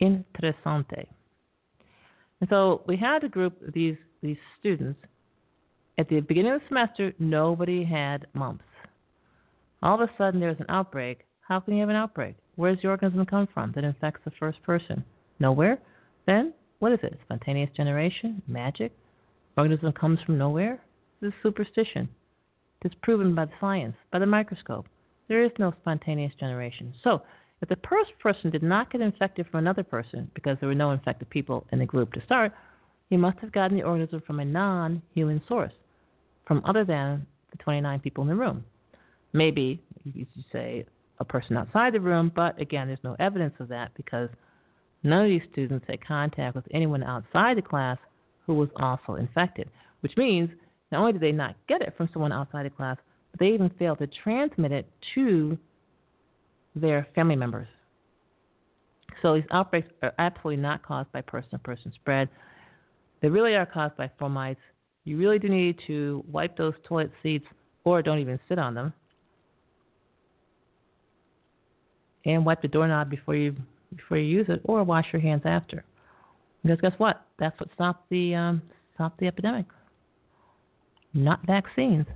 Interessante. 0.00 1.06
And 2.40 2.48
so 2.48 2.82
we 2.86 2.96
had 2.96 3.24
a 3.24 3.28
group 3.28 3.60
of 3.66 3.74
these 3.74 3.96
these 4.22 4.38
students. 4.58 5.00
At 5.98 6.08
the 6.08 6.20
beginning 6.20 6.52
of 6.52 6.60
the 6.60 6.68
semester, 6.68 7.12
nobody 7.18 7.84
had 7.84 8.26
mumps. 8.34 8.64
All 9.82 9.94
of 9.94 10.00
a 10.00 10.10
sudden, 10.16 10.40
there's 10.40 10.60
an 10.60 10.66
outbreak. 10.68 11.24
How 11.40 11.60
can 11.60 11.74
you 11.74 11.80
have 11.80 11.88
an 11.88 11.96
outbreak? 11.96 12.36
Where 12.60 12.74
does 12.74 12.82
the 12.82 12.88
organism 12.88 13.24
come 13.24 13.48
from 13.54 13.72
that 13.74 13.84
infects 13.84 14.20
the 14.22 14.32
first 14.32 14.62
person? 14.62 15.02
Nowhere. 15.38 15.78
Then 16.26 16.52
what 16.78 16.92
is 16.92 16.98
it? 17.02 17.18
Spontaneous 17.24 17.70
generation? 17.74 18.42
Magic? 18.46 18.92
Organism 19.56 19.92
comes 19.92 20.18
from 20.26 20.36
nowhere? 20.36 20.78
This 21.22 21.28
is 21.28 21.34
superstition. 21.42 22.06
It's 22.84 22.94
proven 23.00 23.34
by 23.34 23.46
the 23.46 23.52
science, 23.62 23.96
by 24.12 24.18
the 24.18 24.26
microscope. 24.26 24.84
There 25.26 25.42
is 25.42 25.52
no 25.58 25.72
spontaneous 25.80 26.34
generation. 26.38 26.92
So, 27.02 27.22
if 27.62 27.70
the 27.70 27.78
first 27.88 28.10
person 28.18 28.50
did 28.50 28.62
not 28.62 28.92
get 28.92 29.00
infected 29.00 29.46
from 29.50 29.60
another 29.60 29.82
person 29.82 30.30
because 30.34 30.58
there 30.60 30.68
were 30.68 30.74
no 30.74 30.90
infected 30.90 31.30
people 31.30 31.66
in 31.72 31.78
the 31.78 31.86
group 31.86 32.12
to 32.12 32.24
start, 32.26 32.52
he 33.08 33.16
must 33.16 33.38
have 33.38 33.52
gotten 33.52 33.78
the 33.78 33.84
organism 33.84 34.20
from 34.26 34.38
a 34.38 34.44
non 34.44 35.00
human 35.14 35.40
source, 35.48 35.72
from 36.46 36.60
other 36.66 36.84
than 36.84 37.26
the 37.52 37.56
29 37.56 38.00
people 38.00 38.20
in 38.20 38.28
the 38.28 38.34
room. 38.34 38.66
Maybe, 39.32 39.82
you 40.04 40.26
could 40.34 40.44
say, 40.52 40.84
a 41.20 41.24
person 41.24 41.56
outside 41.56 41.92
the 41.92 42.00
room, 42.00 42.32
but 42.34 42.60
again, 42.60 42.88
there's 42.88 42.98
no 43.04 43.14
evidence 43.20 43.54
of 43.60 43.68
that 43.68 43.92
because 43.96 44.28
none 45.02 45.24
of 45.24 45.28
these 45.28 45.42
students 45.52 45.84
had 45.88 46.04
contact 46.04 46.56
with 46.56 46.64
anyone 46.72 47.02
outside 47.02 47.56
the 47.56 47.62
class 47.62 47.98
who 48.46 48.54
was 48.54 48.68
also 48.76 49.14
infected, 49.14 49.68
which 50.00 50.16
means 50.16 50.50
not 50.90 51.00
only 51.00 51.12
did 51.12 51.20
they 51.20 51.32
not 51.32 51.54
get 51.68 51.82
it 51.82 51.94
from 51.96 52.08
someone 52.12 52.32
outside 52.32 52.66
the 52.66 52.70
class, 52.70 52.96
but 53.30 53.40
they 53.40 53.48
even 53.48 53.70
failed 53.78 53.98
to 53.98 54.08
transmit 54.22 54.72
it 54.72 54.86
to 55.14 55.56
their 56.74 57.06
family 57.14 57.36
members. 57.36 57.68
So 59.22 59.34
these 59.34 59.44
outbreaks 59.50 59.88
are 60.02 60.14
absolutely 60.18 60.62
not 60.62 60.82
caused 60.82 61.12
by 61.12 61.20
person 61.20 61.50
to 61.50 61.58
person 61.58 61.92
spread. 61.94 62.28
They 63.20 63.28
really 63.28 63.54
are 63.54 63.66
caused 63.66 63.96
by 63.96 64.10
fomites. 64.20 64.56
You 65.04 65.18
really 65.18 65.38
do 65.38 65.48
need 65.48 65.78
to 65.86 66.24
wipe 66.30 66.56
those 66.56 66.74
toilet 66.84 67.10
seats 67.22 67.46
or 67.84 68.02
don't 68.02 68.18
even 68.18 68.40
sit 68.48 68.58
on 68.58 68.74
them. 68.74 68.92
And 72.24 72.44
wipe 72.44 72.62
the 72.62 72.68
doorknob 72.68 73.08
before 73.08 73.34
you 73.34 73.54
before 73.96 74.18
you 74.18 74.24
use 74.24 74.46
it 74.48 74.60
or 74.64 74.84
wash 74.84 75.06
your 75.12 75.20
hands 75.20 75.42
after. 75.44 75.84
Because 76.62 76.80
guess 76.80 76.92
what? 76.98 77.24
That's 77.38 77.58
what 77.58 77.70
stopped 77.74 78.08
the 78.10 78.34
um, 78.34 78.62
stopped 78.94 79.18
the 79.20 79.26
epidemic. 79.26 79.66
Not 81.14 81.44
vaccines. 81.46 82.06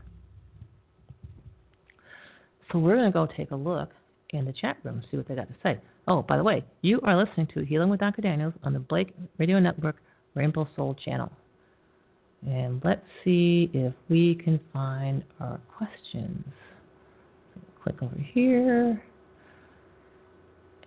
So 2.70 2.78
we're 2.78 2.96
going 2.96 3.10
to 3.10 3.12
go 3.12 3.26
take 3.36 3.50
a 3.50 3.56
look 3.56 3.90
in 4.30 4.44
the 4.44 4.52
chat 4.52 4.76
room, 4.82 5.02
see 5.10 5.16
what 5.16 5.28
they 5.28 5.34
got 5.34 5.48
to 5.48 5.54
say. 5.62 5.80
Oh, 6.06 6.22
by 6.22 6.36
the 6.36 6.42
way, 6.42 6.64
you 6.82 7.00
are 7.02 7.16
listening 7.16 7.48
to 7.54 7.64
Healing 7.64 7.88
with 7.88 8.00
Dr. 8.00 8.20
Daniels 8.20 8.54
on 8.62 8.72
the 8.72 8.80
Blake 8.80 9.14
Radio 9.38 9.58
Network 9.58 9.96
Rainbow 10.34 10.68
Soul 10.76 10.96
channel. 11.04 11.30
And 12.46 12.82
let's 12.84 13.04
see 13.24 13.70
if 13.72 13.94
we 14.08 14.34
can 14.34 14.60
find 14.72 15.24
our 15.40 15.60
questions. 15.76 16.44
Click 17.82 18.02
over 18.02 18.16
here. 18.32 19.02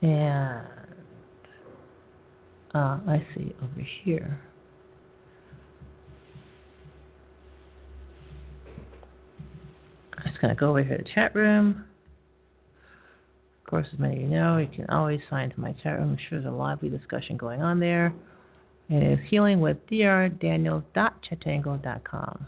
And 0.02 0.68
uh, 2.74 3.00
I 3.08 3.26
see 3.34 3.56
over 3.64 3.88
here. 4.04 4.42
I'm 10.18 10.26
just 10.28 10.42
going 10.42 10.54
to 10.54 10.60
go 10.60 10.70
over 10.70 10.84
here 10.84 10.98
to 10.98 11.04
the 11.04 11.10
chat 11.16 11.34
room. 11.36 11.86
Of 13.64 13.70
course, 13.70 13.88
as 13.92 14.00
many 14.00 14.18
of 14.18 14.22
you 14.22 14.28
know, 14.28 14.58
you 14.58 14.68
can 14.68 14.88
always 14.90 15.20
sign 15.30 15.50
to 15.50 15.60
my 15.60 15.74
chat 15.84 16.00
room. 16.00 16.12
I'm 16.12 16.18
sure 16.30 16.40
there's 16.40 16.52
a 16.52 16.56
lively 16.56 16.90
discussion 16.90 17.36
going 17.38 17.62
on 17.62 17.80
there. 17.80 18.14
It 18.90 19.04
is 19.04 19.20
healing 19.30 19.60
with 19.60 19.86
drdaniels.chatango.com. 19.88 22.48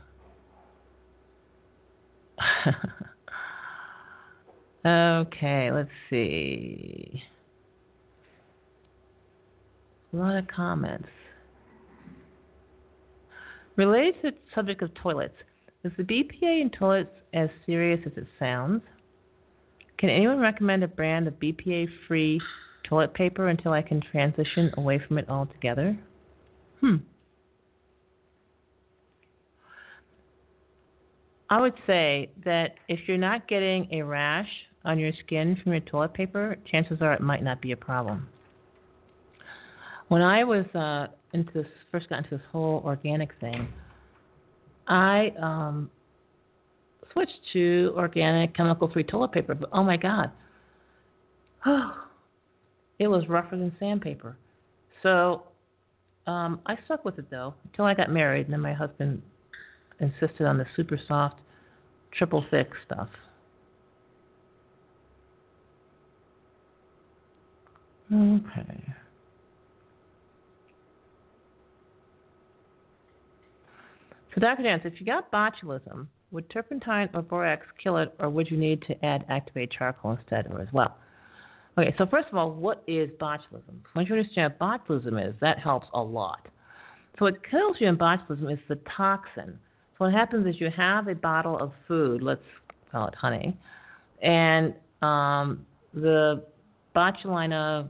okay, 4.86 5.72
let's 5.72 5.90
see. 6.10 7.22
A 10.14 10.16
lot 10.16 10.36
of 10.36 10.48
comments. 10.48 11.08
Related 13.76 14.16
to 14.22 14.32
the 14.32 14.38
subject 14.54 14.82
of 14.82 14.94
toilets, 14.96 15.36
is 15.84 15.92
the 15.98 16.04
BPA 16.04 16.62
in 16.62 16.70
toilets 16.70 17.12
as 17.34 17.50
serious 17.66 18.02
as 18.06 18.12
it 18.18 18.28
sounds? 18.38 18.82
Can 19.98 20.10
anyone 20.10 20.40
recommend 20.40 20.84
a 20.84 20.88
brand 20.88 21.28
of 21.28 21.34
BPA 21.36 21.88
free 22.08 22.42
toilet 22.84 23.14
paper 23.14 23.50
until 23.50 23.72
I 23.72 23.82
can 23.82 24.02
transition 24.12 24.72
away 24.78 25.00
from 25.08 25.18
it 25.18 25.30
altogether? 25.30 25.98
Hmm. 26.82 26.98
I 31.50 31.62
would 31.62 31.74
say 31.88 32.30
that 32.46 32.76
if 32.88 33.00
you're 33.08 33.18
not 33.18 33.48
getting 33.48 33.88
a 33.92 34.02
rash 34.04 34.50
on 34.86 35.00
your 35.00 35.12
skin 35.26 35.58
from 35.62 35.74
your 35.74 35.82
toilet 35.82 36.14
paper, 36.14 36.58
chances 36.70 37.02
are 37.02 37.14
it 37.14 37.22
might 37.22 37.44
not 37.44 37.62
be 37.62 37.72
a 37.72 37.78
problem. 37.78 38.28
When 40.10 40.22
I 40.24 40.44
was 40.44 40.66
uh, 40.76 41.08
into 41.34 41.52
this, 41.54 41.68
first 41.92 42.10
got 42.10 42.18
into 42.26 42.32
this 42.32 42.46
whole 42.52 42.82
organic 42.84 43.30
thing, 43.40 43.70
I 44.88 45.32
um, 45.42 45.90
switched 47.14 47.40
to 47.54 47.94
organic, 47.96 48.56
chemical-free 48.56 49.04
toilet 49.04 49.32
paper. 49.32 49.54
But 49.54 49.70
oh 49.72 49.84
my 49.84 49.98
God, 49.98 50.32
it 53.00 53.08
was 53.08 53.28
rougher 53.30 53.56
than 53.56 53.72
sandpaper. 53.80 54.36
So 55.04 55.44
um, 56.26 56.60
I 56.66 56.76
stuck 56.86 57.06
with 57.06 57.20
it 57.20 57.30
though 57.30 57.54
until 57.66 57.86
I 57.86 57.94
got 57.94 58.12
married, 58.12 58.48
and 58.48 58.54
then 58.54 58.62
my 58.62 58.74
husband 58.74 59.22
insisted 60.00 60.46
on 60.46 60.58
the 60.58 60.66
super 60.76 61.00
soft, 61.08 61.40
triple 62.18 62.44
thick 62.50 62.70
stuff. 62.86 63.10
Okay. 68.12 68.94
So, 74.34 74.42
Dr. 74.42 74.64
Dance, 74.64 74.84
if 74.86 75.00
you 75.00 75.06
got 75.06 75.32
botulism, 75.32 76.08
would 76.32 76.50
turpentine 76.50 77.10
or 77.14 77.22
borax 77.22 77.66
kill 77.82 77.98
it, 77.98 78.14
or 78.20 78.30
would 78.30 78.52
you 78.52 78.58
need 78.58 78.82
to 78.84 79.06
add 79.06 79.26
activated 79.30 79.72
charcoal 79.72 80.12
instead 80.12 80.48
or 80.52 80.62
as 80.62 80.68
well? 80.72 80.98
Okay, 81.78 81.96
so 81.98 82.06
first 82.06 82.28
of 82.30 82.38
all, 82.38 82.52
what 82.52 82.84
is 82.88 83.10
botulism? 83.20 83.80
Once 83.96 84.10
you 84.10 84.16
understand 84.16 84.54
what 84.58 84.88
botulism 84.88 85.30
is, 85.30 85.34
that 85.42 85.60
helps 85.60 85.88
a 85.94 86.02
lot. 86.02 86.48
So 87.18 87.26
what 87.26 87.36
kills 87.50 87.78
you 87.80 87.88
in 87.88 87.98
botulism 87.98 88.52
is 88.52 88.60
the 88.68 88.80
toxin. 88.96 89.58
So 89.98 90.06
what 90.06 90.14
happens 90.14 90.46
is 90.48 90.62
you 90.62 90.70
have 90.76 91.08
a 91.08 91.16
bottle 91.16 91.58
of 91.58 91.72
food, 91.88 92.22
let's 92.22 92.42
call 92.92 93.08
it 93.08 93.16
honey, 93.16 93.58
and 94.22 94.74
um, 95.02 95.66
the 95.94 96.44
botulinum 96.96 97.88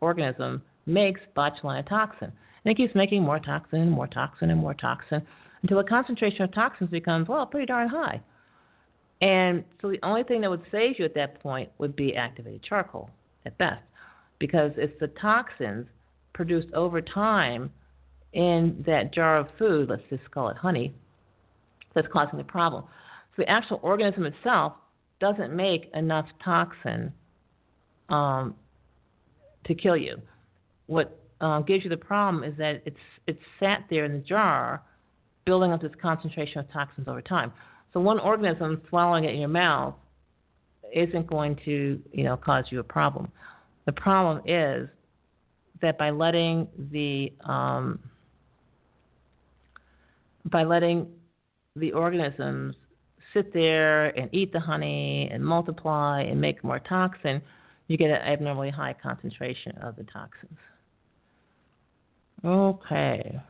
organism 0.00 0.62
makes 0.86 1.20
botulinum 1.36 1.88
toxin. 1.88 2.32
And 2.64 2.72
it 2.72 2.76
keeps 2.76 2.94
making 2.94 3.22
more 3.22 3.38
toxin 3.38 3.80
and 3.80 3.90
more 3.90 4.06
toxin 4.06 4.50
and 4.50 4.60
more 4.60 4.74
toxin 4.74 5.26
until 5.62 5.78
the 5.78 5.88
concentration 5.88 6.42
of 6.42 6.52
toxins 6.52 6.90
becomes, 6.90 7.28
well, 7.28 7.46
pretty 7.46 7.66
darn 7.66 7.88
high. 7.88 8.20
And 9.20 9.64
so 9.80 9.90
the 9.90 9.98
only 10.02 10.22
thing 10.22 10.40
that 10.40 10.50
would 10.50 10.64
save 10.72 10.98
you 10.98 11.04
at 11.04 11.14
that 11.14 11.42
point 11.42 11.70
would 11.78 11.94
be 11.94 12.16
activated 12.16 12.62
charcoal 12.62 13.10
at 13.44 13.56
best, 13.58 13.82
because 14.38 14.72
it's 14.76 14.98
the 15.00 15.08
toxins 15.08 15.86
produced 16.32 16.72
over 16.72 17.02
time 17.02 17.70
in 18.32 18.82
that 18.86 19.12
jar 19.12 19.36
of 19.36 19.48
food, 19.58 19.90
let's 19.90 20.02
just 20.08 20.30
call 20.30 20.48
it 20.48 20.56
honey, 20.56 20.94
that's 21.94 22.08
causing 22.12 22.38
the 22.38 22.44
problem. 22.44 22.84
So 23.36 23.42
the 23.42 23.50
actual 23.50 23.80
organism 23.82 24.24
itself 24.24 24.74
doesn't 25.20 25.54
make 25.54 25.90
enough 25.94 26.26
toxin 26.42 27.12
um, 28.08 28.54
to 29.66 29.74
kill 29.74 29.96
you. 29.96 30.20
What 30.86 31.20
uh, 31.40 31.60
gives 31.60 31.84
you 31.84 31.90
the 31.90 31.96
problem 31.96 32.44
is 32.44 32.56
that 32.58 32.82
it's 32.86 32.96
it's 33.26 33.40
sat 33.58 33.84
there 33.90 34.04
in 34.04 34.12
the 34.12 34.18
jar 34.18 34.82
building 35.50 35.72
up 35.72 35.82
this 35.82 35.90
concentration 36.00 36.60
of 36.60 36.70
toxins 36.70 37.08
over 37.08 37.20
time. 37.20 37.52
So 37.92 37.98
one 37.98 38.20
organism 38.20 38.80
swallowing 38.88 39.24
it 39.24 39.34
in 39.34 39.40
your 39.40 39.48
mouth 39.48 39.96
isn't 40.94 41.26
going 41.26 41.58
to, 41.64 42.00
you 42.12 42.22
know, 42.22 42.36
cause 42.36 42.66
you 42.70 42.78
a 42.78 42.84
problem. 42.84 43.32
The 43.84 43.90
problem 43.90 44.42
is 44.46 44.88
that 45.82 45.98
by 45.98 46.10
letting 46.10 46.68
the 46.92 47.32
um, 47.44 47.98
by 50.52 50.62
letting 50.62 51.08
the 51.74 51.90
organisms 51.94 52.76
sit 53.34 53.52
there 53.52 54.16
and 54.16 54.32
eat 54.32 54.52
the 54.52 54.60
honey 54.60 55.28
and 55.32 55.44
multiply 55.44 56.22
and 56.22 56.40
make 56.40 56.62
more 56.62 56.78
toxin, 56.78 57.42
you 57.88 57.96
get 57.96 58.10
an 58.10 58.22
abnormally 58.22 58.70
high 58.70 58.94
concentration 59.02 59.76
of 59.78 59.96
the 59.96 60.04
toxins. 60.04 60.58
Okay. 62.44 63.40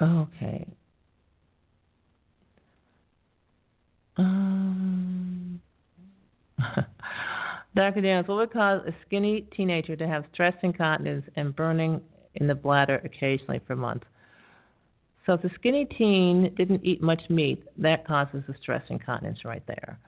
Okay. 0.00 0.66
Um, 4.18 5.60
Dr. 7.76 8.00
Daniels, 8.00 8.28
what 8.28 8.36
would 8.36 8.52
cause 8.52 8.82
a 8.86 8.94
skinny 9.06 9.46
teenager 9.56 9.96
to 9.96 10.06
have 10.06 10.24
stress 10.32 10.54
incontinence 10.62 11.24
and 11.36 11.54
burning 11.54 12.00
in 12.36 12.46
the 12.46 12.54
bladder 12.54 13.00
occasionally 13.04 13.60
for 13.66 13.76
months? 13.76 14.06
So 15.26 15.32
if 15.34 15.42
the 15.42 15.50
skinny 15.56 15.86
teen 15.98 16.54
didn't 16.56 16.84
eat 16.84 17.02
much 17.02 17.22
meat, 17.28 17.64
that 17.78 18.06
causes 18.06 18.44
the 18.46 18.54
stress 18.62 18.82
incontinence 18.88 19.44
right 19.44 19.62
there. 19.66 19.98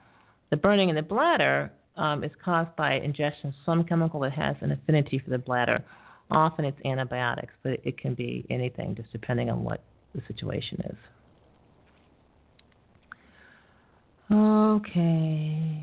The 0.49 0.57
burning 0.57 0.89
in 0.89 0.95
the 0.95 1.01
bladder 1.01 1.71
um, 1.97 2.23
is 2.23 2.31
caused 2.43 2.75
by 2.75 2.93
ingestion 2.93 3.49
of 3.49 3.55
some 3.65 3.83
chemical 3.83 4.21
that 4.21 4.31
has 4.31 4.55
an 4.61 4.71
affinity 4.71 5.19
for 5.19 5.29
the 5.29 5.37
bladder. 5.37 5.83
Often 6.31 6.65
it's 6.65 6.77
antibiotics, 6.85 7.53
but 7.63 7.79
it 7.83 7.97
can 7.97 8.13
be 8.13 8.45
anything, 8.49 8.95
just 8.95 9.11
depending 9.11 9.49
on 9.49 9.63
what 9.63 9.81
the 10.13 10.21
situation 10.27 10.79
is. 10.85 10.97
Okay. 14.31 15.79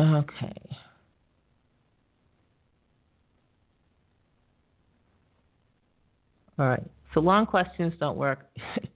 Okay. 0.00 0.52
All 6.58 6.66
right. 6.66 6.82
So 7.14 7.20
long 7.20 7.46
questions 7.46 7.92
don't 8.00 8.16
work. 8.16 8.48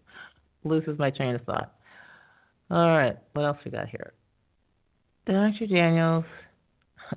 Loses 0.65 0.99
my 0.99 1.11
train 1.11 1.35
of 1.35 1.43
thought. 1.43 1.75
All 2.71 2.97
right. 2.97 3.17
What 3.35 3.45
else 3.45 3.59
we 3.65 3.71
got 3.71 3.89
here? 3.89 4.15
Dr. 5.27 5.67
Daniels, 5.67 6.25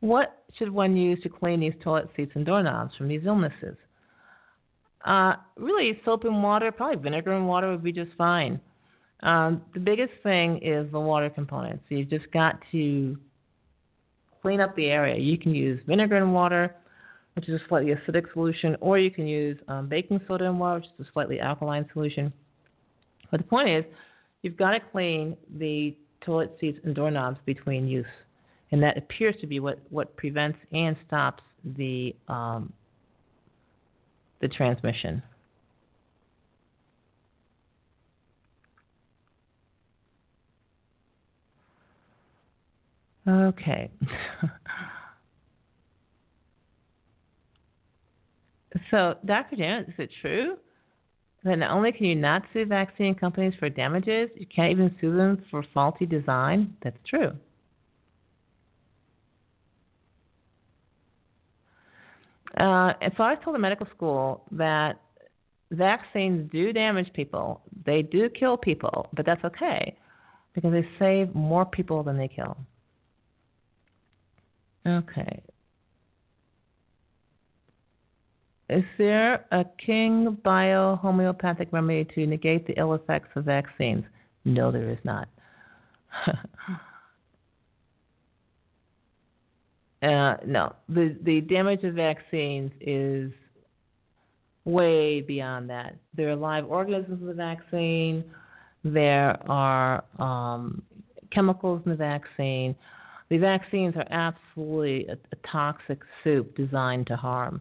what 0.00 0.44
should 0.58 0.70
one 0.70 0.96
use 0.96 1.22
to 1.22 1.28
clean 1.28 1.60
these 1.60 1.74
toilet 1.82 2.08
seats 2.16 2.32
and 2.34 2.44
doorknobs 2.44 2.94
from 2.96 3.08
these 3.08 3.22
illnesses? 3.24 3.76
Uh, 5.04 5.34
really, 5.56 6.00
soap 6.04 6.24
and 6.24 6.42
water, 6.42 6.72
probably 6.72 6.96
vinegar 6.96 7.32
and 7.32 7.46
water 7.46 7.70
would 7.70 7.84
be 7.84 7.92
just 7.92 8.10
fine. 8.18 8.60
Um, 9.20 9.62
the 9.72 9.80
biggest 9.80 10.12
thing 10.22 10.58
is 10.62 10.90
the 10.90 11.00
water 11.00 11.30
component. 11.30 11.80
So 11.88 11.94
you've 11.94 12.10
just 12.10 12.30
got 12.32 12.58
to 12.72 13.16
clean 14.42 14.60
up 14.60 14.74
the 14.76 14.86
area. 14.86 15.16
You 15.18 15.38
can 15.38 15.54
use 15.54 15.80
vinegar 15.86 16.16
and 16.16 16.34
water, 16.34 16.74
which 17.34 17.48
is 17.48 17.60
a 17.60 17.68
slightly 17.68 17.94
acidic 17.94 18.32
solution, 18.32 18.76
or 18.80 18.98
you 18.98 19.10
can 19.10 19.26
use 19.26 19.58
um, 19.68 19.88
baking 19.88 20.20
soda 20.26 20.46
and 20.46 20.58
water, 20.58 20.80
which 20.80 20.86
is 20.98 21.06
a 21.06 21.12
slightly 21.12 21.38
alkaline 21.38 21.88
solution. 21.92 22.32
But 23.30 23.38
the 23.38 23.46
point 23.46 23.68
is, 23.68 23.84
you've 24.42 24.56
got 24.56 24.72
to 24.72 24.80
clean 24.80 25.36
the 25.58 25.96
toilet 26.20 26.56
seats 26.60 26.78
and 26.84 26.94
doorknobs 26.94 27.38
between 27.44 27.86
use, 27.86 28.06
and 28.72 28.82
that 28.82 28.96
appears 28.98 29.34
to 29.40 29.46
be 29.46 29.60
what, 29.60 29.78
what 29.90 30.16
prevents 30.16 30.58
and 30.72 30.96
stops 31.06 31.42
the 31.76 32.14
um, 32.28 32.72
the 34.40 34.48
transmission. 34.48 35.22
Okay. 43.28 43.90
so, 48.90 49.16
Dr. 49.24 49.56
Janet, 49.56 49.88
is 49.88 49.94
it 49.98 50.10
true 50.20 50.56
that 51.46 51.56
not 51.56 51.70
only 51.70 51.92
can 51.92 52.06
you 52.06 52.14
not 52.14 52.42
sue 52.52 52.66
vaccine 52.66 53.14
companies 53.14 53.54
for 53.58 53.68
damages, 53.68 54.28
you 54.36 54.46
can't 54.54 54.70
even 54.70 54.94
sue 55.00 55.16
them 55.16 55.44
for 55.50 55.64
faulty 55.72 56.06
design? 56.06 56.76
That's 56.82 56.98
true. 57.08 57.32
Uh, 62.58 62.92
and 63.00 63.12
so 63.16 63.22
I 63.22 63.32
was 63.32 63.38
told 63.44 63.56
in 63.56 63.62
medical 63.62 63.86
school 63.94 64.44
that 64.52 65.00
vaccines 65.70 66.50
do 66.50 66.72
damage 66.72 67.12
people, 67.12 67.60
they 67.84 68.02
do 68.02 68.28
kill 68.30 68.56
people, 68.56 69.08
but 69.14 69.26
that's 69.26 69.44
okay 69.44 69.96
because 70.54 70.72
they 70.72 70.88
save 70.98 71.34
more 71.34 71.66
people 71.66 72.02
than 72.02 72.16
they 72.16 72.28
kill. 72.28 72.56
Okay. 74.86 75.42
Is 78.68 78.84
there 78.98 79.46
a 79.52 79.64
King 79.84 80.36
Bio 80.42 80.96
homeopathic 80.96 81.68
remedy 81.72 82.04
to 82.14 82.26
negate 82.26 82.66
the 82.66 82.74
ill 82.78 82.94
effects 82.94 83.28
of 83.36 83.44
vaccines? 83.44 84.04
No, 84.44 84.72
there 84.72 84.90
is 84.90 84.98
not. 85.04 85.28
uh, 90.02 90.36
no, 90.44 90.74
the 90.88 91.16
the 91.22 91.42
damage 91.42 91.84
of 91.84 91.94
vaccines 91.94 92.72
is 92.80 93.30
way 94.64 95.20
beyond 95.20 95.70
that. 95.70 95.96
There 96.16 96.28
are 96.30 96.36
live 96.36 96.66
organisms 96.66 97.20
in 97.20 97.26
the 97.26 97.34
vaccine. 97.34 98.24
There 98.84 99.38
are 99.48 100.04
um, 100.18 100.82
chemicals 101.30 101.82
in 101.84 101.92
the 101.92 101.96
vaccine. 101.96 102.74
The 103.28 103.38
vaccines 103.38 103.94
are 103.96 104.06
absolutely 104.10 105.06
a, 105.06 105.12
a 105.12 105.48
toxic 105.50 106.00
soup 106.24 106.56
designed 106.56 107.06
to 107.08 107.16
harm. 107.16 107.60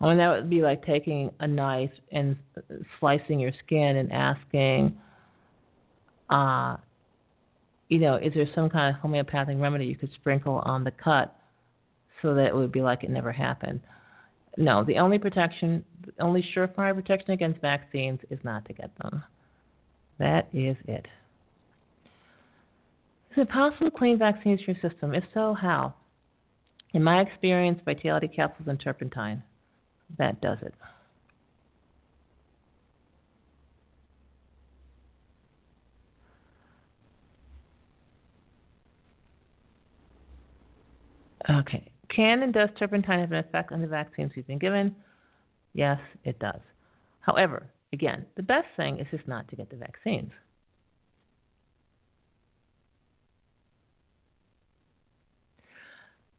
I 0.00 0.08
mean, 0.08 0.18
that 0.18 0.30
would 0.30 0.48
be 0.48 0.62
like 0.62 0.84
taking 0.84 1.30
a 1.40 1.46
knife 1.46 1.90
and 2.10 2.36
slicing 2.98 3.38
your 3.38 3.52
skin 3.64 3.96
and 3.96 4.10
asking, 4.12 4.96
uh, 6.30 6.76
you 7.88 7.98
know, 7.98 8.16
is 8.16 8.32
there 8.34 8.46
some 8.54 8.70
kind 8.70 8.94
of 8.94 9.00
homeopathic 9.02 9.56
remedy 9.58 9.84
you 9.84 9.96
could 9.96 10.12
sprinkle 10.14 10.62
on 10.64 10.84
the 10.84 10.90
cut 10.90 11.36
so 12.22 12.34
that 12.34 12.46
it 12.46 12.54
would 12.54 12.72
be 12.72 12.80
like 12.80 13.04
it 13.04 13.10
never 13.10 13.32
happened? 13.32 13.80
No, 14.56 14.84
the 14.84 14.96
only 14.98 15.18
protection, 15.18 15.84
the 16.04 16.22
only 16.22 16.44
surefire 16.56 16.94
protection 16.94 17.32
against 17.32 17.60
vaccines 17.60 18.20
is 18.30 18.38
not 18.42 18.64
to 18.66 18.72
get 18.72 18.90
them. 19.02 19.22
That 20.18 20.48
is 20.52 20.76
it. 20.86 21.06
Is 23.32 23.38
it 23.38 23.48
possible 23.48 23.90
to 23.90 23.96
clean 23.96 24.18
vaccines 24.18 24.60
from 24.62 24.74
your 24.74 24.90
system? 24.90 25.14
If 25.14 25.24
so, 25.34 25.54
how? 25.54 25.94
In 26.94 27.04
my 27.04 27.20
experience, 27.20 27.80
vitality 27.84 28.28
capsules 28.28 28.68
and 28.68 28.80
turpentine. 28.80 29.42
That 30.18 30.40
does 30.40 30.58
it. 30.62 30.74
Okay. 41.48 41.90
Can 42.14 42.42
and 42.42 42.52
does 42.52 42.68
turpentine 42.78 43.20
have 43.20 43.32
an 43.32 43.38
effect 43.38 43.72
on 43.72 43.80
the 43.80 43.86
vaccines 43.86 44.32
we've 44.36 44.46
been 44.46 44.58
given? 44.58 44.94
Yes, 45.72 45.98
it 46.24 46.38
does. 46.38 46.60
However, 47.20 47.66
again, 47.92 48.26
the 48.36 48.42
best 48.42 48.66
thing 48.76 48.98
is 48.98 49.06
just 49.10 49.26
not 49.28 49.48
to 49.48 49.56
get 49.56 49.70
the 49.70 49.76
vaccines. 49.76 50.32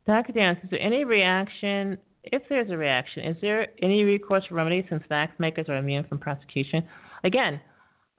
Dr. 0.06 0.34
Dance, 0.34 0.60
is 0.64 0.70
there 0.70 0.82
any 0.82 1.06
reaction? 1.06 1.98
If 2.24 2.44
there's 2.50 2.70
a 2.70 2.78
reaction, 2.78 3.24
is 3.24 3.38
there 3.42 3.68
any 3.82 4.04
recourse 4.04 4.46
for 4.48 4.56
remedy 4.56 4.86
since 4.90 5.04
vax 5.10 5.30
makers 5.40 5.68
are 5.70 5.78
immune 5.78 6.04
from 6.04 6.20
prosecution? 6.20 6.88
Again, 7.24 7.60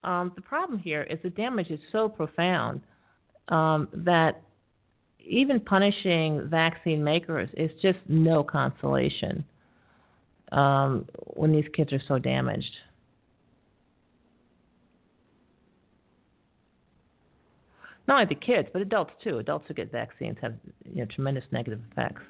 um, 0.04 0.32
the 0.34 0.42
problem 0.42 0.78
here 0.78 1.02
is 1.02 1.18
the 1.22 1.30
damage 1.30 1.70
is 1.70 1.78
so 1.92 2.08
profound 2.08 2.80
um, 3.48 3.88
that 3.92 4.42
even 5.24 5.60
punishing 5.60 6.48
vaccine 6.48 7.04
makers 7.04 7.48
is 7.56 7.70
just 7.80 7.98
no 8.08 8.42
consolation 8.42 9.44
um, 10.50 11.06
when 11.34 11.52
these 11.52 11.64
kids 11.74 11.92
are 11.92 12.02
so 12.08 12.18
damaged. 12.18 12.74
Not 18.08 18.20
only 18.22 18.34
the 18.34 18.40
kids, 18.44 18.68
but 18.72 18.82
adults 18.82 19.12
too. 19.22 19.38
Adults 19.38 19.66
who 19.68 19.74
get 19.74 19.92
vaccines 19.92 20.36
have 20.42 20.54
you 20.84 21.02
know, 21.02 21.06
tremendous 21.06 21.44
negative 21.52 21.80
effects. 21.92 22.22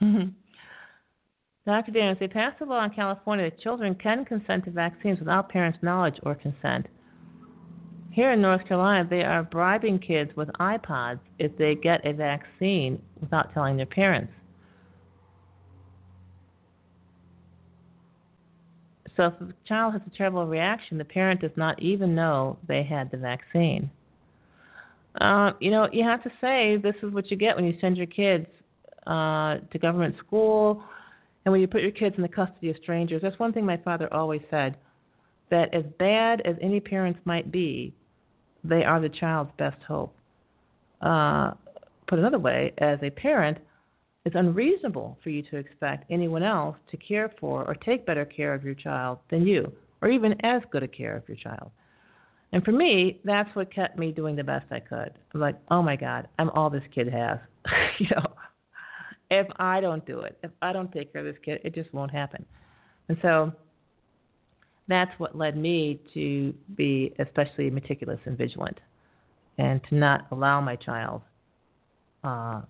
Dr. 0.00 1.90
Daniels, 1.90 2.18
they 2.20 2.28
passed 2.28 2.60
a 2.60 2.64
law 2.64 2.84
in 2.84 2.90
California 2.90 3.50
that 3.50 3.60
children 3.60 3.94
can 3.94 4.24
consent 4.24 4.64
to 4.64 4.70
vaccines 4.70 5.18
without 5.18 5.48
parents' 5.48 5.78
knowledge 5.82 6.16
or 6.22 6.34
consent. 6.34 6.86
Here 8.12 8.32
in 8.32 8.40
North 8.40 8.66
Carolina, 8.66 9.06
they 9.08 9.22
are 9.22 9.42
bribing 9.42 9.98
kids 9.98 10.30
with 10.36 10.48
iPods 10.60 11.18
if 11.38 11.56
they 11.58 11.74
get 11.74 12.06
a 12.06 12.12
vaccine 12.12 13.02
without 13.20 13.52
telling 13.52 13.76
their 13.76 13.84
parents. 13.84 14.32
So 19.16 19.24
if 19.24 19.38
the 19.38 19.54
child 19.66 19.94
has 19.94 20.02
a 20.06 20.16
terrible 20.16 20.46
reaction, 20.46 20.98
the 20.98 21.04
parent 21.04 21.40
does 21.40 21.50
not 21.56 21.82
even 21.82 22.14
know 22.14 22.58
they 22.68 22.82
had 22.82 23.10
the 23.10 23.16
vaccine. 23.16 23.90
Uh, 25.20 25.52
you 25.60 25.70
know, 25.70 25.88
you 25.92 26.04
have 26.04 26.22
to 26.22 26.30
say 26.40 26.76
this 26.76 26.94
is 27.02 27.12
what 27.12 27.30
you 27.30 27.36
get 27.36 27.56
when 27.56 27.64
you 27.64 27.76
send 27.80 27.96
your 27.96 28.06
kids 28.06 28.46
uh, 29.06 29.58
to 29.70 29.78
government 29.78 30.16
school 30.26 30.82
and 31.44 31.52
when 31.52 31.60
you 31.60 31.68
put 31.68 31.80
your 31.80 31.92
kids 31.92 32.16
in 32.16 32.22
the 32.22 32.28
custody 32.28 32.70
of 32.70 32.76
strangers. 32.82 33.22
That's 33.22 33.38
one 33.38 33.52
thing 33.52 33.64
my 33.64 33.76
father 33.76 34.12
always 34.12 34.42
said 34.50 34.76
that 35.50 35.72
as 35.72 35.84
bad 35.98 36.40
as 36.44 36.56
any 36.60 36.80
parents 36.80 37.20
might 37.24 37.52
be, 37.52 37.94
they 38.64 38.82
are 38.82 39.00
the 39.00 39.08
child's 39.08 39.52
best 39.56 39.80
hope. 39.86 40.12
Uh, 41.00 41.52
put 42.08 42.18
another 42.18 42.38
way, 42.38 42.72
as 42.78 42.98
a 43.02 43.10
parent, 43.10 43.58
it's 44.24 44.34
unreasonable 44.34 45.16
for 45.22 45.30
you 45.30 45.42
to 45.44 45.56
expect 45.56 46.10
anyone 46.10 46.42
else 46.42 46.76
to 46.90 46.96
care 46.96 47.32
for 47.38 47.64
or 47.64 47.76
take 47.76 48.04
better 48.04 48.24
care 48.24 48.54
of 48.54 48.64
your 48.64 48.74
child 48.74 49.18
than 49.30 49.46
you, 49.46 49.72
or 50.02 50.10
even 50.10 50.34
as 50.44 50.62
good 50.72 50.82
a 50.82 50.88
care 50.88 51.16
of 51.16 51.22
your 51.28 51.36
child. 51.36 51.70
And 52.52 52.64
for 52.64 52.72
me, 52.72 53.20
that's 53.24 53.54
what 53.54 53.72
kept 53.72 53.98
me 53.98 54.10
doing 54.10 54.34
the 54.34 54.42
best 54.42 54.66
I 54.72 54.80
could. 54.80 55.12
I'm 55.32 55.40
like, 55.40 55.56
oh 55.70 55.80
my 55.82 55.94
God, 55.94 56.26
I'm 56.40 56.50
all 56.50 56.70
this 56.70 56.82
kid 56.92 57.12
has. 57.12 57.38
you 57.98 58.08
know, 58.10 58.25
if 59.30 59.46
I 59.56 59.80
don't 59.80 60.04
do 60.06 60.20
it, 60.20 60.38
if 60.42 60.50
I 60.62 60.72
don't 60.72 60.92
take 60.92 61.12
care 61.12 61.26
of 61.26 61.32
this 61.32 61.42
kid, 61.44 61.60
it 61.64 61.74
just 61.74 61.92
won't 61.92 62.10
happen. 62.10 62.44
And 63.08 63.18
so 63.22 63.52
that's 64.88 65.10
what 65.18 65.36
led 65.36 65.56
me 65.56 66.00
to 66.14 66.54
be 66.76 67.12
especially 67.18 67.70
meticulous 67.70 68.20
and 68.24 68.38
vigilant 68.38 68.78
and 69.58 69.80
to 69.88 69.94
not 69.94 70.26
allow 70.30 70.60
my 70.60 70.76
child 70.76 71.22
uh, 72.24 72.62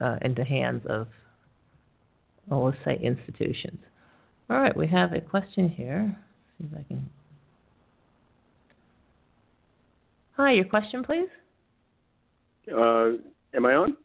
uh, 0.00 0.18
hands 0.48 0.82
of, 0.88 1.08
well, 2.48 2.66
let's 2.66 2.78
say, 2.84 2.98
institutions. 3.02 3.80
All 4.50 4.58
right, 4.58 4.76
we 4.76 4.86
have 4.88 5.12
a 5.12 5.20
question 5.20 5.68
here. 5.68 6.14
see 6.58 6.66
if 6.70 6.78
I 6.78 6.82
can. 6.86 7.08
Hi, 10.36 10.52
your 10.52 10.64
question, 10.64 11.02
please. 11.04 11.28
Uh, 12.70 13.12
am 13.54 13.66
I 13.66 13.74
on? 13.74 13.96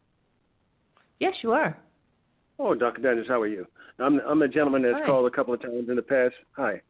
Yes, 1.19 1.33
you 1.43 1.51
are. 1.51 1.77
Oh, 2.59 2.75
Dr. 2.75 3.01
Dennis, 3.01 3.25
how 3.27 3.41
are 3.41 3.47
you? 3.47 3.65
I'm 3.99 4.19
I'm 4.27 4.41
a 4.41 4.47
gentleman 4.47 4.81
that's 4.81 4.95
Hi. 4.99 5.05
called 5.05 5.27
a 5.31 5.35
couple 5.35 5.53
of 5.53 5.61
times 5.61 5.89
in 5.89 5.95
the 5.95 6.01
past. 6.01 6.35
Hi. 6.55 6.81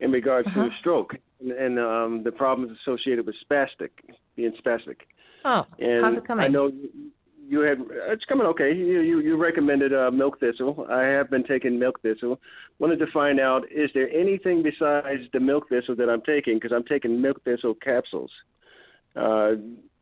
In 0.00 0.10
regards 0.10 0.48
Uh-huh. 0.48 0.64
to 0.68 0.70
stroke 0.80 1.14
and, 1.40 1.52
and 1.52 1.78
um, 1.78 2.22
the 2.24 2.32
problems 2.32 2.76
associated 2.82 3.24
with 3.26 3.36
spastic, 3.48 3.90
being 4.36 4.52
spastic. 4.64 4.96
Oh, 5.44 5.64
And 5.78 6.04
how's 6.04 6.16
it 6.18 6.26
coming? 6.26 6.44
I 6.44 6.48
know 6.48 6.66
you, 6.68 6.88
you 7.48 7.60
had 7.60 7.78
it's 8.08 8.24
coming 8.24 8.46
okay. 8.48 8.72
You 8.72 9.00
you, 9.00 9.20
you 9.20 9.36
recommended 9.36 9.92
uh, 9.94 10.10
milk 10.10 10.40
thistle. 10.40 10.86
I 10.90 11.02
have 11.02 11.30
been 11.30 11.44
taking 11.44 11.78
milk 11.78 12.00
thistle. 12.02 12.40
Wanted 12.80 12.98
to 13.00 13.06
find 13.12 13.38
out 13.40 13.64
is 13.70 13.90
there 13.94 14.10
anything 14.10 14.62
besides 14.62 15.22
the 15.32 15.40
milk 15.40 15.68
thistle 15.68 15.94
that 15.96 16.08
I'm 16.08 16.22
taking 16.22 16.54
because 16.56 16.72
I'm 16.72 16.84
taking 16.84 17.20
milk 17.20 17.42
thistle 17.44 17.74
capsules. 17.74 18.30
Uh, 19.14 19.52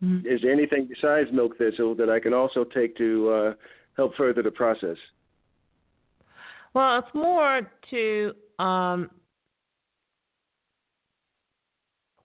Mhm. 0.02 0.24
Is 0.26 0.40
there 0.42 0.52
anything 0.52 0.86
besides 0.86 1.30
milk 1.32 1.58
thistle 1.58 1.94
that 1.96 2.08
I 2.08 2.18
can 2.20 2.32
also 2.32 2.64
take 2.64 2.96
to 2.96 3.30
uh, 3.30 3.54
help 3.96 4.14
further 4.16 4.42
the 4.42 4.50
process? 4.50 4.96
Well, 6.72 6.98
it's 7.00 7.14
more 7.14 7.70
to 7.90 8.32
um, 8.58 9.10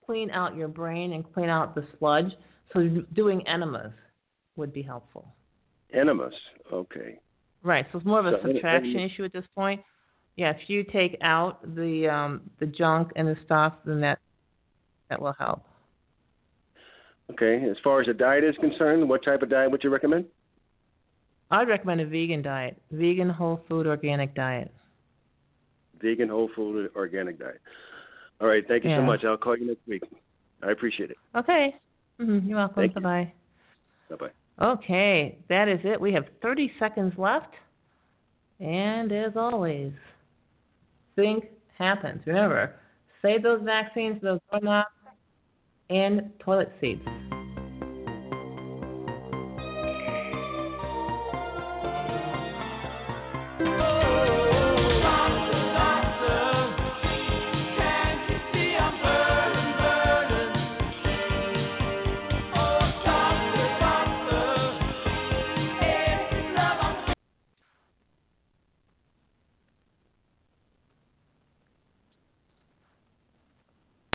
clean 0.04 0.30
out 0.30 0.56
your 0.56 0.68
brain 0.68 1.12
and 1.12 1.30
clean 1.34 1.48
out 1.48 1.74
the 1.74 1.86
sludge. 1.98 2.32
So 2.72 2.88
doing 3.14 3.46
enemas 3.46 3.92
would 4.56 4.72
be 4.72 4.82
helpful. 4.82 5.34
Enemas. 5.92 6.34
Okay. 6.72 7.18
Right. 7.62 7.86
So 7.92 7.98
it's 7.98 8.06
more 8.06 8.20
of 8.20 8.26
a 8.26 8.40
So 8.42 8.52
subtraction 8.52 8.94
any- 8.96 9.04
issue 9.04 9.24
at 9.24 9.32
this 9.32 9.46
point. 9.54 9.82
Yeah, 10.36 10.50
if 10.50 10.68
you 10.68 10.84
take 10.84 11.16
out 11.22 11.62
the 11.74 12.08
um, 12.08 12.50
the 12.60 12.66
junk 12.66 13.10
and 13.16 13.26
the 13.26 13.36
stuff, 13.44 13.72
then 13.86 14.00
that 14.02 14.18
that 15.08 15.20
will 15.20 15.32
help. 15.38 15.64
Okay. 17.32 17.68
As 17.68 17.76
far 17.82 18.00
as 18.00 18.06
the 18.06 18.14
diet 18.14 18.44
is 18.44 18.54
concerned, 18.60 19.08
what 19.08 19.24
type 19.24 19.42
of 19.42 19.50
diet 19.50 19.70
would 19.70 19.82
you 19.82 19.90
recommend? 19.90 20.26
I'd 21.50 21.68
recommend 21.68 22.00
a 22.00 22.06
vegan 22.06 22.42
diet, 22.42 22.76
vegan 22.90 23.30
whole 23.30 23.64
food 23.68 23.86
organic 23.86 24.34
diet. 24.34 24.72
Vegan, 26.00 26.28
whole 26.28 26.50
food, 26.54 26.90
organic 26.96 27.38
diet. 27.38 27.60
All 28.40 28.48
right. 28.48 28.66
Thank 28.66 28.84
you 28.84 28.90
so 28.90 29.02
much. 29.02 29.24
I'll 29.24 29.36
call 29.36 29.56
you 29.56 29.66
next 29.66 29.86
week. 29.86 30.02
I 30.62 30.72
appreciate 30.72 31.10
it. 31.10 31.16
Okay. 31.36 31.74
hmm 32.18 32.40
You're 32.46 32.58
welcome. 32.58 32.88
Bye 32.94 33.00
bye. 33.00 33.32
Bye 34.10 34.16
bye. 34.16 34.30
Okay, 34.62 35.36
that 35.48 35.68
is 35.68 35.80
it. 35.84 36.00
We 36.00 36.12
have 36.14 36.24
30 36.42 36.72
seconds 36.78 37.12
left. 37.18 37.52
And 38.58 39.12
as 39.12 39.32
always, 39.36 39.92
think 41.14 41.44
happens. 41.78 42.22
Remember, 42.24 42.76
save 43.20 43.42
those 43.42 43.60
vaccines, 43.62 44.20
those 44.22 44.40
doorknobs, 44.50 44.88
and 45.90 46.30
toilet 46.40 46.72
seats. 46.80 47.06